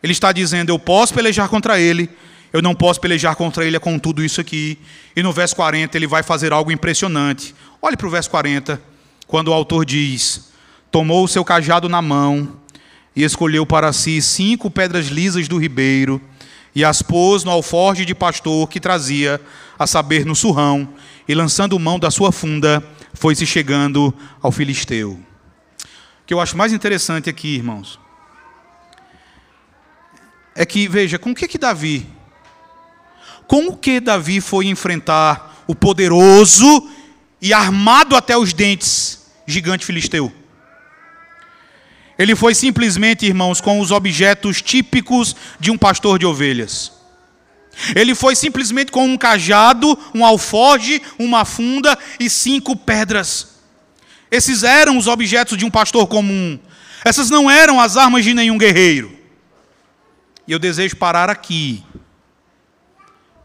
Ele 0.02 0.14
está 0.14 0.32
dizendo: 0.32 0.72
Eu 0.72 0.80
posso 0.80 1.14
pelejar 1.14 1.50
contra 1.50 1.80
ele, 1.80 2.10
eu 2.52 2.62
não 2.62 2.74
posso 2.74 3.00
pelejar 3.00 3.36
contra 3.36 3.66
ele 3.66 3.80
com 3.80 4.00
tudo 4.00 4.24
isso 4.24 4.40
aqui. 4.40 4.80
E 5.16 5.22
no 5.22 5.32
verso 5.32 5.56
40 5.56 5.98
ele 5.98 6.08
vai 6.08 6.24
fazer 6.24 6.52
algo 6.54 6.72
impressionante. 6.72 7.54
Olhe 7.82 7.98
para 7.98 8.08
o 8.08 8.10
verso 8.10 8.30
40, 8.30 8.82
quando 9.28 9.50
o 9.50 9.54
autor 9.54 9.86
diz: 9.86 10.52
tomou 10.98 11.26
o 11.26 11.28
seu 11.28 11.46
cajado 11.46 11.88
na 11.88 12.02
mão 12.02 12.58
e 13.16 13.24
escolheu 13.24 13.68
para 13.68 13.94
si 13.94 14.20
cinco 14.20 14.68
pedras 14.68 15.06
lisas 15.06 15.48
do 15.48 15.56
ribeiro 15.56 16.20
e 16.74 16.84
as 16.84 17.04
pôs 17.04 17.44
no 17.44 17.52
alforje 17.52 18.04
de 18.04 18.16
pastor 18.16 18.68
que 18.68 18.80
trazia, 18.80 19.40
a 19.78 19.86
saber, 19.86 20.26
no 20.26 20.36
surrão, 20.36 20.92
e 21.28 21.36
lançando 21.36 21.78
mão 21.78 22.00
da 22.00 22.10
sua 22.10 22.32
funda, 22.32 22.84
foi-se 23.14 23.46
chegando 23.46 24.12
ao 24.42 24.52
filisteu. 24.52 25.12
O 25.12 26.26
que 26.26 26.34
eu 26.34 26.42
acho 26.42 26.58
mais 26.58 26.74
interessante 26.74 27.30
aqui, 27.30 27.50
irmãos, 27.50 28.00
é 30.56 30.66
que, 30.66 30.88
veja, 30.88 31.20
com 31.20 31.30
o 31.30 31.36
que 31.36 31.48
que 31.48 31.60
Davi, 31.60 32.08
com 33.46 33.68
o 33.68 33.78
que 33.78 34.00
Davi 34.00 34.42
foi 34.42 34.66
enfrentar 34.66 35.64
o 35.68 35.76
poderoso 35.76 36.90
e 37.40 37.54
armado 37.54 38.16
até 38.16 38.36
os 38.36 38.52
dentes 38.52 39.28
gigante 39.46 39.86
filisteu? 39.86 40.34
Ele 42.18 42.36
foi 42.36 42.56
simplesmente, 42.56 43.26
irmãos, 43.26 43.62
com 43.62 43.80
os 43.80 43.92
objetos 43.92 44.62
típicos 44.62 45.36
de 45.60 45.70
um 45.70 45.78
pastor 45.78 46.18
de 46.18 46.26
ovelhas. 46.26 46.92
Ele 47.96 48.16
foi 48.16 48.36
simplesmente 48.36 48.92
com 48.92 49.06
um 49.06 49.18
cajado, 49.18 49.98
um 50.14 50.26
alforge, 50.26 51.02
uma 51.20 51.46
funda 51.46 51.98
e 52.20 52.30
cinco 52.30 52.76
pedras. 52.76 53.60
Esses 54.32 54.64
eram 54.64 54.98
os 54.98 55.08
objetos 55.08 55.58
de 55.58 55.64
um 55.64 55.70
pastor 55.70 56.08
comum. 56.08 56.60
Essas 57.06 57.30
não 57.30 57.50
eram 57.50 57.80
as 57.80 57.96
armas 57.96 58.24
de 58.26 58.34
nenhum 58.34 58.58
guerreiro. 58.58 59.16
E 60.48 60.52
eu 60.52 60.60
desejo 60.60 60.96
parar 60.96 61.30
aqui 61.30 61.84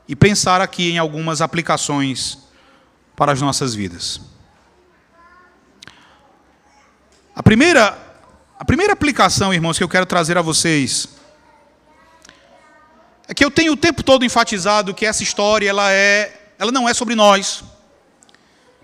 e 0.09 0.17
pensar 0.17 0.61
aqui 0.61 0.91
em 0.91 0.99
algumas 0.99 1.41
aplicações 1.41 2.39
para 3.15 3.33
as 3.33 3.41
nossas 3.41 3.75
vidas. 3.75 4.21
A 7.35 7.43
primeira 7.43 8.12
a 8.63 8.65
primeira 8.65 8.93
aplicação, 8.93 9.53
irmãos, 9.53 9.77
que 9.77 9.83
eu 9.83 9.89
quero 9.89 10.07
trazer 10.07 10.39
a 10.39 10.41
vocês 10.41 11.09
é 13.27 13.35
que 13.35 13.45
eu 13.45 13.51
tenho 13.51 13.73
o 13.73 13.77
tempo 13.77 14.05
todo 14.05 14.25
enfatizado 14.25 14.95
que 14.95 15.05
essa 15.05 15.21
história 15.21 15.69
ela 15.69 15.91
é, 15.91 16.53
ela 16.61 16.71
não 16.71 16.89
é 16.89 16.95
sobre 16.95 17.17
nós. 17.17 17.65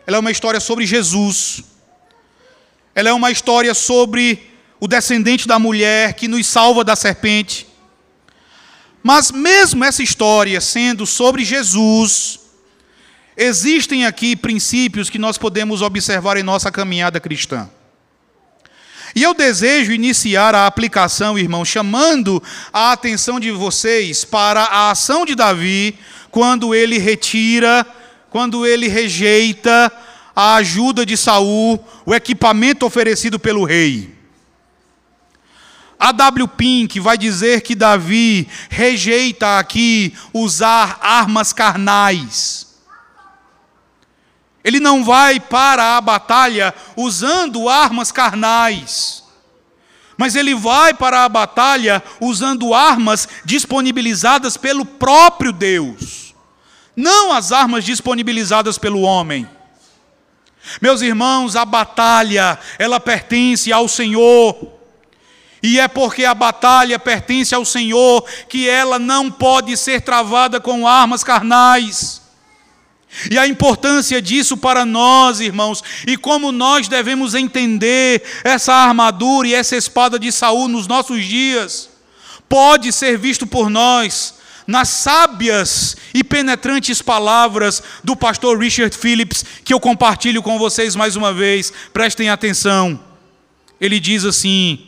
Ela 0.05 0.17
é 0.17 0.19
uma 0.19 0.33
história 0.33 0.59
sobre 0.59 0.85
Jesus. 0.85 1.63
Ela 2.93 3.11
é 3.11 3.13
uma 3.13 3.31
história 3.31 3.73
sobre 3.73 4.51
o 4.81 4.89
descendente 4.89 5.47
da 5.47 5.61
mulher 5.61 6.15
que 6.15 6.27
nos 6.27 6.45
salva 6.49 6.83
da 6.83 6.97
serpente. 6.97 7.69
Mas 9.01 9.31
mesmo 9.31 9.85
essa 9.85 10.03
história 10.03 10.61
sendo 10.61 11.07
sobre 11.07 11.45
Jesus, 11.45 12.41
existem 13.37 14.07
aqui 14.07 14.35
princípios 14.35 15.09
que 15.09 15.21
nós 15.21 15.39
podemos 15.39 15.83
observar 15.83 16.37
em 16.37 16.43
nossa 16.43 16.69
caminhada 16.69 17.21
cristã. 17.21 17.71
E 19.15 19.23
eu 19.23 19.35
desejo 19.35 19.93
iniciar 19.93 20.55
a 20.55 20.67
aplicação, 20.67 21.39
irmão, 21.39 21.65
chamando 21.65 22.43
a 22.73 22.93
atenção 22.93 23.41
de 23.41 23.51
vocês 23.51 24.25
para 24.25 24.63
a 24.63 24.91
ação 24.91 25.25
de 25.25 25.35
Davi 25.35 25.99
quando 26.31 26.75
ele 26.75 26.99
retira, 26.99 27.87
quando 28.31 28.67
ele 28.67 28.89
rejeita 28.89 29.91
a 30.37 30.57
ajuda 30.57 31.05
de 31.05 31.17
Saul, 31.17 31.85
o 32.07 32.15
equipamento 32.15 32.87
oferecido 32.87 33.39
pelo 33.39 33.65
rei. 33.65 34.17
A 35.99 36.13
W. 36.13 36.47
Pink 36.47 37.01
vai 37.01 37.19
dizer 37.19 37.63
que 37.63 37.75
Davi 37.75 38.47
rejeita 38.71 39.59
aqui 39.59 40.15
usar 40.33 40.99
armas 41.03 41.53
carnais. 41.53 42.68
Ele 44.69 44.81
não 44.81 45.03
vai 45.03 45.41
para 45.41 45.97
a 45.97 46.01
batalha 46.03 46.75
usando 46.95 47.71
armas 47.71 48.13
carnais, 48.13 49.25
mas 50.15 50.37
ele 50.37 50.55
vai 50.55 50.93
para 50.93 51.25
a 51.25 51.29
batalha 51.29 52.03
usando 52.21 52.75
armas 52.75 53.27
disponibilizadas 53.47 54.59
pelo 54.59 54.85
próprio 54.85 55.53
Deus, 55.53 56.35
não 56.95 57.33
as 57.33 57.51
armas 57.51 57.83
disponibilizadas 57.83 58.77
pelo 58.77 59.01
homem. 59.01 59.49
Meus 60.83 61.01
irmãos, 61.01 61.57
a 61.57 61.65
batalha, 61.65 62.59
ela 62.79 63.01
pertence 63.01 63.73
ao 63.73 63.89
Senhor. 63.89 64.75
E 65.63 65.81
é 65.81 65.89
porque 65.89 66.27
a 66.27 66.35
batalha 66.35 66.99
pertence 66.99 67.55
ao 67.55 67.65
Senhor 67.65 68.23
que 68.51 68.69
ela 68.69 68.99
não 68.99 69.31
pode 69.31 69.75
ser 69.79 70.03
travada 70.03 70.61
com 70.61 70.87
armas 70.87 71.25
carnais. 71.25 72.28
E 73.31 73.39
a 73.39 73.47
importância 73.47 74.21
disso 74.21 74.57
para 74.57 74.85
nós, 74.85 75.41
irmãos, 75.41 75.83
e 76.07 76.17
como 76.17 76.53
nós 76.53 76.89
devemos 76.89 77.35
entender 77.35 78.23
essa 78.45 78.73
armadura 78.75 79.49
e 79.49 79.55
essa 79.55 79.77
espada 79.77 80.19
de 80.19 80.31
Saul 80.31 80.69
nos 80.69 80.87
nossos 80.87 81.25
dias, 81.25 81.89
pode 82.49 82.93
ser 82.93 83.19
visto 83.19 83.47
por 83.47 83.69
nós 83.71 84.35
nas 84.67 84.91
sábias 84.91 85.97
e 86.13 86.23
penetrantes 86.23 87.01
palavras 87.01 87.83
do 88.05 88.15
pastor 88.15 88.59
Richard 88.59 88.95
Phillips, 88.95 89.43
que 89.65 89.73
eu 89.73 89.81
compartilho 89.81 90.43
com 90.43 90.59
vocês 90.59 90.95
mais 90.95 91.17
uma 91.17 91.33
vez. 91.33 91.73
Prestem 91.91 92.29
atenção. 92.29 93.01
Ele 93.81 93.99
diz 93.99 94.27
assim: 94.27 94.87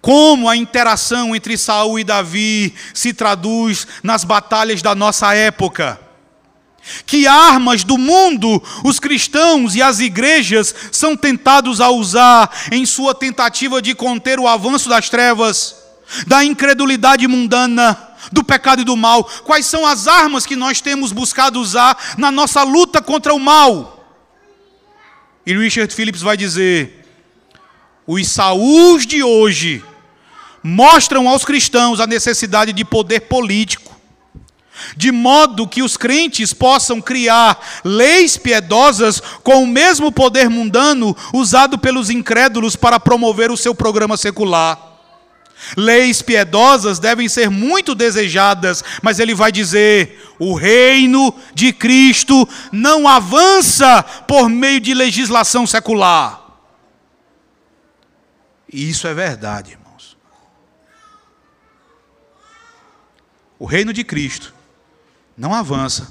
como 0.00 0.48
a 0.48 0.56
interação 0.56 1.34
entre 1.34 1.58
Saul 1.58 1.98
e 1.98 2.04
Davi 2.04 2.74
se 2.94 3.12
traduz 3.12 3.86
nas 4.02 4.24
batalhas 4.24 4.80
da 4.82 4.94
nossa 4.94 5.34
época. 5.34 6.00
Que 7.06 7.26
armas 7.26 7.84
do 7.84 7.96
mundo 7.98 8.62
os 8.84 8.98
cristãos 8.98 9.74
e 9.74 9.82
as 9.82 10.00
igrejas 10.00 10.74
são 10.90 11.16
tentados 11.16 11.80
a 11.80 11.90
usar 11.90 12.50
em 12.72 12.84
sua 12.86 13.14
tentativa 13.14 13.80
de 13.80 13.94
conter 13.94 14.38
o 14.38 14.48
avanço 14.48 14.88
das 14.88 15.08
trevas, 15.08 15.76
da 16.26 16.44
incredulidade 16.44 17.26
mundana, 17.26 17.98
do 18.32 18.44
pecado 18.44 18.82
e 18.82 18.84
do 18.84 18.96
mal? 18.96 19.24
Quais 19.44 19.66
são 19.66 19.86
as 19.86 20.06
armas 20.06 20.46
que 20.46 20.56
nós 20.56 20.80
temos 20.80 21.12
buscado 21.12 21.60
usar 21.60 21.96
na 22.18 22.30
nossa 22.30 22.62
luta 22.62 23.00
contra 23.00 23.34
o 23.34 23.40
mal? 23.40 23.96
E 25.46 25.56
Richard 25.56 25.92
Phillips 25.94 26.22
vai 26.22 26.36
dizer: 26.36 27.06
os 28.06 28.28
Saús 28.28 29.06
de 29.06 29.22
hoje 29.22 29.82
mostram 30.62 31.28
aos 31.28 31.44
cristãos 31.44 32.00
a 32.00 32.06
necessidade 32.06 32.72
de 32.72 32.84
poder 32.84 33.20
político 33.20 33.89
de 34.96 35.12
modo 35.12 35.66
que 35.66 35.82
os 35.82 35.96
crentes 35.96 36.52
possam 36.52 37.00
criar 37.00 37.58
leis 37.84 38.36
piedosas 38.36 39.20
com 39.42 39.62
o 39.62 39.66
mesmo 39.66 40.12
poder 40.12 40.48
mundano 40.48 41.16
usado 41.32 41.78
pelos 41.78 42.10
incrédulos 42.10 42.76
para 42.76 43.00
promover 43.00 43.50
o 43.50 43.56
seu 43.56 43.74
programa 43.74 44.16
secular. 44.16 44.90
Leis 45.76 46.22
piedosas 46.22 46.98
devem 46.98 47.28
ser 47.28 47.50
muito 47.50 47.94
desejadas, 47.94 48.82
mas 49.02 49.18
ele 49.18 49.34
vai 49.34 49.52
dizer: 49.52 50.32
o 50.38 50.54
reino 50.54 51.34
de 51.54 51.72
Cristo 51.72 52.48
não 52.72 53.06
avança 53.06 54.02
por 54.02 54.48
meio 54.48 54.80
de 54.80 54.94
legislação 54.94 55.66
secular. 55.66 56.40
E 58.72 58.88
isso 58.88 59.06
é 59.06 59.14
verdade, 59.14 59.72
irmãos. 59.72 60.16
O 63.58 63.66
reino 63.66 63.92
de 63.92 64.02
Cristo 64.02 64.54
não 65.40 65.54
avança 65.54 66.06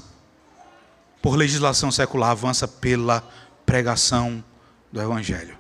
por 1.21 1.36
legislação 1.36 1.91
secular, 1.91 2.32
avança 2.32 2.67
pela 2.67 3.23
pregação 3.63 4.43
do 4.91 4.99
Evangelho. 4.99 5.55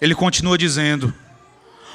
Ele 0.00 0.14
continua 0.14 0.56
dizendo: 0.56 1.12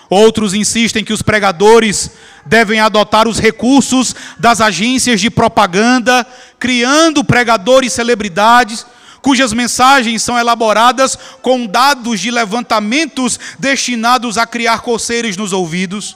outros 0.08 0.54
insistem 0.54 1.04
que 1.04 1.12
os 1.12 1.24
pregadores 1.24 2.12
devem 2.46 2.80
adotar 2.80 3.28
os 3.28 3.40
recursos 3.40 4.14
das 4.38 4.62
agências 4.62 5.20
de 5.20 5.32
propaganda, 5.32 6.24
criando 6.60 7.24
pregadores 7.24 7.92
celebridades 7.92 8.86
cujas 9.24 9.54
mensagens 9.54 10.22
são 10.22 10.38
elaboradas 10.38 11.18
com 11.42 11.66
dados 11.66 12.20
de 12.20 12.30
levantamentos 12.30 13.40
destinados 13.58 14.38
a 14.38 14.46
criar 14.46 14.82
coceiras 14.82 15.36
nos 15.36 15.52
ouvidos. 15.52 16.16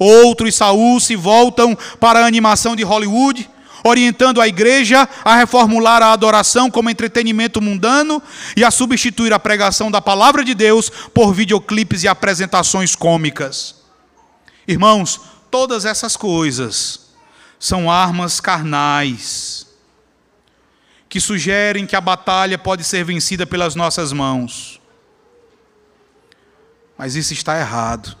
Outros, 0.00 0.54
Saul, 0.54 0.98
se 0.98 1.14
voltam 1.14 1.76
para 2.00 2.20
a 2.20 2.26
animação 2.26 2.74
de 2.74 2.82
Hollywood, 2.82 3.48
orientando 3.84 4.40
a 4.40 4.48
igreja 4.48 5.06
a 5.22 5.36
reformular 5.36 6.02
a 6.02 6.14
adoração 6.14 6.70
como 6.70 6.88
entretenimento 6.88 7.60
mundano 7.60 8.22
e 8.56 8.64
a 8.64 8.70
substituir 8.70 9.30
a 9.34 9.38
pregação 9.38 9.90
da 9.90 10.00
palavra 10.00 10.42
de 10.42 10.54
Deus 10.54 10.88
por 11.12 11.34
videoclipes 11.34 12.02
e 12.02 12.08
apresentações 12.08 12.96
cômicas. 12.96 13.74
Irmãos, 14.66 15.20
todas 15.50 15.84
essas 15.84 16.16
coisas 16.16 17.10
são 17.58 17.90
armas 17.90 18.40
carnais 18.40 19.66
que 21.10 21.20
sugerem 21.20 21.86
que 21.86 21.96
a 21.96 22.00
batalha 22.00 22.56
pode 22.56 22.84
ser 22.84 23.04
vencida 23.04 23.46
pelas 23.46 23.74
nossas 23.74 24.12
mãos. 24.14 24.80
Mas 26.96 27.16
isso 27.16 27.34
está 27.34 27.58
errado. 27.60 28.16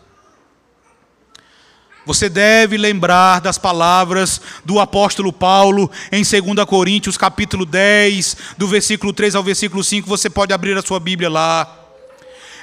Você 2.06 2.28
deve 2.28 2.76
lembrar 2.76 3.40
das 3.40 3.58
palavras 3.58 4.40
do 4.64 4.80
apóstolo 4.80 5.32
Paulo 5.32 5.90
em 6.10 6.22
2 6.22 6.64
Coríntios, 6.66 7.16
capítulo 7.16 7.66
10, 7.66 8.36
do 8.56 8.66
versículo 8.66 9.12
3 9.12 9.34
ao 9.34 9.42
versículo 9.42 9.84
5. 9.84 10.08
Você 10.08 10.30
pode 10.30 10.52
abrir 10.52 10.76
a 10.76 10.82
sua 10.82 10.98
Bíblia 10.98 11.28
lá. 11.28 11.76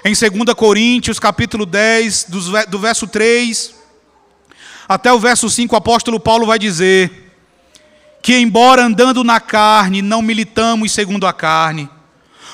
Em 0.03 0.13
2 0.13 0.53
Coríntios, 0.55 1.19
capítulo 1.19 1.65
10, 1.65 2.27
do 2.67 2.79
verso 2.79 3.07
3 3.07 3.75
até 4.87 5.11
o 5.11 5.19
verso 5.19 5.49
5, 5.49 5.75
o 5.75 5.77
apóstolo 5.77 6.17
Paulo 6.17 6.45
vai 6.45 6.57
dizer 6.57 7.33
que, 8.21 8.37
embora 8.37 8.85
andando 8.85 9.21
na 9.21 9.39
carne, 9.39 10.01
não 10.01 10.21
militamos 10.21 10.93
segundo 10.93 11.27
a 11.27 11.33
carne, 11.33 11.89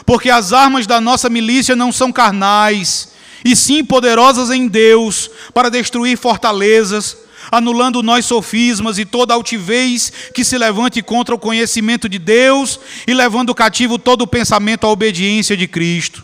porque 0.04 0.32
as 0.32 0.52
armas 0.52 0.88
da 0.88 1.00
nossa 1.00 1.30
milícia 1.30 1.76
não 1.76 1.92
são 1.92 2.12
carnais 2.12 3.14
e 3.44 3.56
sim 3.56 3.84
poderosas 3.84 4.50
em 4.50 4.68
Deus 4.68 5.30
para 5.54 5.70
destruir 5.70 6.18
fortalezas, 6.18 7.18
anulando 7.52 8.02
nós 8.02 8.26
sofismas 8.26 8.98
e 8.98 9.06
toda 9.06 9.34
altivez 9.34 10.12
que 10.34 10.46
se 10.46 10.58
levante 10.58 11.02
contra 11.02 11.36
o 11.36 11.40
conhecimento 11.40 12.08
de 12.08 12.18
Deus 12.18 12.80
e 13.06 13.14
levando 13.14 13.54
cativo 13.54 14.00
todo 14.00 14.22
o 14.22 14.28
pensamento 14.28 14.86
à 14.86 14.90
obediência 14.90 15.58
de 15.58 15.68
Cristo. 15.68 16.24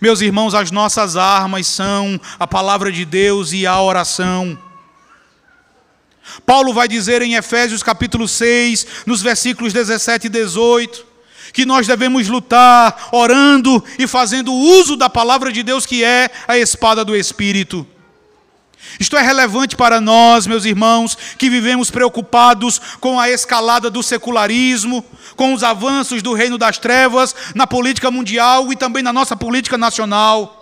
Meus 0.00 0.20
irmãos, 0.20 0.54
as 0.54 0.70
nossas 0.70 1.16
armas 1.16 1.66
são 1.66 2.20
a 2.38 2.46
palavra 2.46 2.92
de 2.92 3.04
Deus 3.04 3.52
e 3.52 3.66
a 3.66 3.80
oração. 3.80 4.58
Paulo 6.44 6.74
vai 6.74 6.86
dizer 6.86 7.22
em 7.22 7.34
Efésios 7.34 7.82
capítulo 7.82 8.28
6, 8.28 8.86
nos 9.06 9.22
versículos 9.22 9.72
17 9.72 10.26
e 10.26 10.30
18, 10.30 11.07
que 11.58 11.66
nós 11.66 11.88
devemos 11.88 12.28
lutar 12.28 13.08
orando 13.10 13.82
e 13.98 14.06
fazendo 14.06 14.54
uso 14.54 14.96
da 14.96 15.10
palavra 15.10 15.50
de 15.50 15.64
Deus, 15.64 15.84
que 15.84 16.04
é 16.04 16.30
a 16.46 16.56
espada 16.56 17.04
do 17.04 17.16
Espírito. 17.16 17.84
Isto 19.00 19.16
é 19.16 19.22
relevante 19.22 19.74
para 19.74 20.00
nós, 20.00 20.46
meus 20.46 20.64
irmãos, 20.64 21.18
que 21.36 21.50
vivemos 21.50 21.90
preocupados 21.90 22.80
com 23.00 23.18
a 23.18 23.28
escalada 23.28 23.90
do 23.90 24.04
secularismo, 24.04 25.04
com 25.34 25.52
os 25.52 25.64
avanços 25.64 26.22
do 26.22 26.32
reino 26.32 26.56
das 26.56 26.78
trevas 26.78 27.34
na 27.56 27.66
política 27.66 28.08
mundial 28.08 28.72
e 28.72 28.76
também 28.76 29.02
na 29.02 29.12
nossa 29.12 29.36
política 29.36 29.76
nacional. 29.76 30.57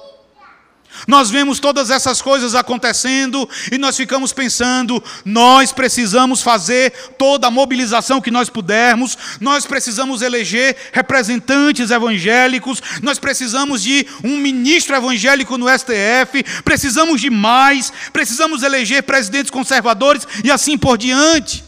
Nós 1.07 1.31
vemos 1.31 1.59
todas 1.59 1.91
essas 1.91 2.23
coisas 2.23 2.55
acontecendo 2.55 3.49
e 3.71 3.79
nós 3.79 3.97
ficamos 3.97 4.33
pensando: 4.33 5.03
nós 5.25 5.73
precisamos 5.73 6.43
fazer 6.43 6.93
toda 7.19 7.47
a 7.47 7.51
mobilização 7.51 8.21
que 8.21 8.31
nós 8.31 8.49
pudermos, 8.49 9.17
nós 9.41 9.67
precisamos 9.67 10.23
eleger 10.23 10.77
representantes 10.93 11.91
evangélicos, 11.91 12.83
nós 13.03 13.19
precisamos 13.19 13.83
de 13.83 14.07
um 14.25 14.37
ministro 14.37 14.97
evangélico 14.97 15.59
no 15.59 15.67
STF, 15.69 16.43
precisamos 16.65 17.21
de 17.21 17.31
mais, 17.31 17.93
precisamos 18.13 18.63
eleger 18.63 19.03
presidentes 19.03 19.51
conservadores 19.51 20.27
e 20.45 20.51
assim 20.51 20.77
por 20.79 20.99
diante. 20.99 21.65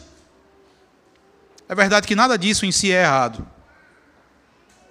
É 1.69 1.75
verdade 1.75 2.07
que 2.07 2.15
nada 2.15 2.39
disso 2.39 2.65
em 2.65 2.73
si 2.73 2.91
é 2.91 3.03
errado, 3.03 3.47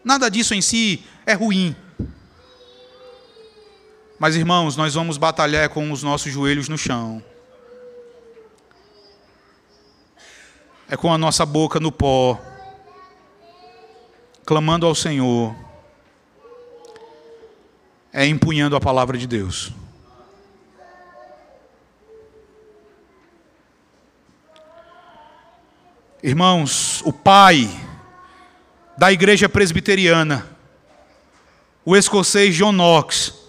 nada 0.03 0.29
disso 0.29 0.53
em 0.53 0.61
si 0.61 1.03
é 1.25 1.33
ruim. 1.33 1.75
Mas, 4.19 4.35
irmãos, 4.35 4.75
nós 4.75 4.95
vamos 4.95 5.15
batalhar 5.17 5.69
com 5.69 5.91
os 5.91 6.01
nossos 6.01 6.33
joelhos 6.33 6.67
no 6.67 6.77
chão. 6.77 7.23
É 10.89 10.97
com 10.97 11.13
a 11.13 11.17
nossa 11.19 11.45
boca 11.45 11.79
no 11.79 11.91
pó, 11.91 12.39
clamando 14.43 14.87
ao 14.87 14.95
Senhor. 14.95 15.55
É 18.11 18.25
empunhando 18.25 18.75
a 18.75 18.81
palavra 18.81 19.17
de 19.19 19.27
Deus. 19.27 19.71
Irmãos, 26.23 27.03
o 27.05 27.13
pai 27.13 27.69
da 28.97 29.11
igreja 29.11 29.47
presbiteriana, 29.47 30.47
o 31.85 31.95
escocês 31.95 32.55
John 32.55 32.71
Knox, 32.71 33.46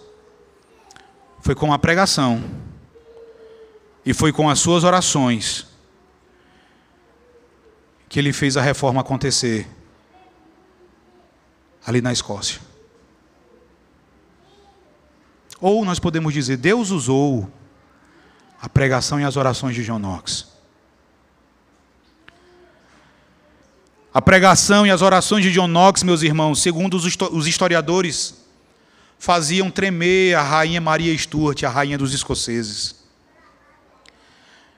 foi 1.41 1.55
com 1.55 1.73
a 1.73 1.79
pregação 1.79 2.43
e 4.05 4.13
foi 4.13 4.31
com 4.31 4.49
as 4.49 4.59
suas 4.59 4.83
orações 4.83 5.67
que 8.07 8.17
ele 8.17 8.33
fez 8.33 8.57
a 8.57 8.61
reforma 8.61 9.01
acontecer 9.01 9.67
ali 11.85 12.01
na 12.01 12.11
Escócia. 12.11 12.59
Ou 15.61 15.83
nós 15.85 15.99
podemos 15.99 16.33
dizer, 16.33 16.57
Deus 16.57 16.89
usou 16.89 17.51
a 18.61 18.67
pregação 18.67 19.19
e 19.19 19.23
as 19.23 19.35
orações 19.35 19.75
de 19.75 19.83
John 19.83 19.99
Knox. 19.99 20.47
A 24.13 24.21
pregação 24.21 24.87
e 24.87 24.91
as 24.91 25.01
orações 25.01 25.43
de 25.43 25.51
John 25.51 25.67
Knox, 25.67 26.01
meus 26.01 26.23
irmãos, 26.23 26.61
segundo 26.61 26.97
os 26.97 27.47
historiadores, 27.47 28.38
faziam 29.19 29.69
tremer 29.69 30.33
a 30.35 30.41
rainha 30.41 30.79
Maria 30.79 31.15
Stuart, 31.15 31.61
a 31.63 31.69
rainha 31.69 31.97
dos 31.97 32.13
escoceses. 32.13 32.95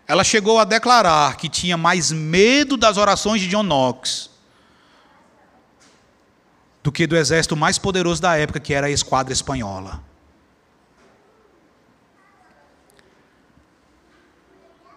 Ela 0.07 0.23
chegou 0.23 0.59
a 0.59 0.65
declarar 0.65 1.37
que 1.37 1.47
tinha 1.47 1.77
mais 1.77 2.11
medo 2.11 2.75
das 2.75 2.97
orações 2.97 3.39
de 3.39 3.47
John 3.47 3.63
Knox 3.63 4.31
do 6.83 6.91
que 6.91 7.05
do 7.05 7.15
exército 7.15 7.55
mais 7.55 7.77
poderoso 7.77 8.21
da 8.21 8.35
época, 8.35 8.59
que 8.59 8.73
era 8.73 8.87
a 8.87 8.89
esquadra 8.89 9.31
espanhola. 9.31 10.03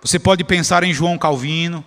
Você 0.01 0.19
pode 0.19 0.43
pensar 0.43 0.83
em 0.83 0.93
João 0.93 1.19
Calvino, 1.19 1.85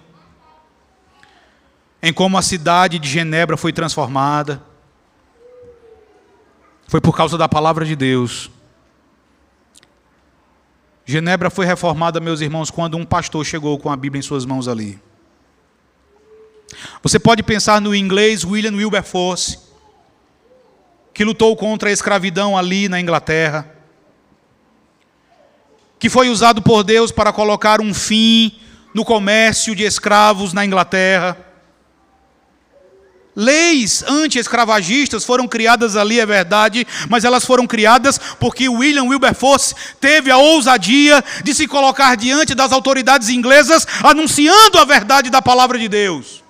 em 2.02 2.14
como 2.14 2.38
a 2.38 2.42
cidade 2.44 3.00
de 3.00 3.10
Genebra 3.10 3.58
foi 3.58 3.74
transformada. 3.74 4.64
Foi 6.88 7.02
por 7.02 7.16
causa 7.16 7.38
da 7.38 7.50
palavra 7.50 7.86
de 7.86 7.96
Deus. 7.96 8.50
Genebra 11.06 11.50
foi 11.50 11.66
reformada, 11.66 12.20
meus 12.20 12.42
irmãos, 12.42 12.72
quando 12.72 12.98
um 12.98 13.06
pastor 13.06 13.46
chegou 13.46 13.78
com 13.78 13.90
a 13.90 13.96
Bíblia 13.96 14.20
em 14.20 14.24
suas 14.24 14.46
mãos 14.46 14.68
ali. 14.68 15.00
Você 17.02 17.20
pode 17.20 17.44
pensar 17.44 17.80
no 17.82 17.96
inglês 17.96 18.44
William 18.44 18.76
Wilberforce, 18.76 19.60
que 21.14 21.24
lutou 21.24 21.56
contra 21.56 21.90
a 21.90 21.92
escravidão 21.92 22.58
ali 22.58 22.88
na 22.88 23.00
Inglaterra, 23.00 23.70
que 26.00 26.10
foi 26.10 26.30
usado 26.30 26.62
por 26.62 26.84
Deus 26.84 27.12
para 27.12 27.34
colocar 27.34 27.82
um 27.82 27.94
fim 27.94 28.60
no 28.94 29.04
comércio 29.04 29.76
de 29.76 29.84
escravos 29.84 30.54
na 30.54 30.66
Inglaterra. 30.66 31.47
Leis 33.40 34.04
anti-escravagistas 34.08 35.24
foram 35.24 35.48
criadas 35.48 35.96
ali, 35.96 36.20
é 36.20 36.26
verdade, 36.26 36.88
mas 37.08 37.24
elas 37.24 37.46
foram 37.46 37.68
criadas 37.68 38.18
porque 38.40 38.68
William 38.68 39.04
Wilberforce 39.04 39.76
teve 40.02 40.32
a 40.32 40.38
ousadia 40.38 41.24
de 41.44 41.54
se 41.54 41.68
colocar 41.68 42.16
diante 42.16 42.56
das 42.56 42.72
autoridades 42.72 43.30
inglesas 43.30 43.86
anunciando 44.04 44.80
a 44.80 44.86
verdade 44.86 45.30
da 45.30 45.40
palavra 45.40 45.78
de 45.78 45.88
Deus. 45.88 46.44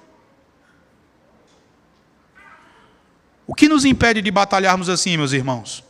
O 3.45 3.53
que 3.53 3.67
nos 3.67 3.83
impede 3.83 4.21
de 4.21 4.31
batalharmos 4.31 4.87
assim, 4.87 5.17
meus 5.17 5.33
irmãos? 5.33 5.83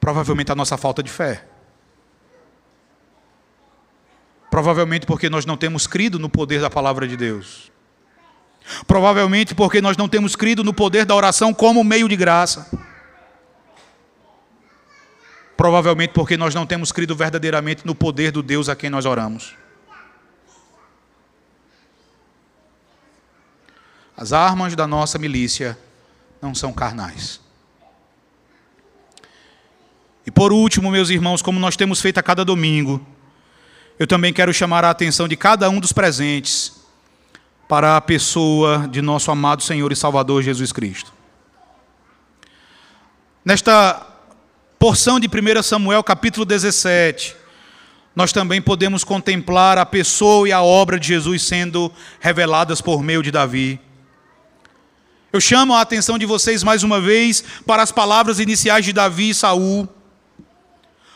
Provavelmente 0.00 0.50
a 0.50 0.54
nossa 0.54 0.78
falta 0.78 1.02
de 1.02 1.10
fé. 1.10 1.44
Provavelmente 4.50 5.06
porque 5.06 5.30
nós 5.30 5.46
não 5.46 5.56
temos 5.56 5.86
crido 5.86 6.18
no 6.18 6.28
poder 6.28 6.60
da 6.60 6.68
palavra 6.68 7.06
de 7.06 7.16
Deus. 7.16 7.70
Provavelmente 8.86 9.54
porque 9.54 9.80
nós 9.80 9.96
não 9.96 10.08
temos 10.08 10.34
crido 10.34 10.64
no 10.64 10.74
poder 10.74 11.04
da 11.04 11.14
oração 11.14 11.54
como 11.54 11.84
meio 11.84 12.08
de 12.08 12.16
graça. 12.16 12.68
Provavelmente 15.56 16.12
porque 16.12 16.36
nós 16.36 16.54
não 16.54 16.66
temos 16.66 16.90
crido 16.90 17.14
verdadeiramente 17.14 17.86
no 17.86 17.94
poder 17.94 18.32
do 18.32 18.42
Deus 18.42 18.68
a 18.68 18.74
quem 18.74 18.90
nós 18.90 19.06
oramos. 19.06 19.54
As 24.16 24.32
armas 24.32 24.74
da 24.74 24.86
nossa 24.86 25.18
milícia 25.18 25.78
não 26.42 26.54
são 26.54 26.72
carnais. 26.72 27.40
E 30.26 30.30
por 30.30 30.52
último, 30.52 30.90
meus 30.90 31.08
irmãos, 31.08 31.40
como 31.40 31.58
nós 31.58 31.76
temos 31.76 32.00
feito 32.00 32.18
a 32.18 32.22
cada 32.22 32.44
domingo, 32.44 33.04
eu 34.00 34.06
também 34.06 34.32
quero 34.32 34.50
chamar 34.54 34.82
a 34.82 34.88
atenção 34.88 35.28
de 35.28 35.36
cada 35.36 35.68
um 35.68 35.78
dos 35.78 35.92
presentes 35.92 36.72
para 37.68 37.98
a 37.98 38.00
pessoa 38.00 38.88
de 38.90 39.02
nosso 39.02 39.30
amado 39.30 39.62
Senhor 39.62 39.92
e 39.92 39.94
Salvador 39.94 40.42
Jesus 40.42 40.72
Cristo. 40.72 41.12
Nesta 43.44 44.00
porção 44.78 45.20
de 45.20 45.28
1 45.28 45.62
Samuel, 45.62 46.02
capítulo 46.02 46.46
17, 46.46 47.36
nós 48.16 48.32
também 48.32 48.62
podemos 48.62 49.04
contemplar 49.04 49.76
a 49.76 49.84
pessoa 49.84 50.48
e 50.48 50.52
a 50.52 50.62
obra 50.62 50.98
de 50.98 51.08
Jesus 51.08 51.42
sendo 51.42 51.92
reveladas 52.20 52.80
por 52.80 53.02
meio 53.02 53.22
de 53.22 53.30
Davi. 53.30 53.78
Eu 55.30 55.42
chamo 55.42 55.74
a 55.74 55.82
atenção 55.82 56.16
de 56.16 56.24
vocês 56.24 56.62
mais 56.62 56.82
uma 56.82 57.02
vez 57.02 57.44
para 57.66 57.82
as 57.82 57.92
palavras 57.92 58.40
iniciais 58.40 58.82
de 58.82 58.94
Davi 58.94 59.28
e 59.28 59.34
Saul 59.34 59.86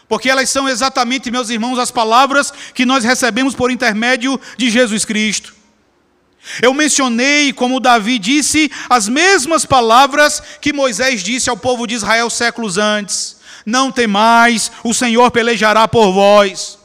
porque 0.08 0.28
elas 0.28 0.50
são 0.50 0.68
exatamente, 0.68 1.30
meus 1.30 1.50
irmãos, 1.50 1.78
as 1.78 1.90
palavras 1.90 2.52
que 2.74 2.84
nós 2.84 3.04
recebemos 3.04 3.54
por 3.54 3.70
intermédio 3.70 4.40
de 4.56 4.70
Jesus 4.70 5.04
Cristo. 5.04 5.54
Eu 6.60 6.74
mencionei, 6.74 7.52
como 7.52 7.80
Davi 7.80 8.18
disse, 8.18 8.70
as 8.88 9.08
mesmas 9.08 9.64
palavras 9.64 10.42
que 10.60 10.72
Moisés 10.72 11.22
disse 11.22 11.48
ao 11.48 11.56
povo 11.56 11.86
de 11.86 11.94
Israel 11.94 12.28
séculos 12.28 12.76
antes: 12.76 13.36
Não 13.64 13.90
temais, 13.90 14.70
o 14.82 14.92
Senhor 14.92 15.30
pelejará 15.30 15.88
por 15.88 16.12
vós. 16.12 16.78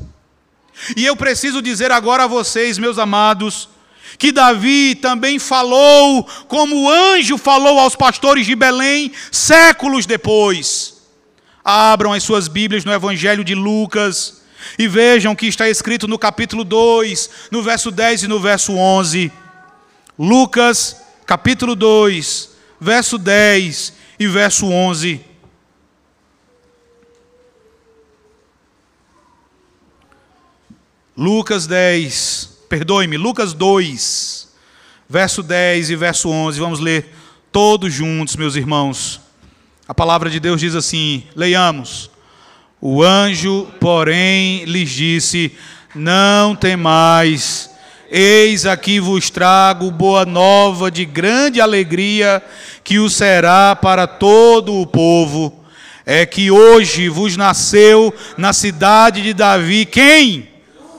E 0.95 1.05
eu 1.05 1.15
preciso 1.15 1.61
dizer 1.61 1.91
agora 1.91 2.24
a 2.24 2.28
vocês, 2.28 2.78
meus 2.78 2.97
amados, 2.97 3.67
que 4.17 4.32
Davi 4.32 4.95
também 4.95 5.38
falou, 5.38 6.24
como 6.47 6.84
o 6.84 6.89
anjo 6.89 7.38
falou 7.38 7.80
aos 7.80 7.97
pastores 7.97 8.45
de 8.45 8.55
Belém, 8.55 9.11
séculos 9.30 10.05
depois. 10.05 10.99
Abram 11.70 12.13
as 12.13 12.24
suas 12.24 12.47
Bíblias 12.47 12.84
no 12.84 12.91
Evangelho 12.91 13.43
de 13.43 13.53
Lucas 13.53 14.41
e 14.78 14.88
vejam 14.88 15.34
o 15.34 15.36
que 15.36 15.45
está 15.45 15.70
escrito 15.70 16.07
no 16.07 16.17
capítulo 16.17 16.63
2, 16.63 17.30
no 17.51 17.61
verso 17.61 17.91
10 17.91 18.24
e 18.24 18.28
no 18.28 18.39
verso 18.39 18.74
11. 18.74 19.32
Lucas, 20.17 20.99
capítulo 21.28 21.76
2, 21.76 22.49
verso 22.82 23.20
10 23.20 23.93
e 24.20 24.26
verso 24.26 24.65
11. 24.65 25.24
Lucas 31.15 31.67
10, 31.67 32.49
perdoe-me, 32.67 33.15
Lucas 33.15 33.53
2, 33.53 34.55
verso 35.07 35.43
10 35.43 35.91
e 35.91 35.95
verso 35.95 36.30
11. 36.30 36.59
Vamos 36.59 36.80
ler 36.80 37.13
todos 37.51 37.93
juntos, 37.93 38.36
meus 38.36 38.55
irmãos. 38.55 39.29
A 39.90 39.94
palavra 39.94 40.30
de 40.30 40.40
Deus 40.40 40.62
diz 40.62 40.76
assim: 40.76 41.24
leiamos. 41.36 42.10
O 42.80 43.04
anjo, 43.04 43.68
porém, 43.80 44.64
lhes 44.64 44.92
disse: 44.92 45.52
Não 45.94 46.56
temais, 46.56 47.70
Eis 48.12 48.66
aqui 48.66 49.00
vos 49.00 49.30
trago 49.30 49.92
boa 49.92 50.26
nova 50.26 50.90
de 50.90 51.06
grande 51.06 51.62
alegria, 51.62 52.42
que 52.84 52.98
o 52.98 53.08
será 53.08 53.76
para 53.76 54.08
todo 54.08 54.80
o 54.80 54.88
povo. 54.88 55.64
É 56.06 56.26
que 56.26 56.50
hoje 56.50 57.08
vos 57.08 57.38
nasceu 57.38 58.12
na 58.36 58.52
cidade 58.52 59.22
de 59.22 59.32
Davi 59.32 59.86
quem? 59.86 60.50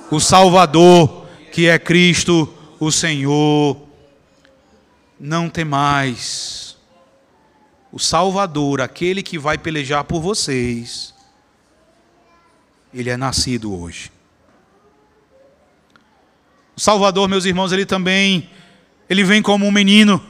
O 0.08 0.20
Salvador, 0.20 1.26
que 1.52 1.68
é 1.68 1.80
Cristo, 1.80 2.52
o 2.78 2.92
Senhor. 2.92 3.76
Não 5.18 5.48
temais. 5.48 6.59
O 7.92 7.98
Salvador, 7.98 8.80
aquele 8.80 9.22
que 9.22 9.38
vai 9.38 9.58
pelejar 9.58 10.04
por 10.04 10.20
vocês, 10.20 11.14
ele 12.94 13.10
é 13.10 13.16
nascido 13.16 13.78
hoje. 13.78 14.12
O 16.76 16.80
Salvador, 16.80 17.28
meus 17.28 17.44
irmãos, 17.44 17.72
ele 17.72 17.84
também 17.84 18.48
ele 19.10 19.24
vem 19.24 19.42
como 19.42 19.66
um 19.66 19.72
menino. 19.72 20.24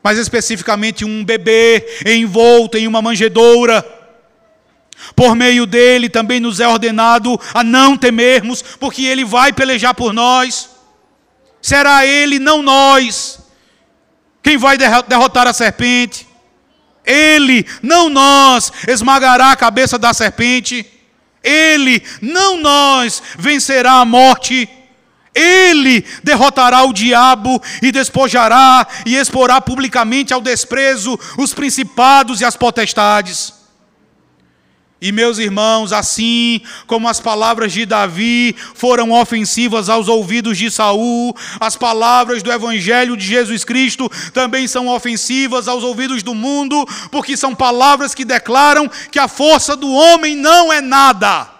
Mais 0.00 0.16
especificamente 0.16 1.04
um 1.04 1.24
bebê 1.24 1.84
envolto 2.06 2.78
em 2.78 2.86
uma 2.86 3.02
manjedoura. 3.02 3.84
Por 5.16 5.34
meio 5.34 5.66
dele 5.66 6.08
também 6.08 6.38
nos 6.38 6.60
é 6.60 6.68
ordenado 6.68 7.38
a 7.52 7.64
não 7.64 7.96
temermos, 7.96 8.62
porque 8.62 9.04
ele 9.04 9.24
vai 9.24 9.52
pelejar 9.52 9.92
por 9.92 10.12
nós. 10.12 10.70
Será 11.60 12.06
ele, 12.06 12.38
não 12.38 12.62
nós, 12.62 13.40
quem 14.44 14.58
vai 14.58 14.76
derrotar 14.76 15.48
a 15.48 15.54
serpente. 15.54 16.28
Ele, 17.04 17.66
não 17.82 18.10
nós, 18.10 18.70
esmagará 18.86 19.50
a 19.50 19.56
cabeça 19.56 19.98
da 19.98 20.12
serpente. 20.12 20.86
Ele, 21.42 22.02
não 22.20 22.58
nós, 22.58 23.22
vencerá 23.38 23.94
a 23.94 24.04
morte. 24.04 24.68
Ele 25.34 26.04
derrotará 26.22 26.84
o 26.84 26.92
diabo 26.92 27.60
e 27.82 27.90
despojará 27.90 28.86
e 29.04 29.16
exporá 29.16 29.60
publicamente 29.60 30.32
ao 30.32 30.40
desprezo 30.40 31.18
os 31.38 31.54
principados 31.54 32.40
e 32.40 32.44
as 32.44 32.56
potestades. 32.56 33.63
E 35.00 35.12
meus 35.12 35.38
irmãos, 35.38 35.92
assim 35.92 36.62
como 36.86 37.08
as 37.08 37.20
palavras 37.20 37.72
de 37.72 37.84
Davi 37.84 38.56
foram 38.74 39.10
ofensivas 39.12 39.88
aos 39.88 40.08
ouvidos 40.08 40.56
de 40.56 40.70
Saul, 40.70 41.36
as 41.60 41.76
palavras 41.76 42.42
do 42.42 42.50
evangelho 42.50 43.16
de 43.16 43.26
Jesus 43.26 43.64
Cristo 43.64 44.10
também 44.32 44.66
são 44.66 44.88
ofensivas 44.88 45.68
aos 45.68 45.82
ouvidos 45.82 46.22
do 46.22 46.34
mundo, 46.34 46.86
porque 47.10 47.36
são 47.36 47.54
palavras 47.54 48.14
que 48.14 48.24
declaram 48.24 48.90
que 49.10 49.18
a 49.18 49.28
força 49.28 49.76
do 49.76 49.90
homem 49.92 50.36
não 50.36 50.72
é 50.72 50.80
nada. 50.80 51.50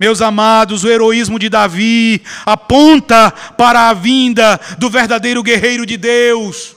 Meus 0.00 0.20
amados, 0.20 0.84
o 0.84 0.88
heroísmo 0.88 1.38
de 1.38 1.48
Davi 1.48 2.22
aponta 2.44 3.30
para 3.30 3.88
a 3.88 3.94
vinda 3.94 4.60
do 4.78 4.90
verdadeiro 4.90 5.42
guerreiro 5.42 5.86
de 5.86 5.96
Deus 5.96 6.75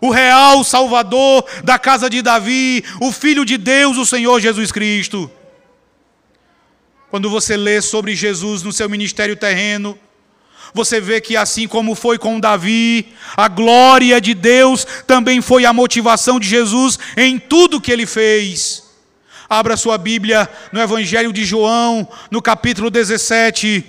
o 0.00 0.10
real 0.10 0.64
Salvador 0.64 1.44
da 1.62 1.78
casa 1.78 2.08
de 2.08 2.22
Davi, 2.22 2.82
o 3.00 3.12
Filho 3.12 3.44
de 3.44 3.56
Deus, 3.56 3.96
o 3.96 4.06
Senhor 4.06 4.40
Jesus 4.40 4.72
Cristo. 4.72 5.30
Quando 7.10 7.28
você 7.28 7.56
lê 7.56 7.82
sobre 7.82 8.14
Jesus 8.14 8.62
no 8.62 8.72
seu 8.72 8.88
ministério 8.88 9.36
terreno, 9.36 9.98
você 10.72 11.00
vê 11.00 11.20
que 11.20 11.36
assim 11.36 11.66
como 11.66 11.94
foi 11.94 12.16
com 12.18 12.38
Davi, 12.38 13.12
a 13.36 13.48
glória 13.48 14.20
de 14.20 14.34
Deus 14.34 14.86
também 15.06 15.40
foi 15.40 15.64
a 15.64 15.72
motivação 15.72 16.38
de 16.38 16.48
Jesus 16.48 16.98
em 17.16 17.38
tudo 17.38 17.80
que 17.80 17.90
ele 17.90 18.06
fez. 18.06 18.84
Abra 19.48 19.76
sua 19.76 19.98
Bíblia 19.98 20.48
no 20.72 20.80
Evangelho 20.80 21.32
de 21.32 21.44
João, 21.44 22.08
no 22.30 22.40
capítulo 22.40 22.88
17. 22.88 23.84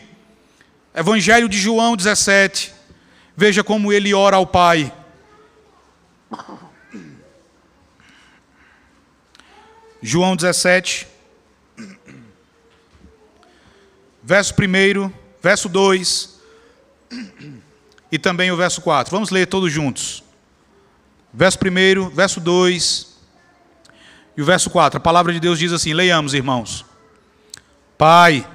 Evangelho 0.96 1.48
de 1.48 1.60
João 1.60 1.96
17. 1.96 2.74
Veja 3.38 3.64
como 3.64 3.94
ele 3.94 4.12
ora 4.12 4.38
ao 4.38 4.48
Pai. 4.48 4.92
João 10.02 10.36
17, 10.36 11.08
verso 14.24 14.54
1, 14.54 15.12
verso 15.42 15.70
2 15.70 16.40
e 18.12 18.18
também 18.18 18.52
o 18.52 18.58
verso 18.58 18.82
4. 18.82 19.12
Vamos 19.12 19.30
ler 19.30 19.48
todos 19.48 19.72
juntos. 19.72 20.24
Verso 21.34 21.60
1, 21.60 22.10
verso 22.10 22.40
2 22.40 23.18
e 24.36 24.42
o 24.42 24.46
verso 24.46 24.70
4. 24.70 24.98
A 24.98 25.02
palavra 25.02 25.32
de 25.32 25.40
Deus 25.40 25.60
diz 25.60 25.72
assim: 25.72 25.94
leiamos, 25.94 26.34
irmãos. 26.34 26.86
Pai, 27.98 28.48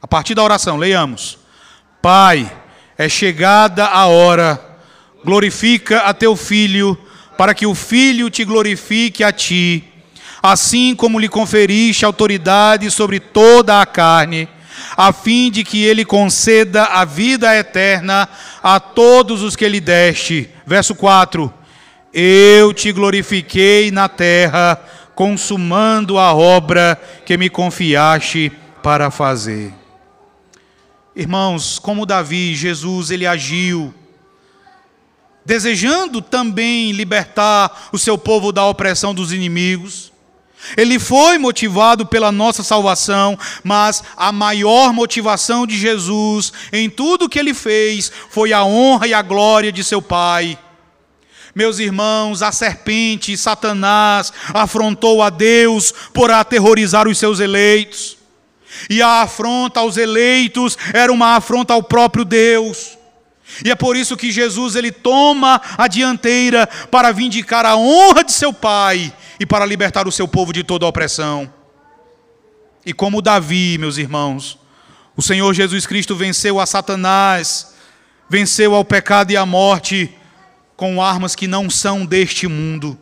a 0.00 0.06
partir 0.06 0.34
da 0.34 0.42
oração, 0.44 0.76
leiamos. 0.76 1.38
Pai, 2.00 2.50
é 2.96 3.08
chegada 3.08 3.86
a 3.86 4.06
hora 4.06 4.64
glorifica 5.24 6.02
a 6.02 6.14
teu 6.14 6.36
filho, 6.36 6.96
para 7.36 7.54
que 7.54 7.66
o 7.66 7.74
filho 7.74 8.30
te 8.30 8.44
glorifique 8.44 9.22
a 9.24 9.32
ti, 9.32 9.87
assim 10.42 10.94
como 10.94 11.18
lhe 11.18 11.28
conferiste 11.28 12.04
autoridade 12.04 12.90
sobre 12.90 13.20
toda 13.20 13.80
a 13.80 13.86
carne, 13.86 14.48
a 14.96 15.12
fim 15.12 15.50
de 15.50 15.64
que 15.64 15.82
ele 15.84 16.04
conceda 16.04 16.84
a 16.84 17.04
vida 17.04 17.54
eterna 17.56 18.28
a 18.62 18.78
todos 18.78 19.42
os 19.42 19.56
que 19.56 19.68
lhe 19.68 19.80
deste. 19.80 20.48
Verso 20.66 20.94
4: 20.94 21.52
Eu 22.12 22.72
te 22.72 22.92
glorifiquei 22.92 23.90
na 23.90 24.08
terra, 24.08 24.80
consumando 25.14 26.18
a 26.18 26.32
obra 26.32 27.00
que 27.26 27.36
me 27.36 27.48
confiaste 27.48 28.52
para 28.82 29.10
fazer. 29.10 29.74
Irmãos, 31.14 31.78
como 31.80 32.06
Davi, 32.06 32.54
Jesus, 32.54 33.10
ele 33.10 33.26
agiu 33.26 33.92
desejando 35.48 36.20
também 36.20 36.92
libertar 36.92 37.88
o 37.90 37.98
seu 37.98 38.18
povo 38.18 38.52
da 38.52 38.66
opressão 38.66 39.14
dos 39.14 39.32
inimigos. 39.32 40.12
Ele 40.76 40.98
foi 40.98 41.38
motivado 41.38 42.04
pela 42.04 42.30
nossa 42.30 42.62
salvação, 42.62 43.38
mas 43.62 44.02
a 44.16 44.32
maior 44.32 44.92
motivação 44.92 45.66
de 45.66 45.76
Jesus 45.76 46.52
em 46.72 46.90
tudo 46.90 47.28
que 47.28 47.38
ele 47.38 47.54
fez 47.54 48.10
foi 48.30 48.52
a 48.52 48.64
honra 48.64 49.06
e 49.06 49.14
a 49.14 49.22
glória 49.22 49.72
de 49.72 49.82
seu 49.84 50.02
Pai. 50.02 50.58
Meus 51.54 51.78
irmãos, 51.78 52.42
a 52.42 52.52
serpente, 52.52 53.36
Satanás, 53.36 54.32
afrontou 54.52 55.22
a 55.22 55.30
Deus 55.30 55.92
por 56.12 56.30
aterrorizar 56.30 57.08
os 57.08 57.18
seus 57.18 57.40
eleitos. 57.40 58.16
E 58.90 59.00
a 59.02 59.22
afronta 59.22 59.80
aos 59.80 59.96
eleitos 59.96 60.76
era 60.92 61.12
uma 61.12 61.36
afronta 61.36 61.72
ao 61.72 61.82
próprio 61.82 62.24
Deus. 62.24 62.97
E 63.64 63.70
é 63.70 63.74
por 63.74 63.96
isso 63.96 64.16
que 64.16 64.30
Jesus 64.30 64.76
ele 64.76 64.92
toma 64.92 65.60
a 65.76 65.88
dianteira 65.88 66.66
para 66.90 67.12
vindicar 67.12 67.64
a 67.64 67.76
honra 67.76 68.22
de 68.22 68.32
seu 68.32 68.52
Pai 68.52 69.12
e 69.40 69.46
para 69.46 69.66
libertar 69.66 70.06
o 70.06 70.12
seu 70.12 70.28
povo 70.28 70.52
de 70.52 70.62
toda 70.62 70.84
a 70.84 70.88
opressão. 70.88 71.52
E 72.84 72.92
como 72.92 73.22
Davi, 73.22 73.76
meus 73.78 73.96
irmãos, 73.98 74.58
o 75.16 75.22
Senhor 75.22 75.52
Jesus 75.52 75.86
Cristo 75.86 76.14
venceu 76.14 76.60
a 76.60 76.66
Satanás, 76.66 77.74
venceu 78.28 78.74
ao 78.74 78.84
pecado 78.84 79.30
e 79.30 79.36
à 79.36 79.44
morte 79.44 80.14
com 80.76 81.02
armas 81.02 81.34
que 81.34 81.48
não 81.48 81.68
são 81.68 82.06
deste 82.06 82.46
mundo. 82.46 82.96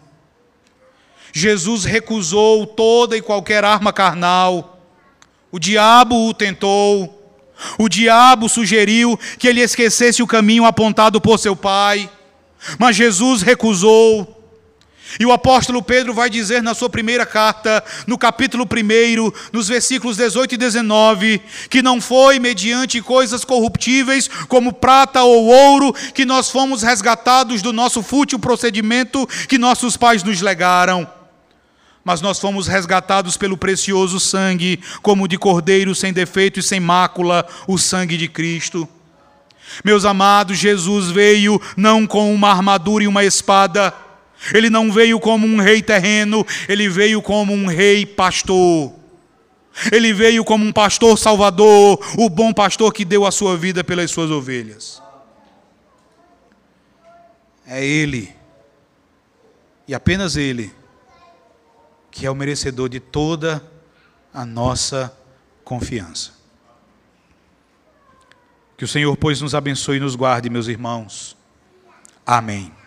Jesus 1.33 1.85
recusou 1.85 2.67
toda 2.67 3.17
e 3.17 3.21
qualquer 3.21 3.63
arma 3.65 3.93
carnal. 3.93 4.81
O 5.53 5.59
diabo 5.59 6.29
o 6.29 6.33
tentou, 6.33 7.16
o 7.79 7.89
diabo 7.89 8.49
sugeriu 8.49 9.19
que 9.39 9.49
ele 9.49 9.61
esquecesse 9.61 10.23
o 10.23 10.27
caminho 10.27 10.65
apontado 10.65 11.21
por 11.21 11.39
seu 11.39 11.57
pai, 11.57 12.11
mas 12.79 12.97
Jesus 12.97 13.43
recusou. 13.43 14.35
E 15.21 15.25
o 15.25 15.33
apóstolo 15.33 15.81
Pedro 15.81 16.13
vai 16.13 16.29
dizer 16.29 16.63
na 16.63 16.75
sua 16.75 16.91
primeira 16.91 17.25
carta, 17.25 17.83
no 18.07 18.19
capítulo 18.19 18.65
1, 18.65 19.33
nos 19.53 19.69
versículos 19.69 20.17
18 20.17 20.57
e 20.57 20.59
19, 20.59 21.41
que 21.71 21.81
não 21.81 22.01
foi 22.01 22.39
mediante 22.41 23.01
coisas 23.01 23.45
corruptíveis, 23.45 24.29
como 24.49 24.73
prata 24.73 25.23
ou 25.23 25.47
ouro, 25.47 25.95
que 26.13 26.25
nós 26.25 26.51
fomos 26.51 26.83
resgatados 26.83 27.63
do 27.63 27.73
nosso 27.73 28.03
fútil 28.03 28.39
procedimento 28.39 29.27
que 29.49 29.59
nossos 29.59 29.97
pais 29.97 30.25
nos 30.25 30.43
legaram 30.43 31.16
mas 32.07 32.21
nós 32.21 32.39
fomos 32.39 32.69
resgatados 32.69 33.37
pelo 33.37 33.57
precioso 33.57 34.21
sangue, 34.21 34.79
como 35.03 35.27
de 35.27 35.37
cordeiro 35.37 35.93
sem 35.93 36.13
defeito 36.13 36.61
e 36.61 36.63
sem 36.63 36.79
mácula, 36.79 37.45
o 37.67 37.77
sangue 37.77 38.17
de 38.17 38.29
Cristo. 38.29 38.89
Meus 39.85 40.05
amados, 40.05 40.57
Jesus 40.57 41.11
veio 41.11 41.61
não 41.77 42.07
com 42.07 42.33
uma 42.33 42.49
armadura 42.49 43.03
e 43.03 43.09
uma 43.09 43.25
espada, 43.25 43.93
ele 44.55 44.71
não 44.71 44.93
veio 44.93 45.19
como 45.19 45.49
um 45.49 45.61
rei 45.61 45.83
terreno, 45.83 46.47
ele 46.69 46.89
veio 46.89 47.21
como 47.21 47.53
um 47.53 47.67
rei 47.67 48.07
pastor. 48.07 48.95
Ele 49.91 50.13
veio 50.13 50.45
como 50.45 50.65
um 50.65 50.73
pastor 50.73 51.19
salvador, 51.19 51.99
o 52.17 52.31
bom 52.31 52.53
pastor 52.53 52.93
que 52.93 53.05
deu 53.05 53.27
a 53.27 53.33
sua 53.33 53.57
vida 53.57 53.83
pelas 53.83 54.13
suas 54.13 54.31
ovelhas. 54.31 55.03
É 57.67 57.85
Ele, 57.85 58.33
e 59.89 59.95
apenas 59.95 60.37
Ele, 60.37 60.73
que 62.17 62.25
é 62.25 62.31
o 62.31 62.35
merecedor 62.35 62.89
de 62.89 62.99
toda 62.99 63.63
a 64.33 64.43
nossa 64.47 65.15
confiança. 65.63 66.33
Que 68.75 68.87
o 68.87 68.89
Senhor, 68.89 69.15
pois, 69.19 69.43
nos 69.43 69.55
abençoe 69.55 69.99
e 69.99 70.01
nos 70.01 70.17
guarde, 70.17 70.49
meus 70.49 70.67
irmãos. 70.67 71.37
Amém. 72.25 72.73